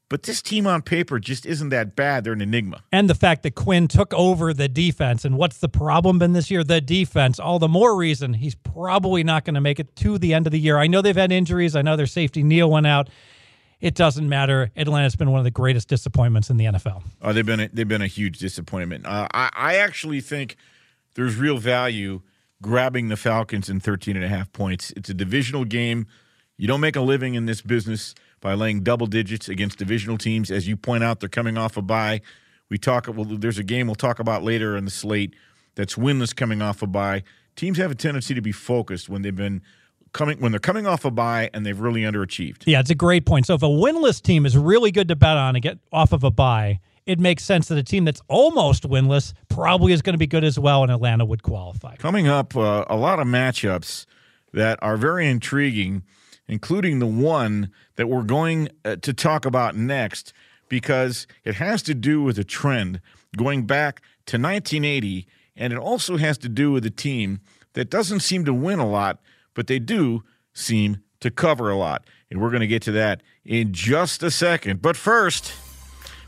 But 0.07 0.23
this 0.23 0.41
team 0.41 0.67
on 0.67 0.83
paper 0.83 1.17
just 1.19 1.45
isn't 1.47 1.69
that 1.69 1.95
bad. 1.95 2.23
They're 2.23 2.33
an 2.33 2.41
enigma. 2.41 2.83
and 2.91 3.09
the 3.09 3.15
fact 3.15 3.41
that 3.43 3.55
Quinn 3.55 3.87
took 3.87 4.13
over 4.13 4.53
the 4.53 4.67
defense. 4.67 5.25
And 5.25 5.35
what's 5.37 5.57
the 5.57 5.67
problem 5.69 6.19
been 6.19 6.33
this 6.33 6.51
year? 6.51 6.63
The 6.63 6.79
defense. 6.79 7.39
All 7.39 7.57
the 7.57 7.67
more 7.67 7.95
reason 7.95 8.33
he's 8.33 8.53
probably 8.55 9.23
not 9.23 9.45
going 9.45 9.55
to 9.55 9.61
make 9.61 9.79
it 9.79 9.95
to 9.97 10.19
the 10.19 10.33
end 10.33 10.45
of 10.45 10.51
the 10.51 10.59
year. 10.59 10.77
I 10.77 10.85
know 10.87 11.01
they've 11.01 11.15
had 11.15 11.31
injuries. 11.31 11.75
I 11.75 11.81
know 11.81 11.95
their 11.95 12.05
safety 12.05 12.43
Neal 12.43 12.69
went 12.69 12.85
out. 12.85 13.09
it 13.81 13.95
doesn't 13.95 14.29
matter. 14.29 14.71
Atlanta's 14.77 15.15
been 15.15 15.31
one 15.31 15.39
of 15.39 15.43
the 15.43 15.51
greatest 15.51 15.87
disappointments 15.87 16.49
in 16.51 16.57
the 16.57 16.65
NFL. 16.65 17.01
Oh, 17.23 17.33
they've 17.33 17.45
been 17.45 17.59
a, 17.61 17.69
they've 17.69 17.87
been 17.87 18.01
a 18.03 18.07
huge 18.07 18.37
disappointment. 18.37 19.05
Uh, 19.07 19.27
I, 19.33 19.49
I 19.53 19.75
actually 19.77 20.21
think 20.21 20.55
there's 21.15 21.35
real 21.35 21.57
value 21.57 22.21
grabbing 22.61 23.09
the 23.09 23.17
Falcons 23.17 23.69
in 23.69 23.79
13 23.79 24.15
and 24.15 24.23
a 24.23 24.29
half 24.29 24.51
points. 24.53 24.91
It's 24.95 25.09
a 25.09 25.13
divisional 25.13 25.65
game. 25.65 26.05
You 26.57 26.67
don't 26.67 26.79
make 26.79 26.95
a 26.95 27.01
living 27.01 27.33
in 27.33 27.47
this 27.47 27.61
business 27.61 28.13
by 28.45 28.53
laying 28.53 28.81
double 28.81 29.07
digits 29.07 29.49
against 29.49 29.79
divisional 29.79 30.19
teams. 30.19 30.51
As 30.51 30.67
you 30.67 30.77
point 30.77 31.03
out, 31.03 31.19
they're 31.19 31.27
coming 31.27 31.57
off 31.57 31.77
a 31.77 31.81
bye. 31.81 32.21
We 32.69 32.77
talk. 32.77 33.07
Well, 33.07 33.25
there's 33.25 33.57
a 33.57 33.63
game 33.63 33.87
we'll 33.87 33.95
talk 33.95 34.19
about 34.19 34.43
later 34.43 34.77
in 34.77 34.85
the 34.85 34.91
slate 34.91 35.33
that's 35.73 35.95
winless 35.95 36.35
coming 36.35 36.61
off 36.61 36.83
a 36.83 36.87
bye. 36.87 37.23
Teams 37.55 37.79
have 37.79 37.89
a 37.89 37.95
tendency 37.95 38.35
to 38.35 38.41
be 38.41 38.51
focused 38.51 39.09
when 39.09 39.23
they've 39.23 39.35
been 39.35 39.63
coming 40.13 40.39
when 40.39 40.51
they're 40.51 40.59
coming 40.59 40.85
off 40.85 41.05
a 41.05 41.09
bye 41.09 41.49
and 41.55 41.65
they've 41.65 41.79
really 41.79 42.01
underachieved. 42.01 42.65
Yeah, 42.67 42.79
it's 42.81 42.91
a 42.91 42.95
great 42.95 43.25
point. 43.25 43.47
So 43.47 43.55
if 43.55 43.63
a 43.63 43.67
winless 43.67 44.21
team 44.21 44.45
is 44.45 44.55
really 44.55 44.91
good 44.91 45.07
to 45.07 45.15
bet 45.15 45.37
on 45.37 45.55
and 45.55 45.63
get 45.63 45.79
off 45.91 46.13
of 46.13 46.23
a 46.23 46.29
bye, 46.29 46.79
it 47.07 47.19
makes 47.19 47.43
sense 47.43 47.69
that 47.69 47.79
a 47.79 47.83
team 47.83 48.05
that's 48.05 48.21
almost 48.27 48.83
winless 48.83 49.33
probably 49.49 49.91
is 49.91 50.03
going 50.03 50.13
to 50.13 50.19
be 50.19 50.27
good 50.27 50.43
as 50.43 50.59
well, 50.59 50.83
and 50.83 50.91
Atlanta 50.91 51.25
would 51.25 51.41
qualify. 51.41 51.95
Coming 51.95 52.27
up, 52.27 52.55
uh, 52.55 52.85
a 52.87 52.95
lot 52.95 53.17
of 53.17 53.25
matchups 53.25 54.05
that 54.53 54.77
are 54.83 54.97
very 54.97 55.27
intriguing, 55.27 56.03
including 56.47 56.99
the 56.99 57.07
one 57.07 57.71
that 57.95 58.07
we're 58.07 58.23
going 58.23 58.69
uh, 58.83 58.97
to 58.97 59.13
talk 59.13 59.45
about 59.45 59.75
next 59.75 60.33
because 60.69 61.27
it 61.43 61.55
has 61.55 61.81
to 61.83 61.93
do 61.93 62.21
with 62.21 62.37
a 62.37 62.43
trend 62.43 62.99
going 63.37 63.65
back 63.65 64.01
to 64.25 64.37
1980, 64.37 65.27
and 65.55 65.71
it 65.71 65.79
also 65.79 66.17
has 66.17 66.37
to 66.39 66.49
do 66.49 66.71
with 66.71 66.85
a 66.85 66.89
team 66.89 67.39
that 67.73 67.89
doesn't 67.89 68.21
seem 68.21 68.45
to 68.45 68.53
win 68.53 68.79
a 68.79 68.87
lot, 68.87 69.19
but 69.53 69.67
they 69.67 69.79
do 69.79 70.23
seem 70.53 70.97
to 71.19 71.29
cover 71.29 71.69
a 71.69 71.75
lot. 71.75 72.05
And 72.29 72.41
we're 72.41 72.49
going 72.49 72.61
to 72.61 72.67
get 72.67 72.81
to 72.83 72.91
that 72.93 73.21
in 73.43 73.73
just 73.73 74.23
a 74.23 74.31
second. 74.31 74.81
But 74.81 74.97
first, 74.97 75.53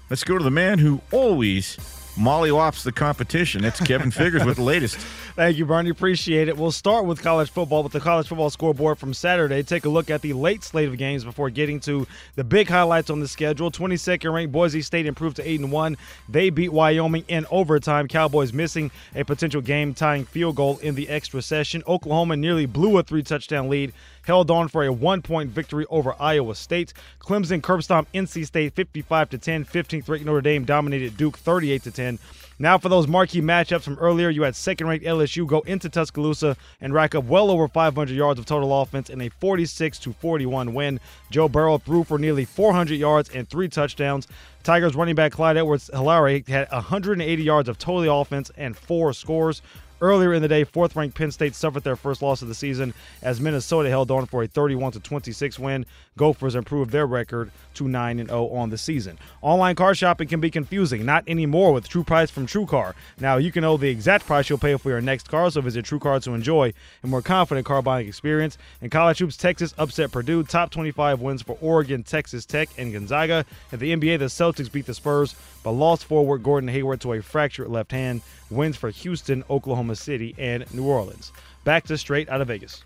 let's 0.09 0.23
go 0.23 0.37
to 0.37 0.43
the 0.43 0.51
man 0.51 0.79
who 0.79 1.01
always 1.11 1.77
mollywops 2.17 2.83
the 2.83 2.91
competition. 2.91 3.63
It's 3.63 3.79
Kevin 3.79 4.11
Figures 4.11 4.43
with 4.43 4.57
the 4.57 4.63
latest. 4.63 4.97
Thank 5.35 5.57
you, 5.57 5.65
Bernie. 5.65 5.91
Appreciate 5.91 6.47
it. 6.47 6.57
We'll 6.57 6.71
start 6.71 7.05
with 7.05 7.21
college 7.21 7.49
football 7.49 7.83
with 7.83 7.93
the 7.93 7.99
college 7.99 8.27
football 8.27 8.49
scoreboard 8.49 8.97
from 8.97 9.13
Saturday. 9.13 9.63
Take 9.63 9.85
a 9.85 9.89
look 9.89 10.09
at 10.09 10.21
the 10.21 10.33
late 10.33 10.63
slate 10.63 10.89
of 10.89 10.97
games 10.97 11.23
before 11.23 11.49
getting 11.49 11.79
to 11.81 12.07
the 12.35 12.43
big 12.43 12.67
highlights 12.67 13.09
on 13.09 13.19
the 13.19 13.27
schedule. 13.27 13.71
22nd 13.71 14.33
ranked 14.33 14.51
Boise 14.51 14.81
State 14.81 15.05
improved 15.05 15.35
to 15.35 15.47
8 15.47 15.59
and 15.61 15.71
1. 15.71 15.97
They 16.27 16.49
beat 16.49 16.73
Wyoming 16.73 17.23
in 17.27 17.45
overtime. 17.51 18.07
Cowboys 18.07 18.51
missing 18.51 18.91
a 19.15 19.23
potential 19.23 19.61
game 19.61 19.93
tying 19.93 20.25
field 20.25 20.55
goal 20.55 20.79
in 20.79 20.95
the 20.95 21.09
extra 21.09 21.41
session. 21.41 21.83
Oklahoma 21.87 22.35
nearly 22.35 22.65
blew 22.65 22.97
a 22.97 23.03
three 23.03 23.23
touchdown 23.23 23.69
lead 23.69 23.93
held 24.27 24.51
on 24.51 24.67
for 24.67 24.83
a 24.83 24.91
one 24.91 25.21
point 25.21 25.49
victory 25.49 25.85
over 25.89 26.13
Iowa 26.19 26.53
State. 26.53 26.93
Clemson 27.19 27.63
curb 27.63 27.81
stomped 27.81 28.13
NC 28.13 28.45
State 28.45 28.73
55 28.73 29.29
to 29.31 29.37
10. 29.37 29.65
15th 29.65 30.09
ranked 30.09 30.25
Notre 30.25 30.41
Dame 30.41 30.65
dominated 30.65 31.15
Duke 31.17 31.37
38 31.37 31.83
to 31.83 31.91
10. 31.91 32.19
Now, 32.59 32.77
for 32.77 32.89
those 32.89 33.07
marquee 33.07 33.41
matchups 33.41 33.83
from 33.83 33.99
earlier, 33.99 34.29
you 34.29 34.41
had 34.41 34.55
second 34.55 34.87
ranked 34.87 35.05
LSU 35.05 35.47
go 35.47 35.59
into 35.61 35.89
Tuscaloosa 35.89 36.57
and 36.81 36.93
rack 36.93 37.15
up 37.15 37.23
well 37.25 37.51
over 37.51 37.67
500 37.67 38.13
yards 38.13 38.39
of 38.39 38.45
total 38.45 38.81
offense 38.81 39.09
in 39.09 39.21
a 39.21 39.29
46 39.29 39.99
to 39.99 40.13
41 40.13 40.73
win. 40.73 40.99
Joe 41.29 41.47
Burrow 41.47 41.77
threw 41.77 42.03
for 42.03 42.17
nearly 42.17 42.45
400 42.45 42.95
yards 42.95 43.29
and 43.29 43.47
three 43.47 43.69
touchdowns. 43.69 44.27
Tigers 44.63 44.95
running 44.95 45.15
back 45.15 45.31
Clyde 45.31 45.55
Edwards 45.55 45.89
Helaire 45.93 46.45
had 46.47 46.69
180 46.71 47.43
yards 47.43 47.69
of 47.69 47.77
total 47.77 48.19
offense 48.21 48.51
and 48.57 48.75
four 48.75 49.13
scores. 49.13 49.61
Earlier 49.99 50.33
in 50.33 50.43
the 50.43 50.47
day, 50.47 50.63
fourth 50.63 50.95
ranked 50.95 51.17
Penn 51.17 51.31
State 51.31 51.55
suffered 51.55 51.83
their 51.83 51.95
first 51.95 52.21
loss 52.21 52.43
of 52.43 52.47
the 52.47 52.53
season 52.53 52.93
as 53.23 53.41
Minnesota 53.41 53.89
held 53.89 54.11
on 54.11 54.27
for 54.27 54.43
a 54.43 54.47
31 54.47 54.91
26 54.91 55.57
win. 55.57 55.85
Gophers 56.17 56.55
improved 56.55 56.91
their 56.91 57.07
record 57.07 57.51
to 57.75 57.87
9 57.87 58.27
0 58.27 58.47
on 58.49 58.69
the 58.69 58.77
season. 58.77 59.17
Online 59.41 59.75
car 59.75 59.95
shopping 59.95 60.27
can 60.27 60.39
be 60.39 60.51
confusing, 60.51 61.03
not 61.05 61.23
anymore 61.27 61.73
with 61.73 61.89
True 61.89 62.03
Price 62.03 62.29
from 62.29 62.45
True 62.45 62.65
Car. 62.65 62.95
Now, 63.19 63.37
you 63.37 63.51
can 63.51 63.61
know 63.61 63.77
the 63.77 63.89
exact 63.89 64.27
price 64.27 64.49
you'll 64.49 64.59
pay 64.59 64.75
for 64.77 64.89
your 64.89 65.01
next 65.01 65.29
car, 65.29 65.49
so 65.49 65.61
visit 65.61 65.85
True 65.85 65.99
Car 65.99 66.19
to 66.19 66.33
enjoy 66.33 66.73
a 67.03 67.07
more 67.07 67.23
confident 67.23 67.65
car 67.65 67.81
buying 67.81 68.07
experience. 68.07 68.57
In 68.81 68.91
college 68.91 69.17
hoops, 69.17 69.37
Texas 69.37 69.73
upset 69.79 70.11
Purdue. 70.11 70.43
Top 70.43 70.69
25 70.69 71.21
wins 71.21 71.41
for 71.41 71.57
Oregon, 71.59 72.03
Texas 72.03 72.45
Tech, 72.45 72.69
and 72.77 72.93
Gonzaga. 72.93 73.45
In 73.71 73.79
the 73.79 73.95
NBA, 73.95 74.19
the 74.19 74.25
Celtics 74.25 74.71
beat 74.71 74.85
the 74.85 74.93
Spurs, 74.93 75.35
but 75.63 75.71
lost 75.71 76.05
forward 76.05 76.43
Gordon 76.43 76.69
Hayward 76.69 77.01
to 77.01 77.13
a 77.13 77.21
fractured 77.21 77.69
left 77.69 77.91
hand. 77.91 78.21
Wins 78.49 78.77
for 78.77 78.89
Houston, 78.89 79.43
Oklahoma 79.49 79.95
City, 79.95 80.35
and 80.37 80.71
New 80.73 80.85
Orleans. 80.85 81.31
Back 81.63 81.85
to 81.87 81.97
straight 81.97 82.29
out 82.29 82.41
of 82.41 82.47
Vegas. 82.47 82.83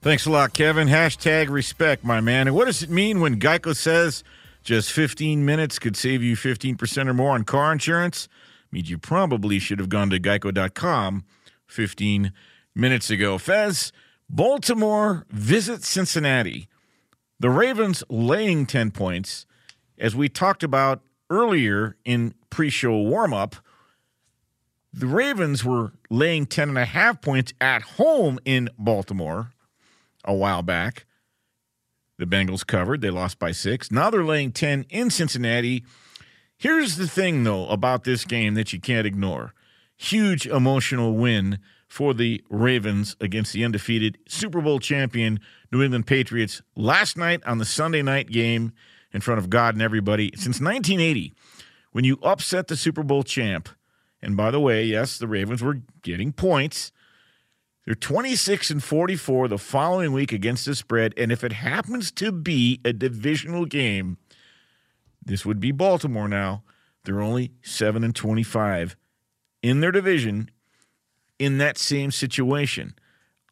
Thanks 0.00 0.26
a 0.26 0.30
lot, 0.30 0.52
Kevin. 0.52 0.88
Hashtag 0.88 1.48
respect, 1.48 2.04
my 2.04 2.20
man. 2.20 2.48
And 2.48 2.56
what 2.56 2.64
does 2.64 2.82
it 2.82 2.90
mean 2.90 3.20
when 3.20 3.38
Geico 3.38 3.76
says 3.76 4.24
just 4.64 4.90
15 4.90 5.44
minutes 5.44 5.78
could 5.78 5.96
save 5.96 6.22
you 6.22 6.34
15% 6.36 7.08
or 7.08 7.14
more 7.14 7.32
on 7.32 7.44
car 7.44 7.72
insurance? 7.72 8.28
Means 8.72 8.90
you 8.90 8.98
probably 8.98 9.58
should 9.58 9.78
have 9.78 9.88
gone 9.88 10.10
to 10.10 10.18
geico.com 10.18 11.24
15 11.66 12.32
minutes 12.74 13.10
ago. 13.10 13.38
Fez, 13.38 13.92
Baltimore 14.28 15.26
visit 15.30 15.84
Cincinnati. 15.84 16.68
The 17.38 17.50
Ravens 17.50 18.02
laying 18.08 18.66
10 18.66 18.92
points. 18.92 19.46
As 19.98 20.16
we 20.16 20.28
talked 20.28 20.62
about 20.62 21.02
earlier 21.28 21.96
in 22.04 22.34
pre 22.50 22.70
show 22.70 22.96
warm 22.96 23.34
up, 23.34 23.56
the 24.92 25.06
Ravens 25.06 25.64
were 25.64 25.92
laying 26.10 26.46
10 26.46 26.70
and 26.70 26.78
a 26.78 26.84
half 26.84 27.20
points 27.20 27.52
at 27.60 27.82
home 27.82 28.38
in 28.44 28.68
Baltimore 28.78 29.52
a 30.24 30.34
while 30.34 30.62
back. 30.62 31.06
The 32.18 32.26
Bengals 32.26 32.66
covered. 32.66 33.00
They 33.00 33.10
lost 33.10 33.38
by 33.38 33.52
six. 33.52 33.90
Now 33.90 34.10
they're 34.10 34.24
laying 34.24 34.52
10 34.52 34.86
in 34.90 35.10
Cincinnati. 35.10 35.84
Here's 36.56 36.96
the 36.96 37.08
thing, 37.08 37.42
though, 37.42 37.66
about 37.68 38.04
this 38.04 38.24
game 38.24 38.54
that 38.54 38.72
you 38.72 38.80
can't 38.80 39.06
ignore 39.06 39.54
huge 39.96 40.46
emotional 40.46 41.14
win 41.14 41.58
for 41.88 42.14
the 42.14 42.42
Ravens 42.48 43.16
against 43.20 43.52
the 43.52 43.64
undefeated 43.64 44.18
Super 44.26 44.60
Bowl 44.60 44.78
champion 44.78 45.38
New 45.70 45.82
England 45.82 46.06
Patriots 46.06 46.62
last 46.74 47.16
night 47.16 47.42
on 47.44 47.58
the 47.58 47.64
Sunday 47.64 48.02
night 48.02 48.30
game 48.30 48.72
in 49.12 49.20
front 49.20 49.38
of 49.38 49.50
God 49.50 49.74
and 49.74 49.82
everybody. 49.82 50.32
Since 50.34 50.60
1980, 50.60 51.34
when 51.92 52.04
you 52.04 52.18
upset 52.22 52.68
the 52.68 52.76
Super 52.76 53.02
Bowl 53.02 53.22
champ, 53.22 53.68
and 54.22 54.36
by 54.36 54.50
the 54.50 54.60
way, 54.60 54.84
yes, 54.84 55.18
the 55.18 55.26
Ravens 55.26 55.62
were 55.62 55.80
getting 56.02 56.32
points. 56.32 56.92
They're 57.84 57.94
26 57.94 58.70
and 58.70 58.82
44 58.82 59.48
the 59.48 59.58
following 59.58 60.12
week 60.12 60.32
against 60.32 60.66
the 60.66 60.76
spread. 60.76 61.14
And 61.16 61.32
if 61.32 61.42
it 61.42 61.52
happens 61.52 62.12
to 62.12 62.30
be 62.30 62.80
a 62.84 62.92
divisional 62.92 63.64
game, 63.64 64.18
this 65.24 65.44
would 65.44 65.58
be 65.58 65.72
Baltimore 65.72 66.28
now. 66.28 66.62
They're 67.04 67.20
only 67.20 67.50
7 67.62 68.04
and 68.04 68.14
25 68.14 68.96
in 69.62 69.80
their 69.80 69.90
division 69.90 70.50
in 71.40 71.58
that 71.58 71.76
same 71.76 72.12
situation. 72.12 72.94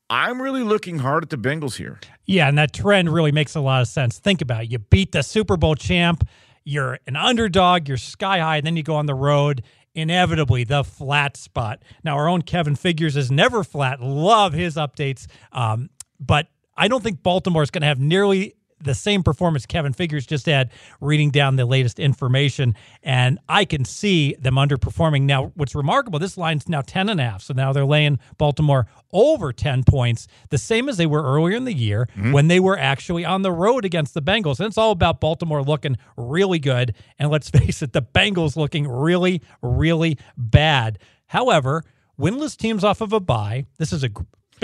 I'm 0.08 0.40
really 0.40 0.62
looking 0.62 1.00
hard 1.00 1.24
at 1.24 1.30
the 1.30 1.36
Bengals 1.36 1.76
here. 1.76 1.98
Yeah, 2.24 2.48
and 2.48 2.58
that 2.58 2.72
trend 2.72 3.12
really 3.12 3.32
makes 3.32 3.56
a 3.56 3.60
lot 3.60 3.82
of 3.82 3.88
sense. 3.88 4.18
Think 4.18 4.40
about 4.42 4.64
it. 4.64 4.70
You 4.70 4.78
beat 4.78 5.10
the 5.10 5.22
Super 5.22 5.56
Bowl 5.56 5.74
champ, 5.74 6.28
you're 6.64 6.98
an 7.06 7.16
underdog, 7.16 7.88
you're 7.88 7.96
sky 7.96 8.38
high, 8.38 8.58
and 8.58 8.66
then 8.66 8.76
you 8.76 8.82
go 8.82 8.94
on 8.94 9.06
the 9.06 9.14
road 9.14 9.62
inevitably 9.94 10.64
the 10.64 10.84
flat 10.84 11.36
spot. 11.36 11.82
Now, 12.04 12.16
our 12.16 12.28
own 12.28 12.42
Kevin 12.42 12.76
Figures 12.76 13.16
is 13.16 13.30
never 13.30 13.64
flat. 13.64 14.00
Love 14.00 14.52
his 14.52 14.76
updates. 14.76 15.26
Um, 15.52 15.90
but 16.18 16.48
I 16.76 16.88
don't 16.88 17.02
think 17.02 17.22
Baltimore 17.22 17.62
is 17.62 17.70
going 17.70 17.82
to 17.82 17.88
have 17.88 18.00
nearly 18.00 18.54
the 18.82 18.94
same 18.94 19.22
performance 19.22 19.66
Kevin 19.66 19.92
Figures 19.92 20.26
just 20.26 20.46
had 20.46 20.70
reading 21.00 21.30
down 21.30 21.56
the 21.56 21.66
latest 21.66 21.98
information. 21.98 22.74
And 23.02 23.38
I 23.48 23.64
can 23.64 23.84
see 23.84 24.34
them 24.34 24.54
underperforming. 24.54 25.22
Now, 25.22 25.52
what's 25.54 25.74
remarkable, 25.74 26.18
this 26.18 26.36
line's 26.36 26.68
now 26.68 26.80
10 26.80 27.08
and 27.08 27.20
a 27.20 27.24
half. 27.24 27.42
So 27.42 27.54
now 27.54 27.72
they're 27.72 27.84
laying 27.84 28.18
Baltimore 28.38 28.86
over 29.12 29.52
10 29.52 29.84
points, 29.84 30.28
the 30.50 30.58
same 30.58 30.88
as 30.88 30.96
they 30.96 31.06
were 31.06 31.22
earlier 31.22 31.56
in 31.56 31.64
the 31.64 31.74
year 31.74 32.08
mm-hmm. 32.16 32.32
when 32.32 32.48
they 32.48 32.60
were 32.60 32.78
actually 32.78 33.24
on 33.24 33.42
the 33.42 33.52
road 33.52 33.84
against 33.84 34.14
the 34.14 34.22
Bengals. 34.22 34.58
And 34.58 34.66
it's 34.66 34.78
all 34.78 34.92
about 34.92 35.20
Baltimore 35.20 35.62
looking 35.62 35.96
really 36.16 36.58
good. 36.58 36.94
And 37.18 37.30
let's 37.30 37.50
face 37.50 37.82
it, 37.82 37.92
the 37.92 38.02
Bengals 38.02 38.56
looking 38.56 38.88
really, 38.88 39.42
really 39.62 40.18
bad. 40.36 40.98
However, 41.26 41.84
winless 42.18 42.56
teams 42.56 42.84
off 42.84 43.00
of 43.00 43.12
a 43.12 43.20
bye. 43.20 43.66
This 43.78 43.92
is 43.92 44.02
a 44.02 44.10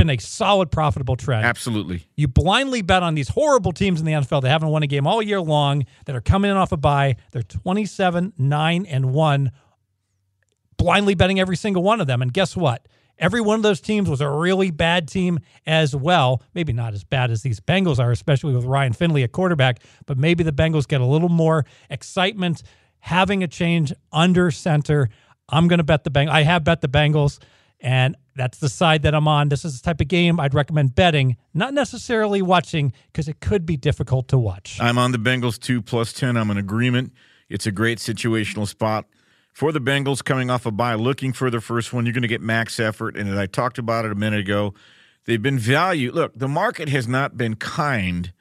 been 0.06 0.18
a 0.18 0.20
solid, 0.20 0.70
profitable 0.70 1.16
trend. 1.16 1.44
Absolutely. 1.44 2.06
You 2.16 2.28
blindly 2.28 2.82
bet 2.82 3.02
on 3.02 3.14
these 3.14 3.28
horrible 3.28 3.72
teams 3.72 4.00
in 4.00 4.07
the 4.07 4.12
NFL 4.12 4.42
that 4.42 4.48
haven't 4.48 4.68
won 4.68 4.82
a 4.82 4.86
game 4.86 5.07
all 5.07 5.22
year 5.22 5.40
long, 5.40 5.84
that 6.07 6.14
are 6.14 6.20
coming 6.20 6.50
in 6.50 6.57
off 6.57 6.72
a 6.72 6.76
bye. 6.76 7.16
They're 7.32 7.42
27, 7.42 8.32
9, 8.38 8.86
and 8.86 9.12
1, 9.12 9.50
blindly 10.76 11.14
betting 11.14 11.40
every 11.40 11.57
single 11.57 11.82
one 11.82 12.00
of 12.00 12.07
them. 12.07 12.22
And 12.22 12.32
guess 12.32 12.57
what? 12.57 12.86
Every 13.18 13.40
one 13.40 13.57
of 13.57 13.62
those 13.62 13.80
teams 13.80 14.11
was 14.11 14.20
a 14.20 14.28
really 14.28 14.70
bad 14.70 15.09
team 15.09 15.38
as 15.66 15.96
well. 15.96 16.42
Maybe 16.54 16.74
not 16.74 16.92
as 16.92 17.02
bad 17.02 17.30
as 17.30 17.42
these 17.42 17.61
Bengals 17.61 17.98
are, 17.98 18.11
especially 18.11 18.54
with 18.54 18.64
Ryan 18.64 18.92
Finley 18.92 19.22
at 19.22 19.32
quarterback, 19.32 19.80
but 20.04 20.18
maybe 20.18 20.44
the 20.44 20.52
Bengals 20.52 20.86
get 20.86 21.00
a 21.00 21.07
little 21.07 21.30
more 21.30 21.64
excitement 21.88 22.62
having 22.98 23.42
a 23.42 23.48
change 23.48 23.92
under 24.12 24.50
center. 24.50 25.09
I'm 25.48 25.66
going 25.66 25.78
to 25.78 25.84
bet 25.84 26.04
the 26.04 26.11
Bengals. 26.11 26.30
I 26.30 26.42
have 26.42 26.64
bet 26.64 26.82
the 26.82 26.88
Bengals 26.88 27.38
And 27.81 28.16
that's 28.35 28.59
the 28.59 28.68
side 28.68 29.03
that 29.03 29.14
I'm 29.14 29.29
on. 29.29 29.49
This 29.49 29.64
is 29.64 29.81
the 29.81 29.85
type 29.85 30.01
of 30.01 30.09
game 30.09 30.41
I'd 30.41 30.55
recommend 30.55 30.95
betting, 30.95 31.37
not 31.53 31.74
necessarily 31.74 32.43
watching, 32.43 32.93
because 33.12 33.29
it 33.29 33.41
could 33.41 33.66
be 33.66 33.77
difficult 33.77 34.29
to 34.29 34.39
watch. 34.39 34.79
I'm 34.81 34.99
on 34.99 35.12
the 35.12 35.18
Bengals 35.18 35.59
2 35.59 35.83
plus 35.83 36.12
10. 36.12 36.37
I'm 36.37 36.51
in 36.51 36.57
agreement. 36.57 37.12
It's 37.49 37.66
a 37.66 37.72
great 37.72 37.99
situational 37.99 38.66
spot 38.66 39.07
for 39.53 39.72
the 39.72 39.81
Bengals 39.81 40.22
coming 40.22 40.51
off 40.51 40.66
a 40.66 40.70
bye, 40.70 40.95
looking 40.95 41.33
for 41.33 41.51
their 41.51 41.61
first 41.61 41.93
one. 41.93 42.05
You're 42.05 42.12
going 42.12 42.22
to 42.22 42.29
get 42.29 42.43
max 42.43 42.81
effort. 42.81 43.16
And 43.16 43.29
as 43.29 43.39
I 43.39 43.47
talked 43.47 43.79
about 43.79 44.05
it 44.05 44.12
a 44.12 44.16
minute 44.16 44.41
ago, 44.41 44.74
they've 45.24 45.43
been 45.43 45.59
valued. 45.59 46.14
Look, 46.14 46.39
the 46.39 46.49
market 46.49 46.89
has 46.89 47.07
not 47.07 47.37
been 47.37 47.57
kind 47.57 48.33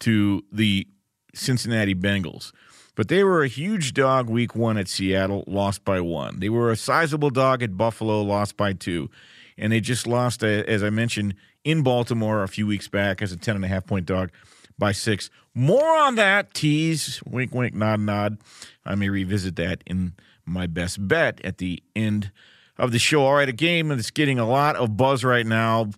to 0.00 0.44
the 0.50 0.88
Cincinnati 1.34 1.94
Bengals. 1.94 2.52
But 2.96 3.08
they 3.08 3.22
were 3.22 3.42
a 3.42 3.48
huge 3.48 3.94
dog 3.94 4.28
week 4.28 4.56
one 4.56 4.76
at 4.76 4.88
Seattle, 4.88 5.44
lost 5.46 5.84
by 5.84 6.00
one. 6.00 6.40
They 6.40 6.48
were 6.48 6.70
a 6.70 6.76
sizable 6.76 7.30
dog 7.30 7.62
at 7.62 7.76
Buffalo, 7.76 8.22
lost 8.22 8.56
by 8.56 8.72
two. 8.72 9.10
And 9.56 9.72
they 9.72 9.80
just 9.80 10.06
lost, 10.06 10.42
uh, 10.42 10.46
as 10.46 10.82
I 10.82 10.90
mentioned, 10.90 11.34
in 11.62 11.82
Baltimore 11.82 12.42
a 12.42 12.48
few 12.48 12.66
weeks 12.66 12.88
back 12.88 13.22
as 13.22 13.32
a 13.32 13.36
10.5 13.36 13.86
point 13.86 14.06
dog 14.06 14.32
by 14.78 14.92
six. 14.92 15.30
More 15.54 15.96
on 15.96 16.16
that, 16.16 16.52
tease, 16.54 17.22
wink, 17.24 17.54
wink, 17.54 17.74
nod, 17.74 18.00
nod. 18.00 18.38
I 18.84 18.94
may 18.94 19.08
revisit 19.08 19.56
that 19.56 19.82
in 19.86 20.14
my 20.44 20.66
best 20.66 21.06
bet 21.06 21.40
at 21.44 21.58
the 21.58 21.82
end 21.94 22.32
of 22.78 22.92
the 22.92 22.98
show. 22.98 23.22
All 23.22 23.34
right, 23.34 23.48
a 23.48 23.52
game 23.52 23.88
that's 23.88 24.10
getting 24.10 24.38
a 24.38 24.46
lot 24.46 24.76
of 24.76 24.96
buzz 24.96 25.24
right 25.24 25.46
now 25.46 25.90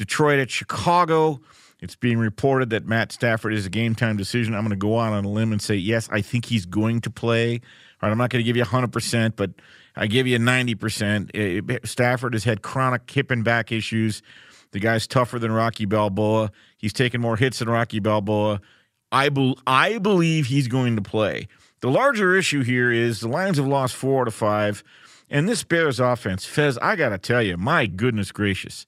Detroit 0.00 0.38
at 0.38 0.50
Chicago. 0.50 1.40
It's 1.80 1.96
being 1.96 2.18
reported 2.18 2.70
that 2.70 2.86
Matt 2.86 3.10
Stafford 3.12 3.54
is 3.54 3.66
a 3.66 3.70
game 3.70 3.94
time 3.94 4.16
decision. 4.16 4.54
I'm 4.54 4.62
going 4.62 4.70
to 4.70 4.76
go 4.76 4.98
out 4.98 5.12
on 5.12 5.24
a 5.24 5.28
limb 5.28 5.52
and 5.52 5.62
say, 5.62 5.76
yes, 5.76 6.08
I 6.12 6.20
think 6.20 6.46
he's 6.46 6.66
going 6.66 7.00
to 7.02 7.10
play. 7.10 7.54
All 7.54 7.60
right, 8.08 8.12
I'm 8.12 8.18
not 8.18 8.30
going 8.30 8.44
to 8.44 8.46
give 8.46 8.56
you 8.56 8.64
100%, 8.64 9.36
but 9.36 9.50
I 9.96 10.06
give 10.06 10.26
you 10.26 10.38
90%. 10.38 11.30
Eh, 11.34 11.74
eh, 11.74 11.78
Stafford 11.84 12.34
has 12.34 12.44
had 12.44 12.62
chronic 12.62 13.10
hip 13.10 13.30
and 13.30 13.44
back 13.44 13.72
issues. 13.72 14.22
The 14.72 14.78
guy's 14.78 15.06
tougher 15.06 15.38
than 15.38 15.52
Rocky 15.52 15.84
Balboa. 15.84 16.52
He's 16.76 16.92
taken 16.92 17.20
more 17.20 17.36
hits 17.36 17.58
than 17.58 17.68
Rocky 17.68 17.98
Balboa. 17.98 18.60
I, 19.10 19.28
be- 19.28 19.56
I 19.66 19.98
believe 19.98 20.46
he's 20.46 20.68
going 20.68 20.96
to 20.96 21.02
play. 21.02 21.48
The 21.80 21.90
larger 21.90 22.36
issue 22.36 22.62
here 22.62 22.92
is 22.92 23.20
the 23.20 23.28
Lions 23.28 23.56
have 23.56 23.66
lost 23.66 23.96
four 23.96 24.22
out 24.22 24.28
of 24.28 24.34
five. 24.34 24.84
And 25.30 25.48
this 25.48 25.62
Bears 25.62 25.98
offense, 26.00 26.44
Fez, 26.44 26.76
I 26.78 26.96
got 26.96 27.10
to 27.10 27.18
tell 27.18 27.42
you, 27.42 27.56
my 27.56 27.86
goodness 27.86 28.32
gracious. 28.32 28.86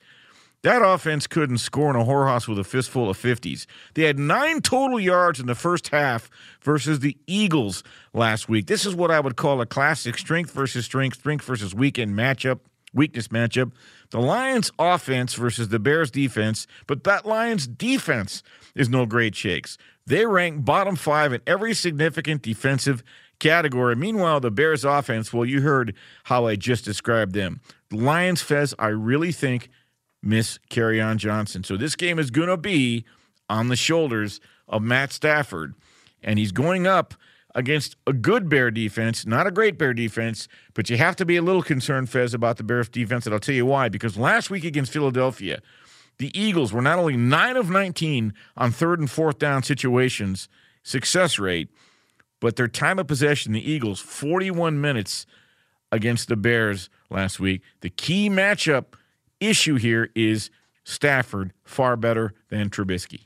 That 0.62 0.80
offense 0.80 1.26
couldn't 1.26 1.58
score 1.58 1.90
in 1.90 1.96
a 1.96 2.04
whorehouse 2.04 2.46
with 2.46 2.58
a 2.58 2.64
fistful 2.64 3.10
of 3.10 3.18
50s. 3.18 3.66
They 3.94 4.04
had 4.04 4.18
nine 4.18 4.60
total 4.60 5.00
yards 5.00 5.40
in 5.40 5.46
the 5.46 5.56
first 5.56 5.88
half 5.88 6.30
versus 6.62 7.00
the 7.00 7.16
Eagles 7.26 7.82
last 8.14 8.48
week. 8.48 8.68
This 8.68 8.86
is 8.86 8.94
what 8.94 9.10
I 9.10 9.18
would 9.18 9.36
call 9.36 9.60
a 9.60 9.66
classic 9.66 10.16
strength 10.16 10.52
versus 10.52 10.84
strength, 10.84 11.18
strength 11.18 11.44
versus 11.44 11.74
weekend 11.74 12.14
matchup, 12.14 12.60
weakness 12.94 13.28
matchup. 13.28 13.72
The 14.10 14.20
Lions 14.20 14.70
offense 14.78 15.34
versus 15.34 15.68
the 15.68 15.80
Bears 15.80 16.12
defense, 16.12 16.68
but 16.86 17.02
that 17.04 17.26
Lions 17.26 17.66
defense 17.66 18.44
is 18.76 18.88
no 18.88 19.04
great 19.04 19.34
shakes. 19.34 19.76
They 20.06 20.26
rank 20.26 20.64
bottom 20.64 20.94
five 20.94 21.32
in 21.32 21.40
every 21.44 21.74
significant 21.74 22.42
defensive 22.42 23.02
category. 23.40 23.96
Meanwhile, 23.96 24.38
the 24.38 24.52
Bears 24.52 24.84
offense, 24.84 25.32
well, 25.32 25.44
you 25.44 25.60
heard 25.60 25.96
how 26.24 26.46
I 26.46 26.54
just 26.54 26.84
described 26.84 27.34
them. 27.34 27.60
The 27.88 27.96
Lions, 27.96 28.42
Fez, 28.42 28.76
I 28.78 28.88
really 28.88 29.32
think– 29.32 29.68
miss 30.22 30.58
Kerryon 30.70 31.16
Johnson. 31.16 31.64
So 31.64 31.76
this 31.76 31.96
game 31.96 32.18
is 32.18 32.30
going 32.30 32.48
to 32.48 32.56
be 32.56 33.04
on 33.48 33.68
the 33.68 33.76
shoulders 33.76 34.40
of 34.68 34.82
Matt 34.82 35.12
Stafford, 35.12 35.74
and 36.22 36.38
he's 36.38 36.52
going 36.52 36.86
up 36.86 37.14
against 37.54 37.96
a 38.06 38.12
good 38.12 38.48
Bear 38.48 38.70
defense, 38.70 39.26
not 39.26 39.46
a 39.46 39.50
great 39.50 39.76
Bear 39.76 39.92
defense, 39.92 40.48
but 40.72 40.88
you 40.88 40.96
have 40.96 41.16
to 41.16 41.26
be 41.26 41.36
a 41.36 41.42
little 41.42 41.62
concerned, 41.62 42.08
Fez, 42.08 42.32
about 42.32 42.56
the 42.56 42.62
Bears 42.62 42.88
defense, 42.88 43.26
and 43.26 43.34
I'll 43.34 43.40
tell 43.40 43.54
you 43.54 43.66
why. 43.66 43.88
Because 43.88 44.16
last 44.16 44.48
week 44.48 44.64
against 44.64 44.92
Philadelphia, 44.92 45.60
the 46.18 46.38
Eagles 46.38 46.72
were 46.72 46.80
not 46.80 46.98
only 46.98 47.16
9 47.16 47.56
of 47.56 47.68
19 47.68 48.32
on 48.56 48.70
third 48.70 49.00
and 49.00 49.10
fourth 49.10 49.38
down 49.38 49.62
situations, 49.62 50.48
success 50.82 51.38
rate, 51.38 51.68
but 52.40 52.56
their 52.56 52.68
time 52.68 52.98
of 52.98 53.06
possession, 53.06 53.52
the 53.52 53.70
Eagles, 53.70 54.00
41 54.00 54.80
minutes 54.80 55.26
against 55.90 56.28
the 56.28 56.36
Bears 56.36 56.88
last 57.10 57.38
week. 57.38 57.60
The 57.80 57.90
key 57.90 58.30
matchup– 58.30 58.84
issue 59.48 59.76
here 59.76 60.10
is 60.14 60.50
Stafford 60.84 61.52
far 61.64 61.96
better 61.96 62.34
than 62.48 62.70
Trubisky. 62.70 63.20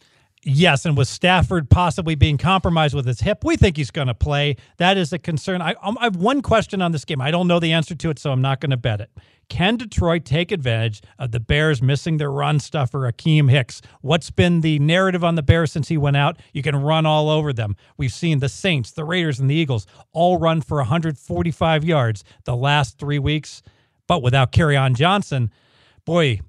Yes, 0.48 0.86
and 0.86 0.96
with 0.96 1.08
Stafford 1.08 1.68
possibly 1.68 2.14
being 2.14 2.38
compromised 2.38 2.94
with 2.94 3.04
his 3.04 3.20
hip, 3.20 3.42
we 3.44 3.56
think 3.56 3.76
he's 3.76 3.90
going 3.90 4.06
to 4.06 4.14
play. 4.14 4.54
That 4.76 4.96
is 4.96 5.12
a 5.12 5.18
concern. 5.18 5.60
I, 5.60 5.74
um, 5.82 5.98
I, 6.00 6.04
have 6.04 6.14
one 6.14 6.40
question 6.40 6.80
on 6.80 6.92
this 6.92 7.04
game. 7.04 7.20
I 7.20 7.32
don't 7.32 7.48
know 7.48 7.58
the 7.58 7.72
answer 7.72 7.96
to 7.96 8.10
it, 8.10 8.20
so 8.20 8.30
I'm 8.30 8.42
not 8.42 8.60
going 8.60 8.70
to 8.70 8.76
bet 8.76 9.00
it. 9.00 9.10
Can 9.48 9.76
Detroit 9.76 10.24
take 10.24 10.52
advantage 10.52 11.02
of 11.18 11.32
the 11.32 11.40
Bears 11.40 11.82
missing 11.82 12.18
their 12.18 12.30
run 12.30 12.60
stuffer, 12.60 13.10
Akiem 13.10 13.50
Hicks? 13.50 13.82
What's 14.02 14.30
been 14.30 14.60
the 14.60 14.78
narrative 14.78 15.24
on 15.24 15.34
the 15.34 15.42
Bears 15.42 15.72
since 15.72 15.88
he 15.88 15.96
went 15.96 16.16
out? 16.16 16.38
You 16.52 16.62
can 16.62 16.76
run 16.76 17.06
all 17.06 17.28
over 17.28 17.52
them. 17.52 17.74
We've 17.96 18.12
seen 18.12 18.38
the 18.38 18.48
Saints, 18.48 18.92
the 18.92 19.04
Raiders, 19.04 19.40
and 19.40 19.50
the 19.50 19.54
Eagles 19.56 19.84
all 20.12 20.38
run 20.38 20.60
for 20.60 20.76
145 20.76 21.82
yards 21.82 22.22
the 22.44 22.54
last 22.54 23.00
three 23.00 23.18
weeks, 23.18 23.62
but 24.06 24.22
without 24.22 24.52
Kerryon 24.52 24.94
Johnson– 24.94 25.50
boy, 26.06 26.40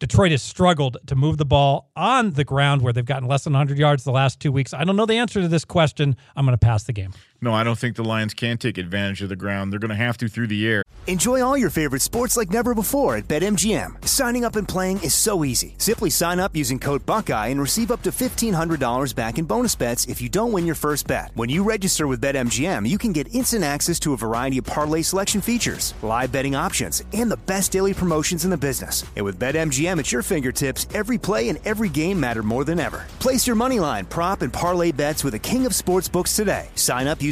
Detroit 0.00 0.30
has 0.30 0.42
struggled 0.42 0.96
to 1.06 1.14
move 1.14 1.36
the 1.36 1.44
ball 1.44 1.90
on 1.94 2.30
the 2.30 2.44
ground 2.44 2.80
where 2.80 2.92
they've 2.92 3.04
gotten 3.04 3.28
less 3.28 3.44
than 3.44 3.52
100 3.52 3.78
yards 3.78 4.04
the 4.04 4.10
last 4.10 4.40
two 4.40 4.50
weeks. 4.50 4.72
I 4.72 4.84
don't 4.84 4.96
know 4.96 5.06
the 5.06 5.14
answer 5.14 5.42
to 5.42 5.48
this 5.48 5.64
question. 5.64 6.16
I'm 6.34 6.46
going 6.46 6.54
to 6.54 6.58
pass 6.58 6.84
the 6.84 6.92
game. 6.92 7.12
No, 7.42 7.52
I 7.52 7.64
don't 7.64 7.76
think 7.76 7.96
the 7.96 8.04
Lions 8.04 8.34
can 8.34 8.56
take 8.56 8.78
advantage 8.78 9.20
of 9.20 9.28
the 9.28 9.34
ground. 9.34 9.72
They're 9.72 9.80
going 9.80 9.88
to 9.88 9.96
have 9.96 10.16
to 10.18 10.28
through 10.28 10.46
the 10.46 10.64
air. 10.64 10.84
Enjoy 11.08 11.42
all 11.42 11.58
your 11.58 11.68
favorite 11.68 12.00
sports 12.00 12.36
like 12.36 12.52
never 12.52 12.72
before 12.76 13.16
at 13.16 13.26
BetMGM. 13.26 14.06
Signing 14.06 14.44
up 14.44 14.54
and 14.54 14.68
playing 14.68 15.02
is 15.02 15.12
so 15.12 15.44
easy. 15.44 15.74
Simply 15.78 16.10
sign 16.10 16.38
up 16.38 16.54
using 16.54 16.78
code 16.78 17.04
Buckeye 17.04 17.48
and 17.48 17.60
receive 17.60 17.90
up 17.90 18.04
to 18.04 18.12
$1,500 18.12 19.12
back 19.16 19.40
in 19.40 19.46
bonus 19.46 19.74
bets 19.74 20.06
if 20.06 20.22
you 20.22 20.28
don't 20.28 20.52
win 20.52 20.64
your 20.64 20.76
first 20.76 21.08
bet. 21.08 21.32
When 21.34 21.48
you 21.48 21.64
register 21.64 22.06
with 22.06 22.22
BetMGM, 22.22 22.88
you 22.88 22.98
can 22.98 23.12
get 23.12 23.34
instant 23.34 23.64
access 23.64 23.98
to 23.98 24.12
a 24.12 24.16
variety 24.16 24.58
of 24.58 24.64
parlay 24.66 25.02
selection 25.02 25.40
features, 25.40 25.94
live 26.02 26.30
betting 26.30 26.54
options, 26.54 27.02
and 27.12 27.28
the 27.28 27.42
best 27.48 27.72
daily 27.72 27.94
promotions 27.94 28.44
in 28.44 28.52
the 28.52 28.56
business. 28.56 29.02
And 29.16 29.24
with 29.24 29.40
BetMGM 29.40 29.98
at 29.98 30.12
your 30.12 30.22
fingertips, 30.22 30.86
every 30.94 31.18
play 31.18 31.48
and 31.48 31.58
every 31.64 31.88
game 31.88 32.20
matter 32.20 32.44
more 32.44 32.62
than 32.62 32.78
ever. 32.78 33.06
Place 33.18 33.44
your 33.44 33.56
moneyline, 33.56 34.08
prop, 34.08 34.42
and 34.42 34.52
parlay 34.52 34.92
bets 34.92 35.24
with 35.24 35.32
the 35.32 35.40
king 35.40 35.66
of 35.66 35.72
sportsbooks 35.72 36.36
today. 36.36 36.70
Sign 36.76 37.08
up 37.08 37.20
using 37.20 37.31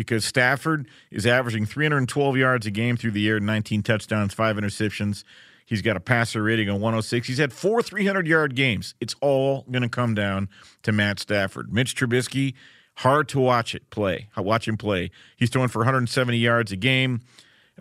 Because 0.00 0.24
Stafford 0.24 0.88
is 1.10 1.26
averaging 1.26 1.66
312 1.66 2.34
yards 2.38 2.64
a 2.64 2.70
game 2.70 2.96
through 2.96 3.10
the 3.10 3.20
year, 3.20 3.38
19 3.38 3.82
touchdowns, 3.82 4.32
five 4.32 4.56
interceptions. 4.56 5.24
He's 5.66 5.82
got 5.82 5.94
a 5.94 6.00
passer 6.00 6.42
rating 6.42 6.70
of 6.70 6.76
106. 6.76 7.28
He's 7.28 7.36
had 7.36 7.52
four 7.52 7.82
300 7.82 8.26
yard 8.26 8.54
games. 8.54 8.94
It's 8.98 9.14
all 9.20 9.66
going 9.70 9.82
to 9.82 9.90
come 9.90 10.14
down 10.14 10.48
to 10.84 10.90
Matt 10.90 11.20
Stafford. 11.20 11.70
Mitch 11.70 11.94
Trubisky, 11.94 12.54
hard 12.94 13.28
to 13.28 13.40
watch 13.40 13.74
it 13.74 13.90
play. 13.90 14.30
Watch 14.38 14.66
him 14.66 14.78
play. 14.78 15.10
He's 15.36 15.50
throwing 15.50 15.68
for 15.68 15.80
170 15.80 16.38
yards 16.38 16.72
a 16.72 16.76
game. 16.76 17.20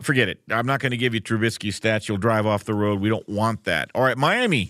Forget 0.02 0.28
it. 0.28 0.42
I'm 0.52 0.66
not 0.66 0.82
going 0.82 0.92
to 0.92 0.98
give 0.98 1.14
you 1.14 1.22
Trubisky 1.22 1.70
stats. 1.70 2.10
You'll 2.10 2.18
drive 2.18 2.46
off 2.46 2.66
the 2.66 2.74
road. 2.74 3.00
We 3.00 3.08
don't 3.08 3.30
want 3.30 3.64
that. 3.64 3.92
All 3.96 4.04
right, 4.04 4.18
Miami 4.18 4.70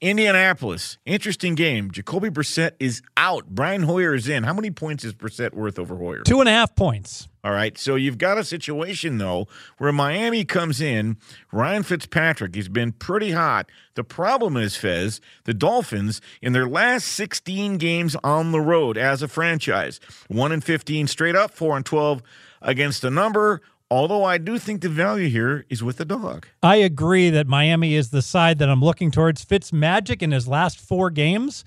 Indianapolis, 0.00 0.98
interesting 1.06 1.54
game. 1.54 1.90
Jacoby 1.90 2.28
Brissett 2.28 2.72
is 2.78 3.02
out. 3.16 3.46
Brian 3.48 3.82
Hoyer 3.82 4.14
is 4.14 4.28
in. 4.28 4.42
How 4.42 4.52
many 4.52 4.70
points 4.70 5.04
is 5.04 5.14
Brissett 5.14 5.54
worth 5.54 5.78
over 5.78 5.96
Hoyer? 5.96 6.22
Two 6.22 6.40
and 6.40 6.48
a 6.48 6.52
half 6.52 6.74
points. 6.74 7.28
All 7.42 7.52
right. 7.52 7.78
So 7.78 7.94
you've 7.94 8.18
got 8.18 8.38
a 8.38 8.44
situation, 8.44 9.18
though, 9.18 9.46
where 9.78 9.92
Miami 9.92 10.44
comes 10.44 10.80
in. 10.80 11.16
Ryan 11.52 11.82
Fitzpatrick, 11.82 12.54
he's 12.54 12.68
been 12.68 12.92
pretty 12.92 13.30
hot. 13.30 13.70
The 13.94 14.04
problem 14.04 14.56
is, 14.56 14.76
Fez, 14.76 15.20
the 15.44 15.54
Dolphins, 15.54 16.20
in 16.42 16.52
their 16.52 16.68
last 16.68 17.06
16 17.06 17.78
games 17.78 18.16
on 18.22 18.52
the 18.52 18.60
road 18.60 18.98
as 18.98 19.22
a 19.22 19.28
franchise, 19.28 20.00
1 20.28 20.52
and 20.52 20.62
15 20.62 21.06
straight 21.06 21.36
up, 21.36 21.52
4 21.52 21.76
and 21.76 21.86
12 21.86 22.22
against 22.60 23.00
the 23.00 23.10
number 23.10 23.62
Although 23.90 24.24
I 24.24 24.38
do 24.38 24.58
think 24.58 24.80
the 24.80 24.88
value 24.88 25.28
here 25.28 25.64
is 25.70 25.82
with 25.82 25.98
the 25.98 26.04
dog. 26.04 26.46
I 26.62 26.76
agree 26.76 27.30
that 27.30 27.46
Miami 27.46 27.94
is 27.94 28.10
the 28.10 28.22
side 28.22 28.58
that 28.58 28.68
I'm 28.68 28.82
looking 28.82 29.12
towards. 29.12 29.44
Fitz 29.44 29.72
magic 29.72 30.22
in 30.22 30.32
his 30.32 30.48
last 30.48 30.80
four 30.80 31.08
games. 31.10 31.64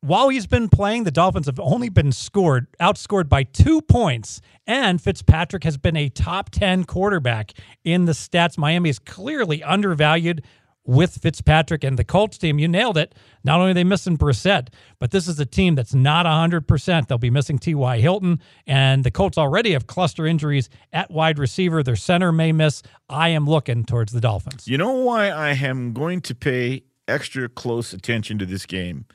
While 0.00 0.28
he's 0.28 0.46
been 0.46 0.68
playing, 0.68 1.04
the 1.04 1.10
Dolphins 1.10 1.46
have 1.46 1.60
only 1.60 1.88
been 1.88 2.12
scored, 2.12 2.66
outscored 2.80 3.28
by 3.28 3.44
two 3.44 3.80
points. 3.80 4.40
And 4.66 5.00
Fitzpatrick 5.00 5.64
has 5.64 5.78
been 5.78 5.96
a 5.96 6.08
top 6.08 6.50
10 6.50 6.84
quarterback 6.84 7.52
in 7.84 8.04
the 8.04 8.12
stats. 8.12 8.58
Miami 8.58 8.90
is 8.90 8.98
clearly 8.98 9.62
undervalued 9.62 10.42
with 10.86 11.18
Fitzpatrick 11.18 11.82
and 11.82 11.98
the 11.98 12.04
Colts 12.04 12.38
team. 12.38 12.58
You 12.58 12.68
nailed 12.68 12.96
it. 12.98 13.14
Not 13.42 13.58
only 13.60 13.70
are 13.70 13.74
they 13.74 13.84
missing 13.84 14.18
Brissett, 14.18 14.68
but 14.98 15.10
this 15.10 15.28
is 15.28 15.40
a 15.40 15.46
team 15.46 15.74
that's 15.74 15.94
not 15.94 16.26
100%. 16.26 17.08
They'll 17.08 17.18
be 17.18 17.30
missing 17.30 17.58
T.Y. 17.58 17.98
Hilton, 17.98 18.40
and 18.66 19.04
the 19.04 19.10
Colts 19.10 19.38
already 19.38 19.72
have 19.72 19.86
cluster 19.86 20.26
injuries 20.26 20.68
at 20.92 21.10
wide 21.10 21.38
receiver. 21.38 21.82
Their 21.82 21.96
center 21.96 22.32
may 22.32 22.52
miss. 22.52 22.82
I 23.08 23.30
am 23.30 23.46
looking 23.46 23.84
towards 23.84 24.12
the 24.12 24.20
Dolphins. 24.20 24.68
You 24.68 24.78
know 24.78 24.92
why 24.92 25.28
I 25.28 25.50
am 25.50 25.92
going 25.92 26.20
to 26.22 26.34
pay 26.34 26.84
extra 27.08 27.48
close 27.48 27.92
attention 27.92 28.38
to 28.38 28.46
this 28.46 28.66
game? 28.66 29.06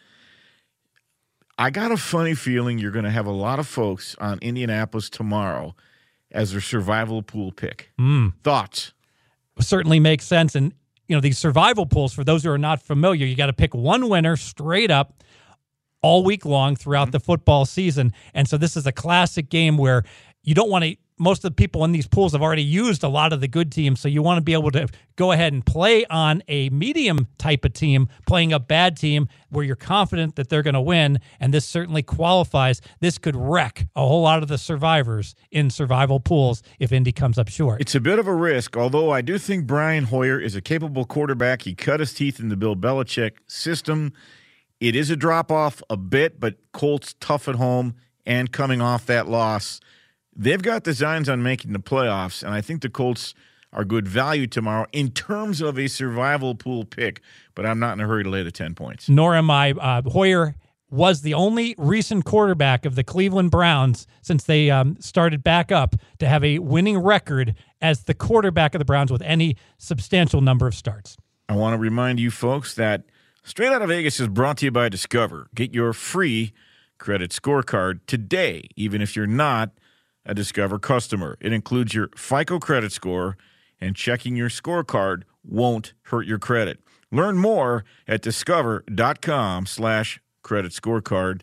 I 1.57 1.71
got 1.71 1.91
a 1.91 1.97
funny 1.97 2.35
feeling 2.35 2.79
you're 2.79 2.91
going 2.91 3.05
to 3.05 3.11
have 3.11 3.25
a 3.25 3.31
lot 3.31 3.59
of 3.59 3.67
folks 3.67 4.15
on 4.19 4.39
Indianapolis 4.39 5.09
tomorrow 5.09 5.75
as 6.31 6.51
their 6.51 6.61
survival 6.61 7.21
pool 7.21 7.51
pick. 7.51 7.91
Mm. 7.99 8.33
Thoughts? 8.43 8.93
Certainly 9.59 9.99
makes 9.99 10.23
sense. 10.23 10.55
And 10.55 10.73
you 11.09 11.15
know, 11.15 11.21
these 11.21 11.37
survival 11.37 11.85
pools, 11.85 12.13
for 12.13 12.23
those 12.23 12.43
who 12.43 12.51
are 12.51 12.57
not 12.57 12.81
familiar, 12.81 13.25
you 13.25 13.35
got 13.35 13.47
to 13.47 13.53
pick 13.53 13.73
one 13.73 14.07
winner 14.07 14.37
straight 14.37 14.91
up 14.91 15.23
all 16.01 16.23
week 16.23 16.45
long 16.45 16.75
throughout 16.75 17.05
mm-hmm. 17.05 17.11
the 17.11 17.19
football 17.19 17.65
season. 17.65 18.13
And 18.33 18.47
so 18.47 18.57
this 18.57 18.77
is 18.77 18.85
a 18.85 18.91
classic 18.91 19.49
game 19.49 19.77
where 19.77 20.03
you 20.43 20.53
don't 20.53 20.69
want 20.69 20.85
to 20.85 20.95
most 21.19 21.43
of 21.43 21.51
the 21.51 21.55
people 21.55 21.83
in 21.83 21.91
these 21.91 22.07
pools 22.07 22.31
have 22.31 22.41
already 22.41 22.63
used 22.63 23.03
a 23.03 23.09
lot 23.09 23.33
of 23.33 23.41
the 23.41 23.47
good 23.47 23.71
teams. 23.71 23.99
So 23.99 24.07
you 24.07 24.21
want 24.21 24.37
to 24.37 24.41
be 24.41 24.53
able 24.53 24.71
to 24.71 24.87
go 25.15 25.31
ahead 25.31 25.53
and 25.53 25.65
play 25.65 26.05
on 26.05 26.41
a 26.47 26.69
medium 26.69 27.27
type 27.37 27.65
of 27.65 27.73
team, 27.73 28.07
playing 28.25 28.53
a 28.53 28.59
bad 28.59 28.95
team 28.95 29.27
where 29.49 29.65
you're 29.65 29.75
confident 29.75 30.37
that 30.37 30.49
they're 30.49 30.63
going 30.63 30.73
to 30.73 30.81
win. 30.81 31.19
And 31.39 31.53
this 31.53 31.65
certainly 31.65 32.01
qualifies. 32.01 32.81
This 33.01 33.17
could 33.17 33.35
wreck 33.35 33.87
a 33.95 34.01
whole 34.01 34.21
lot 34.21 34.41
of 34.41 34.47
the 34.47 34.57
survivors 34.57 35.35
in 35.51 35.69
survival 35.69 36.19
pools 36.19 36.63
if 36.79 36.91
Indy 36.91 37.11
comes 37.11 37.37
up 37.37 37.49
short. 37.49 37.81
It's 37.81 37.95
a 37.95 37.99
bit 37.99 38.17
of 38.17 38.27
a 38.27 38.33
risk, 38.33 38.77
although 38.77 39.11
I 39.11 39.21
do 39.21 39.37
think 39.37 39.67
Brian 39.67 40.05
Hoyer 40.05 40.39
is 40.39 40.55
a 40.55 40.61
capable 40.61 41.05
quarterback. 41.05 41.63
He 41.63 41.75
cut 41.75 41.99
his 41.99 42.13
teeth 42.13 42.39
in 42.39 42.47
the 42.47 42.55
Bill 42.55 42.75
Belichick 42.75 43.33
system. 43.45 44.13
It 44.79 44.95
is 44.95 45.09
a 45.09 45.17
drop 45.17 45.51
off 45.51 45.83
a 45.89 45.97
bit, 45.97 46.39
but 46.39 46.55
Colts 46.71 47.13
tough 47.19 47.49
at 47.49 47.55
home 47.55 47.95
and 48.25 48.51
coming 48.51 48.79
off 48.79 49.05
that 49.07 49.27
loss 49.27 49.81
They've 50.39 50.61
got 50.61 50.83
designs 50.83 51.27
on 51.27 51.43
making 51.43 51.73
the 51.73 51.79
playoffs, 51.79 52.43
and 52.43 52.53
I 52.53 52.61
think 52.61 52.81
the 52.81 52.89
Colts 52.89 53.33
are 53.73 53.83
good 53.83 54.07
value 54.07 54.47
tomorrow 54.47 54.87
in 54.93 55.11
terms 55.11 55.59
of 55.59 55.77
a 55.77 55.87
survival 55.87 56.55
pool 56.55 56.85
pick, 56.85 57.19
but 57.55 57.65
I'm 57.65 57.77
not 57.77 57.91
in 57.93 57.99
a 57.99 58.07
hurry 58.07 58.23
to 58.23 58.29
lay 58.29 58.41
the 58.41 58.51
10 58.51 58.73
points. 58.73 59.09
Nor 59.09 59.35
am 59.35 59.51
I. 59.51 59.71
Uh, 59.71 60.01
Hoyer 60.09 60.55
was 60.89 61.23
the 61.23 61.33
only 61.33 61.75
recent 61.77 62.23
quarterback 62.23 62.85
of 62.85 62.95
the 62.95 63.03
Cleveland 63.03 63.51
Browns 63.51 64.07
since 64.21 64.45
they 64.45 64.69
um, 64.69 64.95
started 65.01 65.43
back 65.43 65.73
up 65.73 65.97
to 66.19 66.25
have 66.25 66.41
a 66.45 66.59
winning 66.59 66.97
record 66.97 67.53
as 67.81 68.05
the 68.05 68.13
quarterback 68.13 68.73
of 68.73 68.79
the 68.79 68.85
Browns 68.85 69.11
with 69.11 69.21
any 69.23 69.57
substantial 69.77 70.39
number 70.39 70.67
of 70.67 70.73
starts. 70.73 71.17
I 71.49 71.55
want 71.57 71.73
to 71.73 71.77
remind 71.77 72.17
you 72.17 72.31
folks 72.31 72.75
that 72.75 73.03
Straight 73.43 73.73
Out 73.73 73.81
of 73.81 73.89
Vegas 73.89 74.21
is 74.21 74.29
brought 74.29 74.57
to 74.59 74.65
you 74.65 74.71
by 74.71 74.87
Discover. 74.87 75.49
Get 75.53 75.73
your 75.73 75.91
free 75.91 76.53
credit 76.97 77.31
scorecard 77.31 77.99
today, 78.07 78.69
even 78.77 79.01
if 79.01 79.17
you're 79.17 79.27
not 79.27 79.71
a 80.25 80.33
Discover 80.33 80.79
customer. 80.79 81.37
It 81.39 81.53
includes 81.53 81.93
your 81.93 82.09
FICO 82.15 82.59
credit 82.59 82.91
score, 82.91 83.37
and 83.81 83.95
checking 83.95 84.35
your 84.35 84.49
scorecard 84.49 85.23
won't 85.43 85.93
hurt 86.03 86.27
your 86.27 86.39
credit. 86.39 86.79
Learn 87.11 87.37
more 87.37 87.83
at 88.07 88.21
discover.com 88.21 89.65
slash 89.65 90.19
credit 90.43 90.71
scorecard. 90.71 91.41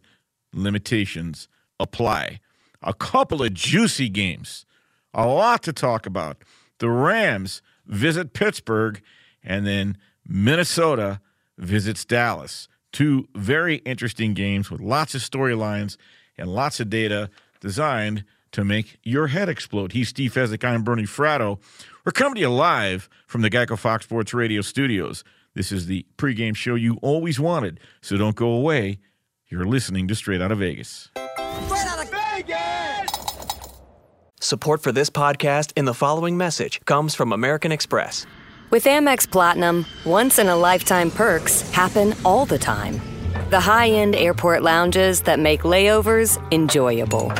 Limitations 0.53 1.49
apply. 1.81 2.41
A 2.83 2.95
couple 2.95 3.43
of 3.43 3.55
juicy 3.55 4.09
games. 4.09 4.64
A 5.12 5.27
lot 5.27 5.62
to 5.64 5.72
talk 5.72 6.07
about. 6.07 6.43
The 6.79 6.91
Rams 6.91 7.62
visit 7.87 8.35
Pittsburgh, 8.35 9.01
and 9.43 9.66
then 9.66 9.97
Minnesota 10.27 11.20
visits 11.59 12.05
Dallas. 12.05 12.68
Two 12.93 13.29
very 13.35 13.77
interesting 13.77 14.35
games 14.35 14.70
with 14.70 14.81
lots 14.81 15.14
of 15.14 15.22
storylines 15.22 15.97
and 16.39 16.55
lots 16.55 16.81
of 16.81 16.91
data 16.91 17.31
designed– 17.61 18.24
to 18.57 18.64
make 18.64 18.98
your 19.02 19.26
head 19.26 19.50
explode. 19.50 19.92
He's 19.92 20.09
Steve 20.09 20.32
Fezzik. 20.32 20.64
I'm 20.64 20.82
Bernie 20.82 21.02
Fratto. 21.02 21.59
We're 22.07 22.12
coming 22.12 22.36
to 22.36 22.40
you 22.40 22.48
live 22.48 23.11
from 23.26 23.42
the 23.42 23.50
Geico 23.50 23.78
Fox 23.78 24.07
Sports 24.07 24.32
Radio 24.32 24.62
studios. 24.62 25.24
This 25.52 25.70
is 25.70 25.84
the 25.84 26.07
pregame 26.16 26.57
show 26.57 26.74
you 26.74 26.98
always 27.02 27.38
wanted, 27.38 27.80
so 28.00 28.16
don't 28.16 28.34
go 28.34 28.48
away. 28.48 28.98
You're 29.48 29.66
listening 29.66 30.09
to 30.09 30.14
Straight 30.14 30.40
Out 30.40 30.52
of 30.52 30.61
Vegas. 30.61 31.11
Straight 31.14 31.86
Out 31.86 32.02
of 32.02 32.11
Vegas! 32.11 33.12
Support 34.40 34.82
for 34.82 34.90
this 34.90 35.11
podcast 35.11 35.74
and 35.76 35.86
the 35.86 35.92
following 35.92 36.38
message 36.38 36.80
comes 36.86 37.14
from 37.14 37.34
American 37.34 37.72
Express. 37.72 38.24
With 38.70 38.84
Amex 38.84 39.30
Platinum, 39.30 39.84
once 40.07 40.38
in 40.38 40.48
a 40.48 40.57
lifetime 40.57 41.11
perks 41.11 41.61
happen 41.72 42.14
all 42.24 42.46
the 42.46 42.59
time. 42.59 43.02
The 43.50 43.61
high 43.61 43.90
end 43.90 44.16
airport 44.16 44.62
lounges 44.62 45.20
that 45.22 45.38
make 45.38 45.61
layovers 45.61 46.40
enjoyable 46.50 47.30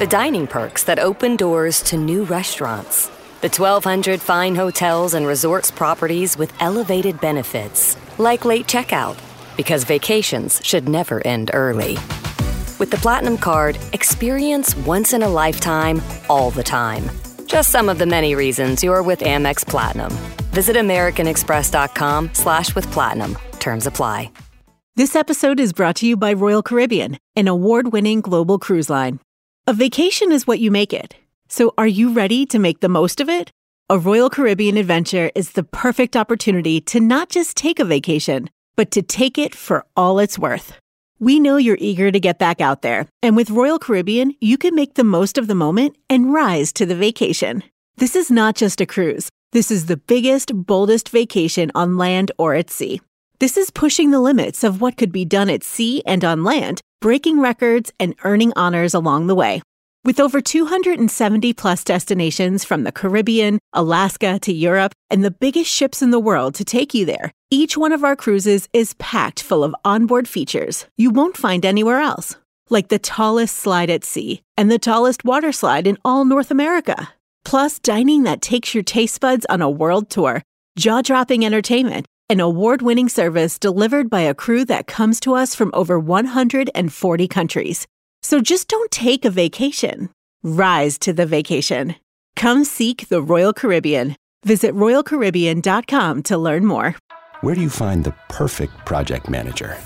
the 0.00 0.06
dining 0.06 0.46
perks 0.46 0.84
that 0.84 0.98
open 0.98 1.36
doors 1.36 1.82
to 1.82 1.94
new 1.94 2.24
restaurants, 2.24 3.08
the 3.42 3.50
1,200 3.50 4.18
fine 4.18 4.54
hotels 4.54 5.12
and 5.12 5.26
resorts 5.26 5.70
properties 5.70 6.38
with 6.38 6.50
elevated 6.58 7.20
benefits, 7.20 7.98
like 8.18 8.46
late 8.46 8.66
checkout, 8.66 9.18
because 9.58 9.84
vacations 9.84 10.58
should 10.64 10.88
never 10.88 11.20
end 11.26 11.50
early. 11.52 11.98
With 12.78 12.90
the 12.90 12.96
Platinum 12.96 13.36
Card, 13.36 13.78
experience 13.92 14.74
once 14.74 15.12
in 15.12 15.22
a 15.22 15.28
lifetime, 15.28 16.00
all 16.30 16.50
the 16.50 16.62
time. 16.62 17.04
Just 17.44 17.70
some 17.70 17.90
of 17.90 17.98
the 17.98 18.06
many 18.06 18.34
reasons 18.34 18.82
you're 18.82 19.02
with 19.02 19.20
Amex 19.20 19.66
Platinum. 19.66 20.12
Visit 20.54 20.76
AmericanExpress.com 20.76 22.30
slash 22.32 22.74
with 22.74 22.90
Platinum. 22.90 23.36
Terms 23.58 23.86
apply. 23.86 24.30
This 24.96 25.14
episode 25.14 25.60
is 25.60 25.74
brought 25.74 25.96
to 25.96 26.06
you 26.06 26.16
by 26.16 26.32
Royal 26.32 26.62
Caribbean, 26.62 27.18
an 27.36 27.48
award-winning 27.48 28.22
global 28.22 28.58
cruise 28.58 28.88
line. 28.88 29.20
A 29.70 29.72
vacation 29.72 30.32
is 30.32 30.48
what 30.48 30.58
you 30.58 30.68
make 30.72 30.92
it. 30.92 31.14
So, 31.48 31.74
are 31.78 31.86
you 31.86 32.12
ready 32.12 32.44
to 32.44 32.58
make 32.58 32.80
the 32.80 32.88
most 32.88 33.20
of 33.20 33.28
it? 33.28 33.52
A 33.88 34.00
Royal 34.00 34.28
Caribbean 34.28 34.76
adventure 34.76 35.30
is 35.36 35.52
the 35.52 35.62
perfect 35.62 36.16
opportunity 36.16 36.80
to 36.80 36.98
not 36.98 37.28
just 37.28 37.56
take 37.56 37.78
a 37.78 37.84
vacation, 37.84 38.50
but 38.74 38.90
to 38.90 39.00
take 39.00 39.38
it 39.38 39.54
for 39.54 39.86
all 39.96 40.18
it's 40.18 40.36
worth. 40.36 40.72
We 41.20 41.38
know 41.38 41.56
you're 41.56 41.78
eager 41.78 42.10
to 42.10 42.18
get 42.18 42.36
back 42.36 42.60
out 42.60 42.82
there, 42.82 43.06
and 43.22 43.36
with 43.36 43.50
Royal 43.50 43.78
Caribbean, 43.78 44.34
you 44.40 44.58
can 44.58 44.74
make 44.74 44.94
the 44.94 45.04
most 45.04 45.38
of 45.38 45.46
the 45.46 45.54
moment 45.54 45.96
and 46.08 46.32
rise 46.32 46.72
to 46.72 46.84
the 46.84 46.96
vacation. 46.96 47.62
This 47.96 48.16
is 48.16 48.28
not 48.28 48.56
just 48.56 48.80
a 48.80 48.86
cruise. 48.86 49.30
This 49.52 49.70
is 49.70 49.86
the 49.86 49.96
biggest, 49.96 50.50
boldest 50.52 51.10
vacation 51.10 51.70
on 51.76 51.96
land 51.96 52.32
or 52.38 52.56
at 52.56 52.70
sea. 52.70 53.00
This 53.40 53.56
is 53.56 53.70
pushing 53.70 54.10
the 54.10 54.20
limits 54.20 54.62
of 54.62 54.82
what 54.82 54.98
could 54.98 55.10
be 55.10 55.24
done 55.24 55.48
at 55.48 55.64
sea 55.64 56.02
and 56.04 56.22
on 56.26 56.44
land, 56.44 56.82
breaking 57.00 57.40
records 57.40 57.90
and 57.98 58.14
earning 58.22 58.52
honors 58.54 58.92
along 58.92 59.28
the 59.28 59.34
way. 59.34 59.62
With 60.04 60.20
over 60.20 60.42
270 60.42 61.54
plus 61.54 61.82
destinations 61.82 62.66
from 62.66 62.84
the 62.84 62.92
Caribbean, 62.92 63.58
Alaska 63.72 64.38
to 64.40 64.52
Europe, 64.52 64.92
and 65.08 65.24
the 65.24 65.30
biggest 65.30 65.72
ships 65.72 66.02
in 66.02 66.10
the 66.10 66.20
world 66.20 66.54
to 66.56 66.66
take 66.66 66.92
you 66.92 67.06
there, 67.06 67.32
each 67.50 67.78
one 67.78 67.92
of 67.92 68.04
our 68.04 68.14
cruises 68.14 68.68
is 68.74 68.92
packed 68.98 69.42
full 69.42 69.64
of 69.64 69.74
onboard 69.86 70.28
features 70.28 70.84
you 70.98 71.08
won't 71.08 71.38
find 71.38 71.64
anywhere 71.64 72.00
else, 72.00 72.36
like 72.68 72.88
the 72.88 72.98
tallest 72.98 73.56
slide 73.56 73.88
at 73.88 74.04
sea 74.04 74.42
and 74.58 74.70
the 74.70 74.78
tallest 74.78 75.24
water 75.24 75.50
slide 75.50 75.86
in 75.86 75.96
all 76.04 76.26
North 76.26 76.50
America. 76.50 77.08
Plus, 77.46 77.78
dining 77.78 78.24
that 78.24 78.42
takes 78.42 78.74
your 78.74 78.84
taste 78.84 79.18
buds 79.18 79.46
on 79.48 79.62
a 79.62 79.70
world 79.70 80.10
tour, 80.10 80.42
jaw 80.76 81.00
dropping 81.00 81.46
entertainment, 81.46 82.04
and 82.30 82.40
award 82.40 82.80
winning 82.80 83.08
service 83.08 83.58
delivered 83.58 84.08
by 84.08 84.22
a 84.22 84.34
crew 84.34 84.64
that 84.64 84.86
comes 84.86 85.20
to 85.20 85.34
us 85.34 85.54
from 85.54 85.70
over 85.74 85.98
140 85.98 87.28
countries. 87.28 87.86
So 88.22 88.40
just 88.40 88.68
don't 88.68 88.90
take 88.90 89.24
a 89.24 89.30
vacation. 89.30 90.08
Rise 90.42 90.98
to 91.00 91.12
the 91.12 91.26
vacation. 91.26 91.96
Come 92.36 92.64
seek 92.64 93.08
the 93.08 93.20
Royal 93.20 93.52
Caribbean. 93.52 94.16
Visit 94.44 94.74
RoyalCaribbean.com 94.74 96.22
to 96.22 96.38
learn 96.38 96.64
more. 96.64 96.94
Where 97.40 97.54
do 97.54 97.60
you 97.60 97.68
find 97.68 98.04
the 98.04 98.14
perfect 98.28 98.86
project 98.86 99.28
manager? 99.28 99.76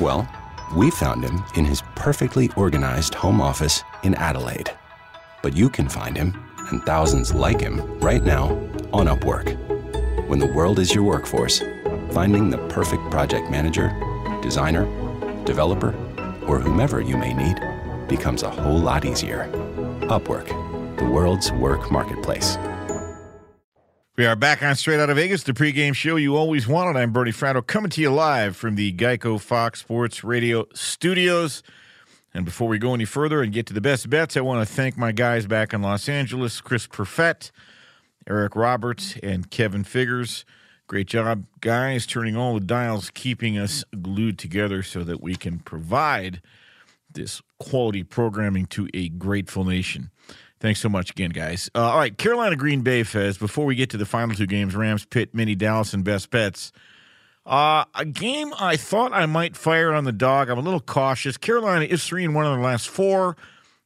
Well, 0.00 0.28
we 0.74 0.90
found 0.90 1.24
him 1.24 1.44
in 1.54 1.64
his 1.64 1.82
perfectly 1.94 2.50
organized 2.56 3.14
home 3.14 3.40
office 3.40 3.84
in 4.02 4.14
Adelaide. 4.16 4.70
But 5.42 5.54
you 5.54 5.70
can 5.70 5.88
find 5.88 6.16
him, 6.16 6.34
and 6.72 6.82
thousands 6.84 7.32
like 7.32 7.60
him, 7.60 7.80
right 8.00 8.24
now 8.24 8.48
on 8.92 9.06
Upwork. 9.06 9.56
When 10.26 10.38
the 10.38 10.46
world 10.46 10.78
is 10.78 10.94
your 10.94 11.04
workforce, 11.04 11.62
finding 12.10 12.50
the 12.50 12.58
perfect 12.68 13.08
project 13.10 13.50
manager 13.50 13.94
designer, 14.42 14.84
developer, 15.44 15.94
or 16.46 16.58
whomever 16.58 17.00
you 17.00 17.16
may 17.16 17.32
need 17.32 17.60
becomes 18.08 18.42
a 18.42 18.50
whole 18.50 18.78
lot 18.78 19.04
easier. 19.04 19.48
Upwork, 20.02 20.48
the 20.98 21.04
world's 21.04 21.52
work 21.52 21.90
marketplace. 21.92 22.58
We 24.16 24.26
are 24.26 24.36
back 24.36 24.62
on 24.62 24.76
Straight 24.76 25.00
Out 25.00 25.08
of 25.08 25.16
Vegas, 25.16 25.42
the 25.42 25.52
pregame 25.52 25.94
show 25.94 26.16
you 26.16 26.36
always 26.36 26.68
wanted. 26.68 26.98
I'm 26.98 27.12
Bernie 27.12 27.32
Fratto, 27.32 27.66
coming 27.66 27.90
to 27.90 28.00
you 28.02 28.10
live 28.10 28.56
from 28.56 28.74
the 28.74 28.92
Geico 28.92 29.40
Fox 29.40 29.80
Sports 29.80 30.22
Radio 30.22 30.66
studios. 30.74 31.62
And 32.34 32.44
before 32.44 32.68
we 32.68 32.78
go 32.78 32.94
any 32.94 33.04
further 33.04 33.42
and 33.42 33.52
get 33.52 33.66
to 33.66 33.74
the 33.74 33.80
best 33.80 34.08
bets, 34.08 34.36
I 34.36 34.40
want 34.40 34.66
to 34.66 34.74
thank 34.74 34.96
my 34.96 35.12
guys 35.12 35.46
back 35.46 35.74
in 35.74 35.82
Los 35.82 36.08
Angeles, 36.08 36.60
Chris 36.60 36.86
Perfett, 36.86 37.50
Eric 38.26 38.56
Roberts, 38.56 39.16
and 39.22 39.50
Kevin 39.50 39.84
Figures. 39.84 40.44
Great 40.86 41.06
job, 41.06 41.44
guys, 41.60 42.06
turning 42.06 42.36
all 42.36 42.54
the 42.54 42.60
dials, 42.60 43.10
keeping 43.10 43.58
us 43.58 43.84
glued 44.02 44.38
together 44.38 44.82
so 44.82 45.04
that 45.04 45.22
we 45.22 45.34
can 45.36 45.58
provide 45.58 46.42
this 47.10 47.42
quality 47.58 48.02
programming 48.02 48.66
to 48.66 48.88
a 48.94 49.08
grateful 49.10 49.64
nation. 49.64 50.10
Thanks 50.60 50.80
so 50.80 50.88
much 50.88 51.10
again, 51.10 51.30
guys. 51.30 51.70
Uh, 51.74 51.90
all 51.90 51.98
right, 51.98 52.16
Carolina 52.16 52.56
Green 52.56 52.82
Bay 52.82 53.02
Fez. 53.02 53.36
Before 53.36 53.64
we 53.66 53.74
get 53.74 53.90
to 53.90 53.96
the 53.96 54.06
final 54.06 54.34
two 54.34 54.46
games, 54.46 54.76
Rams, 54.76 55.04
Pitt, 55.04 55.34
Mini, 55.34 55.54
Dallas, 55.54 55.92
and 55.92 56.04
Best 56.04 56.30
Bets. 56.30 56.72
Uh, 57.44 57.84
a 57.94 58.04
game 58.04 58.52
I 58.58 58.76
thought 58.76 59.12
I 59.12 59.26
might 59.26 59.56
fire 59.56 59.92
on 59.92 60.04
the 60.04 60.12
dog. 60.12 60.48
I'm 60.48 60.58
a 60.58 60.62
little 60.62 60.80
cautious. 60.80 61.36
Carolina 61.36 61.84
is 61.84 62.04
three 62.04 62.24
and 62.24 62.34
one 62.34 62.46
in 62.46 62.60
the 62.60 62.64
last 62.64 62.88
four, 62.88 63.36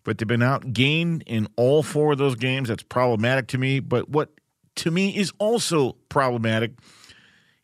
but 0.04 0.18
they've 0.18 0.28
been 0.28 0.40
outgained 0.40 1.22
in 1.26 1.48
all 1.57 1.82
four 1.82 2.12
of 2.12 2.18
those 2.18 2.34
games. 2.34 2.68
That's 2.68 2.82
problematic 2.82 3.46
to 3.48 3.59
me. 3.59 3.80
But 3.80 4.11
what 4.11 4.30
to 4.76 4.90
me 4.90 5.16
is 5.16 5.32
also 5.38 5.96
problematic 6.11 6.72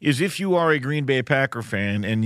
is 0.00 0.20
if 0.20 0.40
you 0.40 0.54
are 0.54 0.70
a 0.72 0.78
Green 0.78 1.04
Bay 1.04 1.22
Packer 1.22 1.62
fan 1.62 2.04
and 2.04 2.24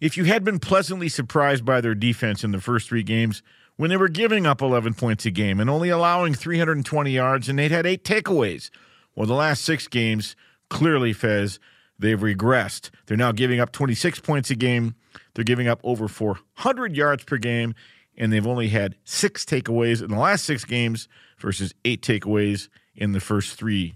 if 0.00 0.16
you 0.16 0.24
had 0.24 0.42
been 0.42 0.58
pleasantly 0.58 1.08
surprised 1.08 1.64
by 1.64 1.80
their 1.80 1.94
defense 1.94 2.42
in 2.42 2.52
the 2.52 2.60
first 2.60 2.88
three 2.88 3.02
games 3.02 3.42
when 3.76 3.90
they 3.90 3.96
were 3.96 4.08
giving 4.08 4.46
up 4.46 4.62
11 4.62 4.94
points 4.94 5.26
a 5.26 5.30
game 5.30 5.60
and 5.60 5.68
only 5.68 5.90
allowing 5.90 6.34
320 6.34 7.10
yards 7.10 7.48
and 7.48 7.58
they'd 7.58 7.70
had 7.70 7.86
eight 7.86 8.02
takeaways. 8.02 8.70
Well, 9.14 9.26
the 9.26 9.34
last 9.34 9.64
six 9.64 9.86
games, 9.86 10.34
clearly, 10.70 11.12
Fez, 11.12 11.60
they've 11.98 12.18
regressed. 12.18 12.90
They're 13.06 13.16
now 13.16 13.32
giving 13.32 13.60
up 13.60 13.72
26 13.72 14.20
points 14.20 14.50
a 14.50 14.54
game. 14.54 14.94
They're 15.34 15.44
giving 15.44 15.68
up 15.68 15.80
over 15.82 16.08
400 16.08 16.96
yards 16.96 17.24
per 17.24 17.36
game, 17.36 17.74
and 18.16 18.32
they've 18.32 18.46
only 18.46 18.68
had 18.68 18.96
six 19.04 19.44
takeaways 19.44 20.02
in 20.02 20.10
the 20.10 20.18
last 20.18 20.44
six 20.44 20.64
games 20.64 21.08
versus 21.38 21.74
eight 21.84 22.02
takeaways 22.02 22.68
in 22.94 23.12
the 23.12 23.20
first 23.20 23.58
three. 23.58 23.94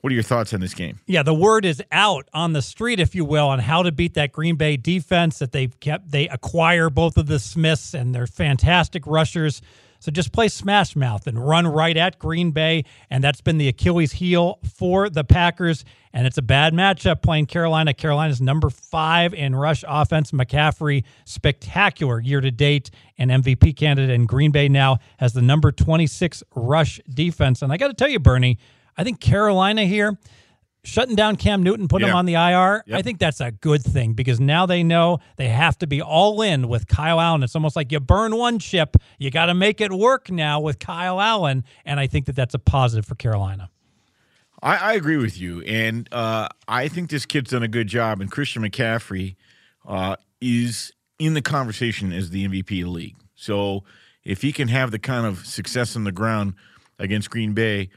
What 0.00 0.10
are 0.10 0.14
your 0.14 0.22
thoughts 0.22 0.52
on 0.52 0.60
this 0.60 0.74
game? 0.74 1.00
Yeah, 1.06 1.22
the 1.22 1.32
word 1.32 1.64
is 1.64 1.82
out 1.90 2.28
on 2.34 2.52
the 2.52 2.60
street, 2.60 3.00
if 3.00 3.14
you 3.14 3.24
will, 3.24 3.48
on 3.48 3.58
how 3.58 3.82
to 3.82 3.90
beat 3.90 4.12
that 4.14 4.32
Green 4.32 4.56
Bay 4.56 4.76
defense 4.76 5.38
that 5.38 5.52
they've 5.52 5.80
kept. 5.80 6.10
They 6.10 6.28
acquire 6.28 6.90
both 6.90 7.16
of 7.16 7.26
the 7.26 7.38
Smiths 7.38 7.94
and 7.94 8.14
they're 8.14 8.26
fantastic 8.26 9.06
rushers. 9.06 9.62
So 10.04 10.12
just 10.12 10.32
play 10.32 10.48
smash 10.48 10.94
mouth 10.94 11.26
and 11.26 11.42
run 11.42 11.66
right 11.66 11.96
at 11.96 12.18
Green 12.18 12.50
Bay. 12.50 12.84
And 13.08 13.24
that's 13.24 13.40
been 13.40 13.56
the 13.56 13.68
Achilles 13.68 14.12
heel 14.12 14.58
for 14.76 15.08
the 15.08 15.24
Packers. 15.24 15.82
And 16.12 16.26
it's 16.26 16.36
a 16.36 16.42
bad 16.42 16.74
matchup 16.74 17.22
playing 17.22 17.46
Carolina. 17.46 17.94
Carolina's 17.94 18.38
number 18.38 18.68
five 18.68 19.32
in 19.32 19.56
rush 19.56 19.82
offense. 19.88 20.30
McCaffrey, 20.30 21.04
spectacular 21.24 22.20
year 22.20 22.42
to 22.42 22.50
date 22.50 22.90
and 23.16 23.30
MVP 23.30 23.78
candidate. 23.78 24.14
And 24.14 24.28
Green 24.28 24.50
Bay 24.50 24.68
now 24.68 24.98
has 25.20 25.32
the 25.32 25.40
number 25.40 25.72
26 25.72 26.42
rush 26.54 27.00
defense. 27.08 27.62
And 27.62 27.72
I 27.72 27.78
got 27.78 27.88
to 27.88 27.94
tell 27.94 28.10
you, 28.10 28.18
Bernie, 28.18 28.58
I 28.98 29.04
think 29.04 29.20
Carolina 29.20 29.86
here 29.86 30.18
shutting 30.84 31.16
down 31.16 31.36
Cam 31.36 31.62
Newton, 31.62 31.88
putting 31.88 32.06
Yeah. 32.06 32.12
him 32.12 32.18
on 32.18 32.26
the 32.26 32.34
IR, 32.34 32.82
Yep. 32.86 32.98
I 32.98 33.02
think 33.02 33.18
that's 33.18 33.40
a 33.40 33.50
good 33.50 33.82
thing 33.82 34.12
because 34.12 34.38
now 34.38 34.66
they 34.66 34.82
know 34.82 35.18
they 35.36 35.48
have 35.48 35.78
to 35.78 35.86
be 35.86 36.00
all 36.02 36.42
in 36.42 36.68
with 36.68 36.86
Kyle 36.86 37.20
Allen. 37.20 37.42
It's 37.42 37.54
almost 37.56 37.74
like 37.76 37.90
you 37.90 38.00
burn 38.00 38.36
one 38.36 38.58
chip, 38.58 38.96
you 39.18 39.30
got 39.30 39.46
to 39.46 39.54
make 39.54 39.80
it 39.80 39.92
work 39.92 40.30
now 40.30 40.60
with 40.60 40.78
Kyle 40.78 41.20
Allen, 41.20 41.64
and 41.84 41.98
I 41.98 42.06
think 42.06 42.26
that 42.26 42.36
that's 42.36 42.54
a 42.54 42.58
positive 42.58 43.06
for 43.06 43.14
Carolina. 43.14 43.70
I, 44.62 44.76
I 44.76 44.92
agree 44.94 45.16
with 45.16 45.38
you, 45.38 45.60
and 45.62 46.08
uh, 46.12 46.48
I 46.68 46.88
think 46.88 47.10
this 47.10 47.26
kid's 47.26 47.50
done 47.50 47.62
a 47.62 47.68
good 47.68 47.86
job. 47.86 48.20
And 48.20 48.30
Christian 48.30 48.62
McCaffrey 48.62 49.36
uh, 49.86 50.16
is 50.40 50.92
in 51.18 51.34
the 51.34 51.42
conversation 51.42 52.12
as 52.12 52.30
the 52.30 52.46
MVP 52.48 52.80
of 52.80 52.86
the 52.86 52.90
league. 52.90 53.16
So 53.34 53.84
if 54.24 54.42
he 54.42 54.52
can 54.52 54.68
have 54.68 54.90
the 54.90 54.98
kind 54.98 55.26
of 55.26 55.44
success 55.46 55.96
on 55.96 56.04
the 56.04 56.12
ground 56.12 56.54
against 56.98 57.28
Green 57.30 57.52
Bay 57.52 57.90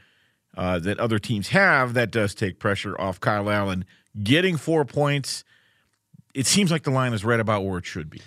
uh, 0.58 0.80
that 0.80 0.98
other 0.98 1.20
teams 1.20 1.48
have, 1.48 1.94
that 1.94 2.10
does 2.10 2.34
take 2.34 2.58
pressure 2.58 3.00
off 3.00 3.20
Kyle 3.20 3.48
Allen. 3.48 3.84
Getting 4.20 4.56
four 4.56 4.84
points, 4.84 5.44
it 6.34 6.46
seems 6.46 6.72
like 6.72 6.82
the 6.82 6.90
line 6.90 7.12
is 7.12 7.24
right 7.24 7.38
about 7.38 7.64
where 7.64 7.78
it 7.78 7.86
should 7.86 8.10
be. 8.10 8.20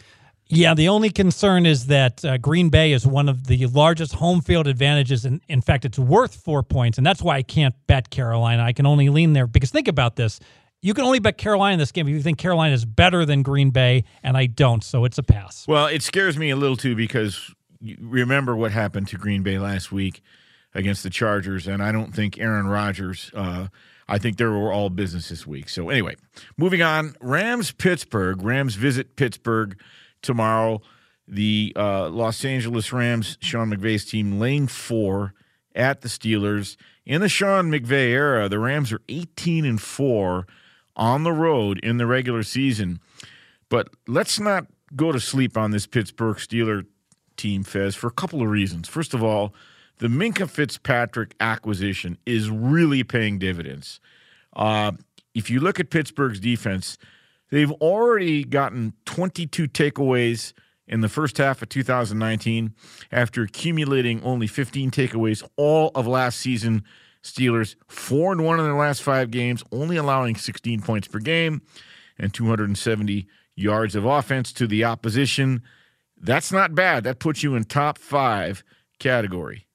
Yeah, 0.47 0.73
the 0.73 0.87
only 0.87 1.09
concern 1.09 1.65
is 1.65 1.87
that 1.87 2.23
uh, 2.23 2.37
Green 2.37 2.69
Bay 2.69 2.93
is 2.93 3.05
one 3.05 3.27
of 3.27 3.47
the 3.47 3.65
largest 3.67 4.13
home 4.13 4.41
field 4.41 4.67
advantages. 4.67 5.25
And 5.25 5.41
in 5.49 5.61
fact, 5.61 5.83
it's 5.83 5.99
worth 5.99 6.35
four 6.35 6.63
points. 6.63 6.97
And 6.97 7.05
that's 7.05 7.21
why 7.21 7.35
I 7.35 7.43
can't 7.43 7.75
bet 7.87 8.09
Carolina. 8.09 8.63
I 8.63 8.71
can 8.71 8.85
only 8.85 9.09
lean 9.09 9.33
there 9.33 9.47
because 9.47 9.71
think 9.71 9.89
about 9.89 10.15
this. 10.15 10.39
You 10.81 10.93
can 10.93 11.03
only 11.03 11.19
bet 11.19 11.37
Carolina 11.37 11.73
in 11.73 11.79
this 11.79 11.91
game 11.91 12.07
if 12.07 12.13
you 12.13 12.21
think 12.21 12.37
Carolina 12.37 12.73
is 12.73 12.85
better 12.85 13.25
than 13.25 13.43
Green 13.43 13.69
Bay, 13.69 14.03
and 14.23 14.35
I 14.35 14.47
don't. 14.47 14.83
So 14.83 15.05
it's 15.05 15.17
a 15.17 15.23
pass. 15.23 15.67
Well, 15.67 15.87
it 15.87 16.01
scares 16.01 16.37
me 16.37 16.49
a 16.49 16.55
little 16.55 16.77
too 16.77 16.95
because 16.95 17.53
remember 17.99 18.55
what 18.55 18.71
happened 18.71 19.09
to 19.09 19.17
Green 19.17 19.43
Bay 19.43 19.59
last 19.59 19.91
week 19.91 20.21
against 20.73 21.03
the 21.03 21.09
Chargers, 21.09 21.67
and 21.67 21.83
I 21.83 21.91
don't 21.91 22.13
think 22.13 22.39
Aaron 22.39 22.67
Rodgers. 22.67 23.31
Uh, 23.33 23.67
I 24.07 24.17
think 24.17 24.37
they 24.37 24.45
were 24.45 24.71
all 24.71 24.89
business 24.89 25.29
this 25.29 25.47
week. 25.47 25.69
So 25.69 25.89
anyway, 25.89 26.15
moving 26.57 26.81
on. 26.81 27.15
Rams 27.21 27.71
Pittsburgh. 27.71 28.41
Rams 28.41 28.75
visit 28.75 29.15
Pittsburgh 29.15 29.79
tomorrow. 30.21 30.81
The 31.27 31.73
uh, 31.77 32.09
Los 32.09 32.43
Angeles 32.43 32.91
Rams, 32.91 33.37
Sean 33.41 33.69
McVay's 33.71 34.03
team, 34.03 34.37
laying 34.37 34.67
four 34.67 35.33
at 35.73 36.01
the 36.01 36.09
Steelers. 36.09 36.75
In 37.05 37.21
the 37.21 37.29
Sean 37.29 37.71
McVay 37.71 38.09
era, 38.09 38.49
the 38.49 38.59
Rams 38.59 38.91
are 38.91 39.01
18 39.07 39.65
and 39.65 39.81
four 39.81 40.45
on 40.95 41.23
the 41.23 41.31
road 41.31 41.79
in 41.79 41.97
the 41.97 42.05
regular 42.05 42.43
season. 42.43 42.99
But 43.69 43.89
let's 44.07 44.39
not 44.39 44.67
go 44.95 45.11
to 45.11 45.19
sleep 45.19 45.57
on 45.57 45.71
this 45.71 45.87
Pittsburgh 45.87 46.35
Steeler 46.35 46.85
team, 47.37 47.63
Fez, 47.63 47.95
for 47.95 48.07
a 48.07 48.11
couple 48.11 48.41
of 48.41 48.49
reasons. 48.49 48.89
First 48.89 49.13
of 49.13 49.23
all, 49.23 49.53
the 50.01 50.07
Minkah 50.07 50.49
Fitzpatrick 50.49 51.35
acquisition 51.39 52.17
is 52.25 52.49
really 52.49 53.03
paying 53.03 53.37
dividends. 53.37 53.99
Uh, 54.55 54.93
if 55.35 55.51
you 55.51 55.59
look 55.59 55.79
at 55.79 55.91
Pittsburgh's 55.91 56.39
defense, 56.39 56.97
they've 57.51 57.71
already 57.73 58.43
gotten 58.43 58.93
22 59.05 59.67
takeaways 59.67 60.53
in 60.87 61.01
the 61.01 61.07
first 61.07 61.37
half 61.37 61.61
of 61.61 61.69
2019 61.69 62.73
after 63.11 63.43
accumulating 63.43 64.23
only 64.23 64.47
15 64.47 64.89
takeaways 64.89 65.47
all 65.55 65.91
of 65.93 66.07
last 66.07 66.39
season. 66.39 66.83
Steelers 67.21 67.75
4 67.87 68.31
and 68.31 68.43
1 68.43 68.59
in 68.59 68.65
their 68.65 68.73
last 68.73 69.03
5 69.03 69.29
games, 69.29 69.63
only 69.71 69.97
allowing 69.97 70.35
16 70.35 70.81
points 70.81 71.07
per 71.07 71.19
game. 71.19 71.61
and 72.17 72.33
270 72.33 73.27
yards 73.55 73.95
of 73.95 74.05
offense 74.05 74.51
to 74.53 74.65
the 74.65 74.83
opposition. 74.83 75.61
That's 76.19 76.51
not 76.51 76.73
bad. 76.73 77.03
That 77.03 77.19
puts 77.19 77.43
you 77.43 77.53
in 77.53 77.65
top 77.65 77.99
five 77.99 78.63
category. 78.97 79.67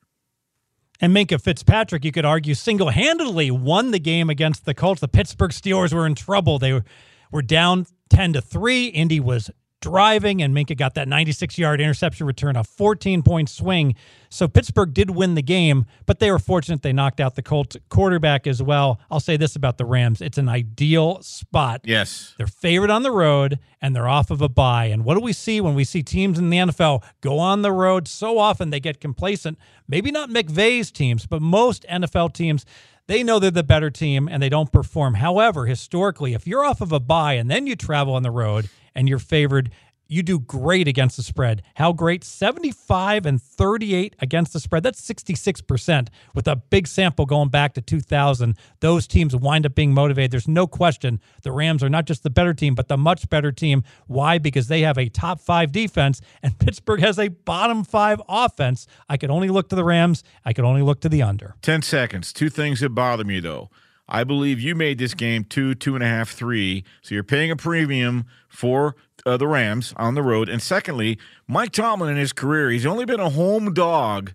And 1.00 1.14
Minkah 1.14 1.40
Fitzpatrick, 1.40 2.04
you 2.04 2.12
could 2.12 2.24
argue, 2.24 2.54
single 2.54 2.90
handedly 2.90 3.50
won 3.50 3.90
the 3.90 3.98
game 3.98 4.30
against 4.30 4.64
the 4.64 4.74
Colts. 4.74 5.00
The 5.00 5.08
Pittsburgh 5.08 5.50
Steelers 5.50 5.92
were 5.92 6.06
in 6.06 6.14
trouble. 6.14 6.58
They 6.58 6.72
were, 6.72 6.84
were 7.30 7.42
down 7.42 7.86
10 8.10 8.34
to 8.34 8.40
3. 8.40 8.86
Indy 8.86 9.20
was 9.20 9.50
driving, 9.86 10.42
and 10.42 10.52
Minkah 10.52 10.76
got 10.76 10.94
that 10.94 11.06
96 11.06 11.58
yard 11.58 11.80
interception 11.80 12.26
return, 12.26 12.56
a 12.56 12.64
14 12.64 13.22
point 13.22 13.48
swing. 13.48 13.94
So 14.28 14.48
Pittsburgh 14.48 14.92
did 14.92 15.10
win 15.10 15.36
the 15.36 15.42
game, 15.42 15.86
but 16.06 16.18
they 16.18 16.28
were 16.32 16.40
fortunate 16.40 16.82
they 16.82 16.92
knocked 16.92 17.20
out 17.20 17.36
the 17.36 17.42
Colts 17.42 17.76
quarterback 17.88 18.48
as 18.48 18.60
well. 18.60 18.98
I'll 19.12 19.20
say 19.20 19.36
this 19.36 19.54
about 19.54 19.78
the 19.78 19.84
Rams 19.84 20.20
it's 20.20 20.38
an 20.38 20.48
ideal 20.48 21.22
spot. 21.22 21.82
Yes. 21.84 22.34
They're 22.36 22.48
favored 22.48 22.90
on 22.90 23.04
the 23.04 23.12
road, 23.12 23.60
and 23.80 23.94
they're 23.94 24.08
off 24.08 24.32
of 24.32 24.42
a 24.42 24.48
bye. 24.48 24.86
And 24.86 25.04
what 25.04 25.14
do 25.14 25.20
we 25.20 25.32
see 25.32 25.60
when 25.60 25.76
we 25.76 25.84
see 25.84 26.02
teams 26.02 26.36
in 26.36 26.50
the 26.50 26.56
NFL 26.56 27.04
go 27.20 27.38
on 27.38 27.62
the 27.62 27.72
road 27.72 28.08
so 28.08 28.38
often 28.38 28.70
they 28.70 28.80
get 28.80 29.00
complacent? 29.00 29.56
Maybe 29.86 30.10
not 30.10 30.30
McVay's 30.30 30.90
teams, 30.90 31.26
but 31.26 31.40
most 31.40 31.86
NFL 31.88 32.32
teams 32.32 32.66
they 33.08 33.22
know 33.22 33.38
they're 33.38 33.52
the 33.52 33.62
better 33.62 33.88
team 33.88 34.28
and 34.28 34.42
they 34.42 34.48
don't 34.48 34.72
perform. 34.72 35.14
However, 35.14 35.66
historically, 35.66 36.34
if 36.34 36.44
you're 36.44 36.64
off 36.64 36.80
of 36.80 36.90
a 36.90 36.98
bye 36.98 37.34
and 37.34 37.48
then 37.48 37.68
you 37.68 37.76
travel 37.76 38.14
on 38.14 38.24
the 38.24 38.32
road 38.32 38.68
and 38.96 39.08
you're 39.08 39.20
favored, 39.20 39.70
you 40.08 40.22
do 40.22 40.38
great 40.38 40.86
against 40.86 41.16
the 41.16 41.22
spread. 41.22 41.62
How 41.74 41.92
great? 41.92 42.22
75 42.22 43.26
and 43.26 43.42
38 43.42 44.14
against 44.20 44.52
the 44.52 44.60
spread. 44.60 44.82
That's 44.82 45.00
66% 45.00 46.08
with 46.34 46.46
a 46.46 46.56
big 46.56 46.86
sample 46.86 47.26
going 47.26 47.48
back 47.48 47.74
to 47.74 47.80
2000. 47.80 48.56
Those 48.80 49.06
teams 49.06 49.34
wind 49.34 49.66
up 49.66 49.74
being 49.74 49.92
motivated. 49.92 50.30
There's 50.30 50.48
no 50.48 50.66
question 50.66 51.20
the 51.42 51.52
Rams 51.52 51.82
are 51.82 51.88
not 51.88 52.06
just 52.06 52.22
the 52.22 52.30
better 52.30 52.54
team, 52.54 52.74
but 52.74 52.88
the 52.88 52.96
much 52.96 53.28
better 53.28 53.52
team. 53.52 53.82
Why? 54.06 54.38
Because 54.38 54.68
they 54.68 54.82
have 54.82 54.98
a 54.98 55.08
top 55.08 55.40
five 55.40 55.72
defense 55.72 56.20
and 56.42 56.58
Pittsburgh 56.58 57.00
has 57.00 57.18
a 57.18 57.28
bottom 57.28 57.84
five 57.84 58.20
offense. 58.28 58.86
I 59.08 59.16
could 59.16 59.30
only 59.30 59.48
look 59.48 59.68
to 59.70 59.76
the 59.76 59.84
Rams. 59.84 60.22
I 60.44 60.52
could 60.52 60.64
only 60.64 60.82
look 60.82 61.00
to 61.00 61.08
the 61.08 61.22
under. 61.22 61.56
10 61.62 61.82
seconds. 61.82 62.32
Two 62.32 62.48
things 62.48 62.80
that 62.80 62.90
bother 62.90 63.24
me, 63.24 63.40
though. 63.40 63.70
I 64.08 64.24
believe 64.24 64.60
you 64.60 64.74
made 64.74 64.98
this 64.98 65.14
game 65.14 65.44
two, 65.44 65.74
two 65.74 65.94
and 65.94 66.04
a 66.04 66.06
half, 66.06 66.30
three. 66.30 66.84
So 67.02 67.14
you're 67.14 67.24
paying 67.24 67.50
a 67.50 67.56
premium 67.56 68.26
for 68.48 68.96
uh, 69.24 69.36
the 69.36 69.48
Rams 69.48 69.92
on 69.96 70.14
the 70.14 70.22
road. 70.22 70.48
And 70.48 70.62
secondly, 70.62 71.18
Mike 71.48 71.72
Tomlin 71.72 72.10
in 72.10 72.16
his 72.16 72.32
career, 72.32 72.70
he's 72.70 72.86
only 72.86 73.04
been 73.04 73.20
a 73.20 73.30
home 73.30 73.74
dog 73.74 74.32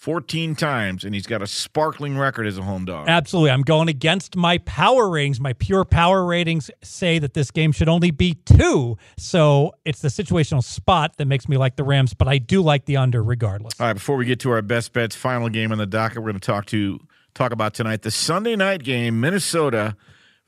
14 0.00 0.54
times, 0.54 1.04
and 1.04 1.14
he's 1.14 1.26
got 1.26 1.42
a 1.42 1.46
sparkling 1.46 2.16
record 2.16 2.46
as 2.46 2.56
a 2.56 2.62
home 2.62 2.86
dog. 2.86 3.06
Absolutely. 3.06 3.50
I'm 3.50 3.60
going 3.60 3.86
against 3.88 4.34
my 4.34 4.56
power 4.58 5.10
ratings. 5.10 5.38
My 5.40 5.52
pure 5.52 5.84
power 5.84 6.24
ratings 6.24 6.70
say 6.82 7.18
that 7.18 7.34
this 7.34 7.50
game 7.50 7.70
should 7.70 7.88
only 7.88 8.10
be 8.10 8.32
two. 8.46 8.96
So 9.18 9.74
it's 9.84 10.00
the 10.00 10.08
situational 10.08 10.64
spot 10.64 11.18
that 11.18 11.26
makes 11.26 11.50
me 11.50 11.58
like 11.58 11.76
the 11.76 11.84
Rams, 11.84 12.14
but 12.14 12.28
I 12.28 12.38
do 12.38 12.62
like 12.62 12.86
the 12.86 12.96
under 12.96 13.22
regardless. 13.22 13.78
All 13.78 13.88
right, 13.88 13.92
before 13.92 14.16
we 14.16 14.24
get 14.24 14.40
to 14.40 14.50
our 14.52 14.62
best 14.62 14.94
bets, 14.94 15.14
final 15.14 15.50
game 15.50 15.70
on 15.70 15.76
the 15.76 15.84
docket, 15.84 16.18
we're 16.22 16.30
going 16.30 16.40
to 16.40 16.46
talk 16.46 16.64
to 16.66 16.98
talk 17.34 17.52
about 17.52 17.74
tonight 17.74 18.02
the 18.02 18.10
Sunday 18.10 18.56
night 18.56 18.82
game, 18.82 19.20
Minnesota 19.20 19.96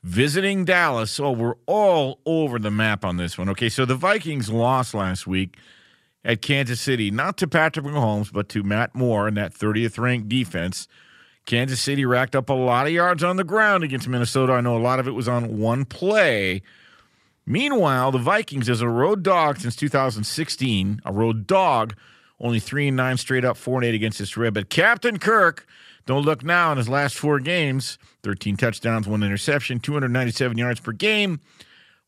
visiting 0.03 0.65
Dallas. 0.65 1.19
Oh, 1.19 1.31
we're 1.31 1.55
all 1.65 2.19
over 2.25 2.59
the 2.59 2.71
map 2.71 3.05
on 3.05 3.17
this 3.17 3.37
one. 3.37 3.49
Okay, 3.49 3.69
so 3.69 3.85
the 3.85 3.95
Vikings 3.95 4.49
lost 4.49 4.93
last 4.93 5.25
week 5.25 5.57
at 6.25 6.41
Kansas 6.41 6.79
City, 6.79 7.11
not 7.11 7.37
to 7.37 7.47
Patrick 7.47 7.85
Mahomes, 7.85 8.31
but 8.31 8.49
to 8.49 8.63
Matt 8.63 8.93
Moore 8.93 9.27
and 9.27 9.37
that 9.37 9.53
30th 9.53 9.97
ranked 9.97 10.29
defense. 10.29 10.87
Kansas 11.45 11.81
City 11.81 12.05
racked 12.05 12.35
up 12.35 12.49
a 12.49 12.53
lot 12.53 12.85
of 12.85 12.93
yards 12.93 13.23
on 13.23 13.35
the 13.35 13.43
ground 13.43 13.83
against 13.83 14.07
Minnesota. 14.07 14.53
I 14.53 14.61
know 14.61 14.77
a 14.77 14.79
lot 14.79 14.99
of 14.99 15.07
it 15.07 15.11
was 15.11 15.27
on 15.27 15.57
one 15.57 15.83
play. 15.83 16.61
Meanwhile, 17.45 18.13
the 18.13 18.19
Vikings, 18.19 18.69
as 18.69 18.79
a 18.79 18.87
road 18.87 19.23
dog 19.23 19.59
since 19.59 19.75
2016, 19.75 21.01
a 21.03 21.11
road 21.11 21.45
dog, 21.45 21.95
only 22.39 22.59
three 22.59 22.87
and 22.87 22.95
nine 22.95 23.17
straight 23.17 23.43
up, 23.43 23.57
four 23.57 23.79
and 23.79 23.85
eight 23.85 23.95
against 23.95 24.19
this 24.19 24.37
red. 24.37 24.53
But 24.53 24.69
Captain 24.69 25.19
Kirk, 25.19 25.67
don't 26.05 26.23
look 26.23 26.43
now 26.43 26.71
in 26.71 26.77
his 26.77 26.89
last 26.89 27.15
four 27.15 27.39
games 27.39 27.97
13 28.23 28.57
touchdowns, 28.57 29.07
one 29.07 29.23
interception, 29.23 29.79
297 29.79 30.57
yards 30.57 30.79
per 30.79 30.91
game, 30.91 31.39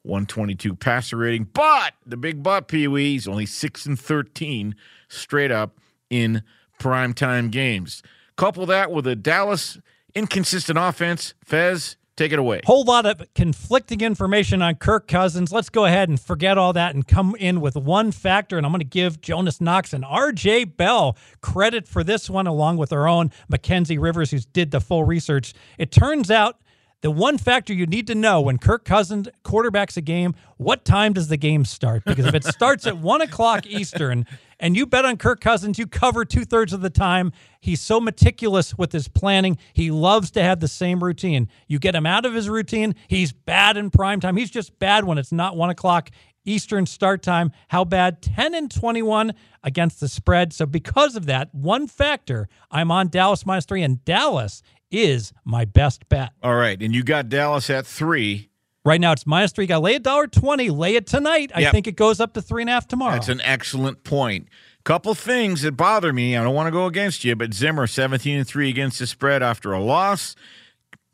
122 0.04 0.76
passer 0.76 1.18
rating. 1.18 1.46
But 1.54 1.94
the 2.06 2.18
big 2.18 2.44
but, 2.44 2.68
Pee 2.68 2.88
Wee, 2.88 3.14
he's 3.14 3.28
only 3.28 3.46
6 3.46 3.86
and 3.86 4.00
13 4.00 4.76
straight 5.08 5.52
up 5.52 5.78
in 6.10 6.44
primetime 6.80 7.52
games. 7.52 8.02
Couple 8.36 8.66
that 8.66 8.92
with 8.92 9.08
a 9.08 9.16
Dallas 9.16 9.78
inconsistent 10.14 10.78
offense. 10.78 11.34
Fez, 11.44 11.98
Take 12.18 12.32
it 12.32 12.40
away. 12.40 12.62
Whole 12.64 12.86
lot 12.86 13.06
of 13.06 13.22
conflicting 13.34 14.00
information 14.00 14.62
on 14.62 14.76
Kirk 14.76 15.06
Cousins. 15.06 15.52
Let's 15.52 15.70
go 15.70 15.84
ahead 15.84 16.08
and 16.08 16.18
forget 16.20 16.58
all 16.58 16.72
that 16.72 16.96
and 16.96 17.06
come 17.06 17.36
in 17.40 17.60
with 17.60 17.76
one 17.76 18.14
factor. 18.14 18.56
And 18.58 18.66
I'm 18.66 18.72
going 18.72 18.80
to 18.80 18.86
give 18.86 19.20
Jonas 19.20 19.60
Knox 19.60 19.92
and 19.92 20.06
RJ 20.06 20.78
Bell 20.78 21.18
credit 21.42 21.90
for 21.90 22.06
this 22.06 22.30
one, 22.30 22.48
along 22.48 22.78
with 22.78 22.94
our 22.94 23.06
own 23.06 23.32
Mackenzie 23.50 23.98
Rivers, 23.98 24.32
who 24.32 24.40
did 24.54 24.72
the 24.72 24.80
full 24.80 25.04
research. 25.04 25.54
It 25.78 25.92
turns 25.92 26.32
out 26.32 26.62
the 27.02 27.12
one 27.12 27.38
factor 27.38 27.74
you 27.74 27.86
need 27.86 28.08
to 28.08 28.16
know 28.16 28.42
when 28.42 28.58
Kirk 28.58 28.84
Cousins 28.84 29.28
quarterbacks 29.44 29.96
a 29.98 30.02
game, 30.02 30.34
what 30.58 30.86
time 30.86 31.14
does 31.14 31.28
the 31.28 31.38
game 31.38 31.66
start? 31.66 32.04
Because 32.06 32.26
if 32.26 32.34
it 32.34 32.44
starts 32.44 32.88
at 32.88 32.98
one 32.98 33.22
o'clock 33.22 33.68
Eastern 33.68 34.26
and 34.60 34.76
you 34.76 34.86
bet 34.86 35.06
on 35.06 35.18
Kirk 35.18 35.40
Cousins, 35.40 35.78
you 35.78 35.86
cover 35.86 36.26
two 36.26 36.46
thirds 36.46 36.74
of 36.74 36.82
the 36.82 36.90
time. 36.90 37.32
He's 37.60 37.82
so 37.82 38.00
meticulous 38.00 38.78
with 38.78 38.92
his 38.92 39.08
planning. 39.08 39.58
He 39.74 39.92
loves 39.92 40.32
to 40.32 40.42
have 40.42 40.62
the 40.62 40.68
same 40.68 41.04
routine. 41.04 41.50
You 41.68 41.78
get 41.78 41.94
him 41.94 42.06
out 42.06 42.26
of 42.26 42.34
his 42.34 42.50
routine, 42.50 42.96
he's 43.08 43.32
bad 43.32 43.78
in 43.78 43.90
prime 43.92 44.20
time. 44.20 44.38
He's 44.38 44.52
just 44.52 44.80
bad 44.80 45.04
when 45.04 45.18
it's 45.18 45.32
not 45.32 45.56
one 45.56 45.70
o'clock 45.70 46.10
Eastern 46.46 46.86
start 46.86 47.22
time. 47.24 47.52
How 47.70 47.84
bad? 47.84 48.22
10 48.22 48.54
and 48.54 48.72
21 48.72 49.34
against 49.64 50.00
the 50.00 50.08
spread. 50.08 50.54
So, 50.54 50.66
because 50.66 51.16
of 51.16 51.26
that, 51.26 51.54
one 51.54 51.88
factor, 51.88 52.48
I'm 52.72 52.92
on 52.92 53.10
Dallas 53.10 53.46
minus 53.46 53.66
three, 53.66 53.82
and 53.82 54.04
Dallas 54.06 54.62
is 54.92 55.34
my 55.44 55.66
best 55.66 56.08
bet. 56.10 56.32
All 56.44 56.56
right. 56.56 56.82
And 56.82 56.94
you 56.94 57.04
got 57.04 57.30
Dallas 57.30 57.70
at 57.70 57.86
three. 57.86 58.50
Right 58.86 59.02
now 59.02 59.14
it's 59.14 59.26
minus 59.26 59.52
three. 59.52 59.66
Got 59.66 59.82
lay 59.82 59.96
a 59.96 60.00
dollar 60.00 60.28
twenty. 60.28 60.70
Lay 60.70 60.96
it 60.96 61.08
tonight. 61.08 61.52
I 61.56 61.72
think 61.72 61.88
it 61.88 61.96
goes 61.96 62.20
up 62.20 62.34
to 62.34 62.42
three 62.42 62.62
and 62.62 62.70
a 62.70 62.74
half 62.74 62.88
tomorrow. 62.88 63.14
That's 63.14 63.30
an 63.30 63.42
excellent 63.42 64.04
point. 64.04 64.48
Couple 64.84 65.16
things 65.16 65.64
that 65.64 65.72
bother 65.72 66.14
me. 66.14 66.38
I 66.38 66.44
don't 66.44 66.54
want 66.54 66.68
to 66.68 66.72
go 66.72 66.86
against 66.86 67.24
you, 67.24 67.36
but 67.36 67.52
Zimmer 67.52 67.88
seventeen 67.88 68.38
and 68.38 68.48
three 68.48 68.70
against 68.70 69.00
the 69.00 69.08
spread 69.08 69.42
after 69.42 69.74
a 69.74 69.82
loss. 69.82 70.36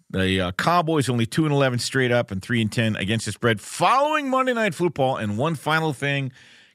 The 0.09 0.41
uh, 0.41 0.51
Cowboys 0.51 1.07
only 1.07 1.26
two 1.26 1.45
and 1.45 1.53
eleven 1.53 1.80
straight 1.80 2.11
up 2.11 2.32
and 2.32 2.41
three 2.41 2.61
and 2.61 2.69
ten 2.69 2.97
against 2.97 3.26
the 3.28 3.32
spread 3.32 3.61
following 3.61 4.30
Monday 4.30 4.53
Night 4.53 4.76
Football. 4.76 5.15
And 5.15 5.38
one 5.38 5.55
final 5.55 5.93
thing, 5.93 6.34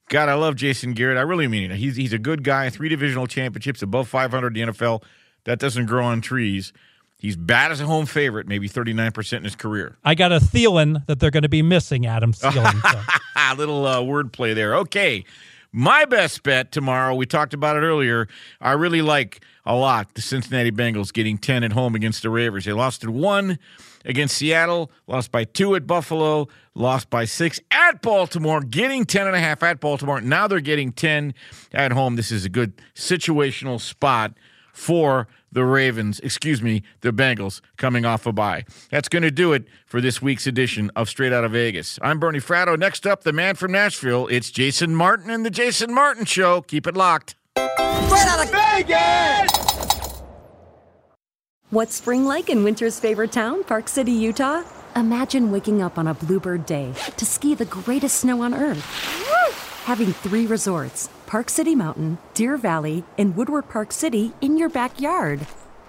God, 0.09 0.30
I 0.30 0.34
love 0.34 0.57
Jason 0.57 0.94
Garrett. 0.94 1.18
I 1.18 1.22
really 1.22 1.47
mean 1.47 1.70
it. 1.70 1.76
He's 1.76 1.97
he's 1.97 2.14
a 2.14 2.18
good 2.18 2.42
guy. 2.42 2.70
Three 2.70 2.88
divisional 2.88 3.26
championships, 3.26 3.82
above 3.82 4.09
five 4.09 4.30
hundred 4.30 4.57
in 4.57 4.66
the 4.68 4.72
NFL. 4.72 5.03
That 5.47 5.59
doesn't 5.59 5.86
grow 5.86 6.05
on 6.05 6.20
trees. 6.20 6.72
He's 7.18 7.36
bad 7.36 7.72
as 7.72 7.80
a 7.80 7.86
home 7.86 8.05
favorite, 8.05 8.47
maybe 8.47 8.68
39% 8.68 9.38
in 9.38 9.44
his 9.44 9.57
career. 9.57 9.97
I 10.05 10.14
got 10.14 10.32
a 10.32 10.38
Thielen 10.38 11.07
that 11.07 11.18
they're 11.18 11.30
going 11.30 11.44
to 11.44 11.49
be 11.49 11.62
missing, 11.62 12.05
Adam 12.05 12.32
Thielen. 12.34 12.82
So. 12.82 13.01
little 13.57 13.86
uh, 13.86 14.01
wordplay 14.01 14.55
there. 14.55 14.74
Okay. 14.76 15.24
My 15.72 16.05
best 16.05 16.42
bet 16.42 16.72
tomorrow, 16.72 17.14
we 17.14 17.26
talked 17.26 17.55
about 17.55 17.76
it 17.76 17.80
earlier. 17.80 18.28
I 18.61 18.72
really 18.72 19.03
like 19.03 19.44
a 19.64 19.74
lot 19.74 20.14
the 20.14 20.22
Cincinnati 20.22 20.70
Bengals 20.70 21.12
getting 21.12 21.38
10 21.38 21.64
at 21.64 21.72
home 21.72 21.94
against 21.94 22.22
the 22.22 22.30
Ravens. 22.30 22.64
They 22.64 22.72
lost 22.72 23.05
at 23.05 23.11
one 23.11 23.59
against 24.05 24.36
Seattle, 24.36 24.90
lost 25.07 25.32
by 25.32 25.44
two 25.44 25.74
at 25.74 25.86
Buffalo, 25.86 26.49
lost 26.74 27.11
by 27.11 27.24
six 27.24 27.61
at 27.70 28.01
Baltimore, 28.01 28.61
getting 28.61 29.05
10 29.05 29.26
and 29.26 29.36
a 29.36 29.40
half 29.40 29.62
at 29.62 29.80
Baltimore. 29.80 30.20
Now 30.20 30.47
they're 30.47 30.61
getting 30.61 30.92
10 30.92 31.34
at 31.72 31.92
home. 31.92 32.16
This 32.16 32.30
is 32.30 32.44
a 32.44 32.49
good 32.49 32.80
situational 32.94 33.80
spot 33.80 34.34
for 34.77 35.27
the 35.51 35.64
Ravens, 35.64 36.20
excuse 36.20 36.61
me, 36.61 36.83
the 37.01 37.11
Bengals 37.11 37.62
coming 37.79 38.05
off 38.05 38.27
a 38.27 38.33
bye. 38.33 38.64
That's 38.91 39.09
going 39.09 39.22
to 39.22 39.31
do 39.31 39.55
it 39.55 39.64
for 39.87 40.03
this 40.03 40.20
week's 40.20 40.47
edition 40.47 40.91
of 40.95 41.09
Straight 41.09 41.33
Out 41.33 41.45
of 41.45 41.53
Vegas. 41.53 41.99
I'm 42.03 42.20
Bernie 42.20 42.41
Fratto. 42.41 42.79
Next 42.79 43.07
up, 43.07 43.22
the 43.22 43.33
man 43.33 43.55
from 43.55 43.72
Nashville. 43.72 44.27
It's 44.29 44.51
Jason 44.51 44.95
Martin 44.95 45.31
and 45.31 45.47
the 45.47 45.51
Jason 45.51 45.95
Martin 45.95 46.27
Show. 46.27 46.61
Keep 46.61 46.87
it 46.87 46.95
locked. 46.95 47.37
Straight 47.57 48.27
Out 48.27 48.45
of 48.45 48.51
Vegas! 48.53 50.22
What's 51.70 51.95
spring 51.95 52.27
like 52.27 52.51
in 52.51 52.62
winter's 52.62 53.01
favorite 53.01 53.33
town, 53.33 53.64
Park 53.64 53.89
City, 53.89 54.12
Utah? 54.12 54.62
Imagine 54.95 55.51
waking 55.51 55.81
up 55.83 55.99
on 55.99 56.07
a 56.07 56.14
bluebird 56.14 56.66
day 56.66 56.93
to 57.16 57.24
ski 57.24 57.55
the 57.55 57.64
greatest 57.64 58.20
snow 58.20 58.43
on 58.43 58.53
earth. 58.55 58.85
Having 59.85 60.12
three 60.12 60.47
resorts 60.47 61.09
Park 61.27 61.51
City 61.51 61.74
Mountain, 61.74 62.18
Deer 62.35 62.57
Valley, 62.57 63.05
and 63.18 63.37
Woodward 63.37 63.68
Park 63.68 63.93
City 63.93 64.33
in 64.41 64.57
your 64.57 64.68
backyard. 64.68 65.41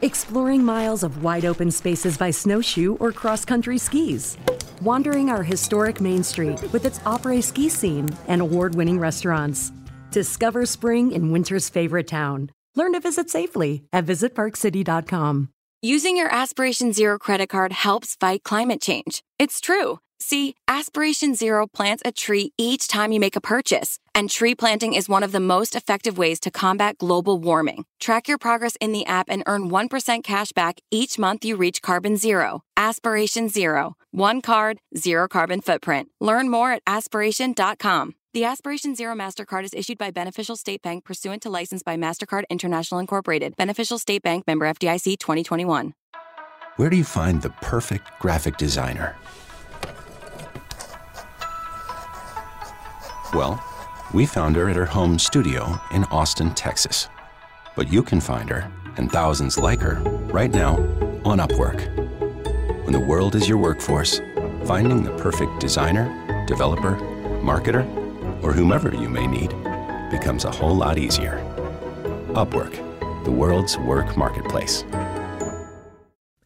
Exploring 0.01 0.63
miles 0.63 1.03
of 1.03 1.23
wide 1.23 1.45
open 1.45 1.69
spaces 1.71 2.17
by 2.17 2.31
snowshoe 2.31 2.95
or 2.95 3.11
cross 3.11 3.45
country 3.45 3.77
skis. 3.77 4.37
Wandering 4.81 5.29
our 5.29 5.43
historic 5.43 6.01
Main 6.01 6.23
Street 6.23 6.61
with 6.73 6.85
its 6.85 6.99
après 6.99 7.43
ski 7.43 7.69
scene 7.69 8.09
and 8.27 8.41
award 8.41 8.75
winning 8.75 8.99
restaurants. 8.99 9.71
Discover 10.11 10.65
spring 10.65 11.11
in 11.11 11.31
winter's 11.31 11.69
favorite 11.69 12.07
town. 12.07 12.51
Learn 12.75 12.93
to 12.93 12.99
visit 12.99 13.29
safely 13.29 13.83
at 13.93 14.05
visitparkcity.com. 14.05 15.49
Using 15.81 16.17
your 16.17 16.33
Aspiration 16.33 16.93
Zero 16.93 17.19
credit 17.19 17.49
card 17.49 17.71
helps 17.71 18.15
fight 18.15 18.43
climate 18.43 18.81
change. 18.81 19.23
It's 19.37 19.61
true. 19.61 19.99
See, 20.19 20.55
Aspiration 20.67 21.35
Zero 21.35 21.67
plants 21.67 22.01
a 22.03 22.11
tree 22.11 22.51
each 22.57 22.87
time 22.87 23.11
you 23.11 23.19
make 23.19 23.35
a 23.35 23.41
purchase, 23.41 23.99
and 24.15 24.29
tree 24.29 24.55
planting 24.55 24.93
is 24.93 25.07
one 25.07 25.23
of 25.23 25.31
the 25.31 25.39
most 25.39 25.75
effective 25.75 26.17
ways 26.17 26.39
to 26.39 26.51
combat 26.51 26.97
global 26.97 27.37
warming. 27.39 27.85
Track 27.99 28.27
your 28.27 28.37
progress 28.37 28.75
in 28.81 28.91
the 28.93 29.05
app 29.05 29.27
and 29.29 29.43
earn 29.45 29.69
1% 29.69 30.23
cash 30.23 30.51
back 30.51 30.79
each 30.89 31.19
month 31.19 31.45
you 31.45 31.55
reach 31.55 31.81
carbon 31.81 32.17
zero. 32.17 32.61
Aspiration 32.75 33.47
Zero. 33.49 33.95
One 34.11 34.41
card, 34.41 34.79
zero 34.97 35.27
carbon 35.27 35.61
footprint. 35.61 36.09
Learn 36.19 36.49
more 36.49 36.71
at 36.71 36.81
aspiration.com. 36.87 38.15
The 38.33 38.43
Aspiration 38.43 38.93
Zero 38.93 39.15
MasterCard 39.15 39.63
is 39.63 39.73
issued 39.73 39.97
by 39.97 40.11
Beneficial 40.11 40.55
State 40.55 40.83
Bank 40.83 41.03
pursuant 41.05 41.41
to 41.41 41.49
license 41.49 41.81
by 41.81 41.95
MasterCard 41.95 42.43
International 42.51 42.99
Incorporated. 42.99 43.55
Beneficial 43.55 43.97
State 43.97 44.21
Bank 44.21 44.45
member 44.45 44.65
FDIC 44.65 45.17
2021. 45.17 45.93
Where 46.75 46.89
do 46.91 46.97
you 46.97 47.03
find 47.03 47.41
the 47.41 47.49
perfect 47.49 48.11
graphic 48.19 48.57
designer? 48.57 49.15
Well, 53.37 53.63
we 54.15 54.25
found 54.25 54.55
her 54.55 54.67
at 54.67 54.75
her 54.75 54.87
home 54.87 55.19
studio 55.19 55.79
in 55.91 56.05
Austin, 56.05 56.55
Texas. 56.55 57.07
But 57.75 57.93
you 57.93 58.01
can 58.01 58.19
find 58.19 58.49
her, 58.49 58.71
and 58.97 59.11
thousands 59.11 59.59
like 59.59 59.79
her, 59.79 59.99
right 60.33 60.49
now 60.49 60.77
on 61.23 61.37
Upwork. 61.37 61.85
When 62.83 62.93
the 62.93 62.99
world 62.99 63.35
is 63.35 63.47
your 63.47 63.59
workforce, 63.59 64.21
finding 64.65 65.03
the 65.03 65.15
perfect 65.17 65.59
designer, 65.59 66.07
developer, 66.47 66.95
marketer, 67.43 67.85
or 68.41 68.53
whomever 68.53 68.91
you 68.95 69.07
may 69.07 69.27
need 69.27 69.49
becomes 70.09 70.43
a 70.43 70.51
whole 70.51 70.75
lot 70.75 70.97
easier. 70.97 71.37
Upwork, 72.29 72.73
the 73.23 73.31
world's 73.31 73.77
work 73.77 74.17
marketplace. 74.17 74.83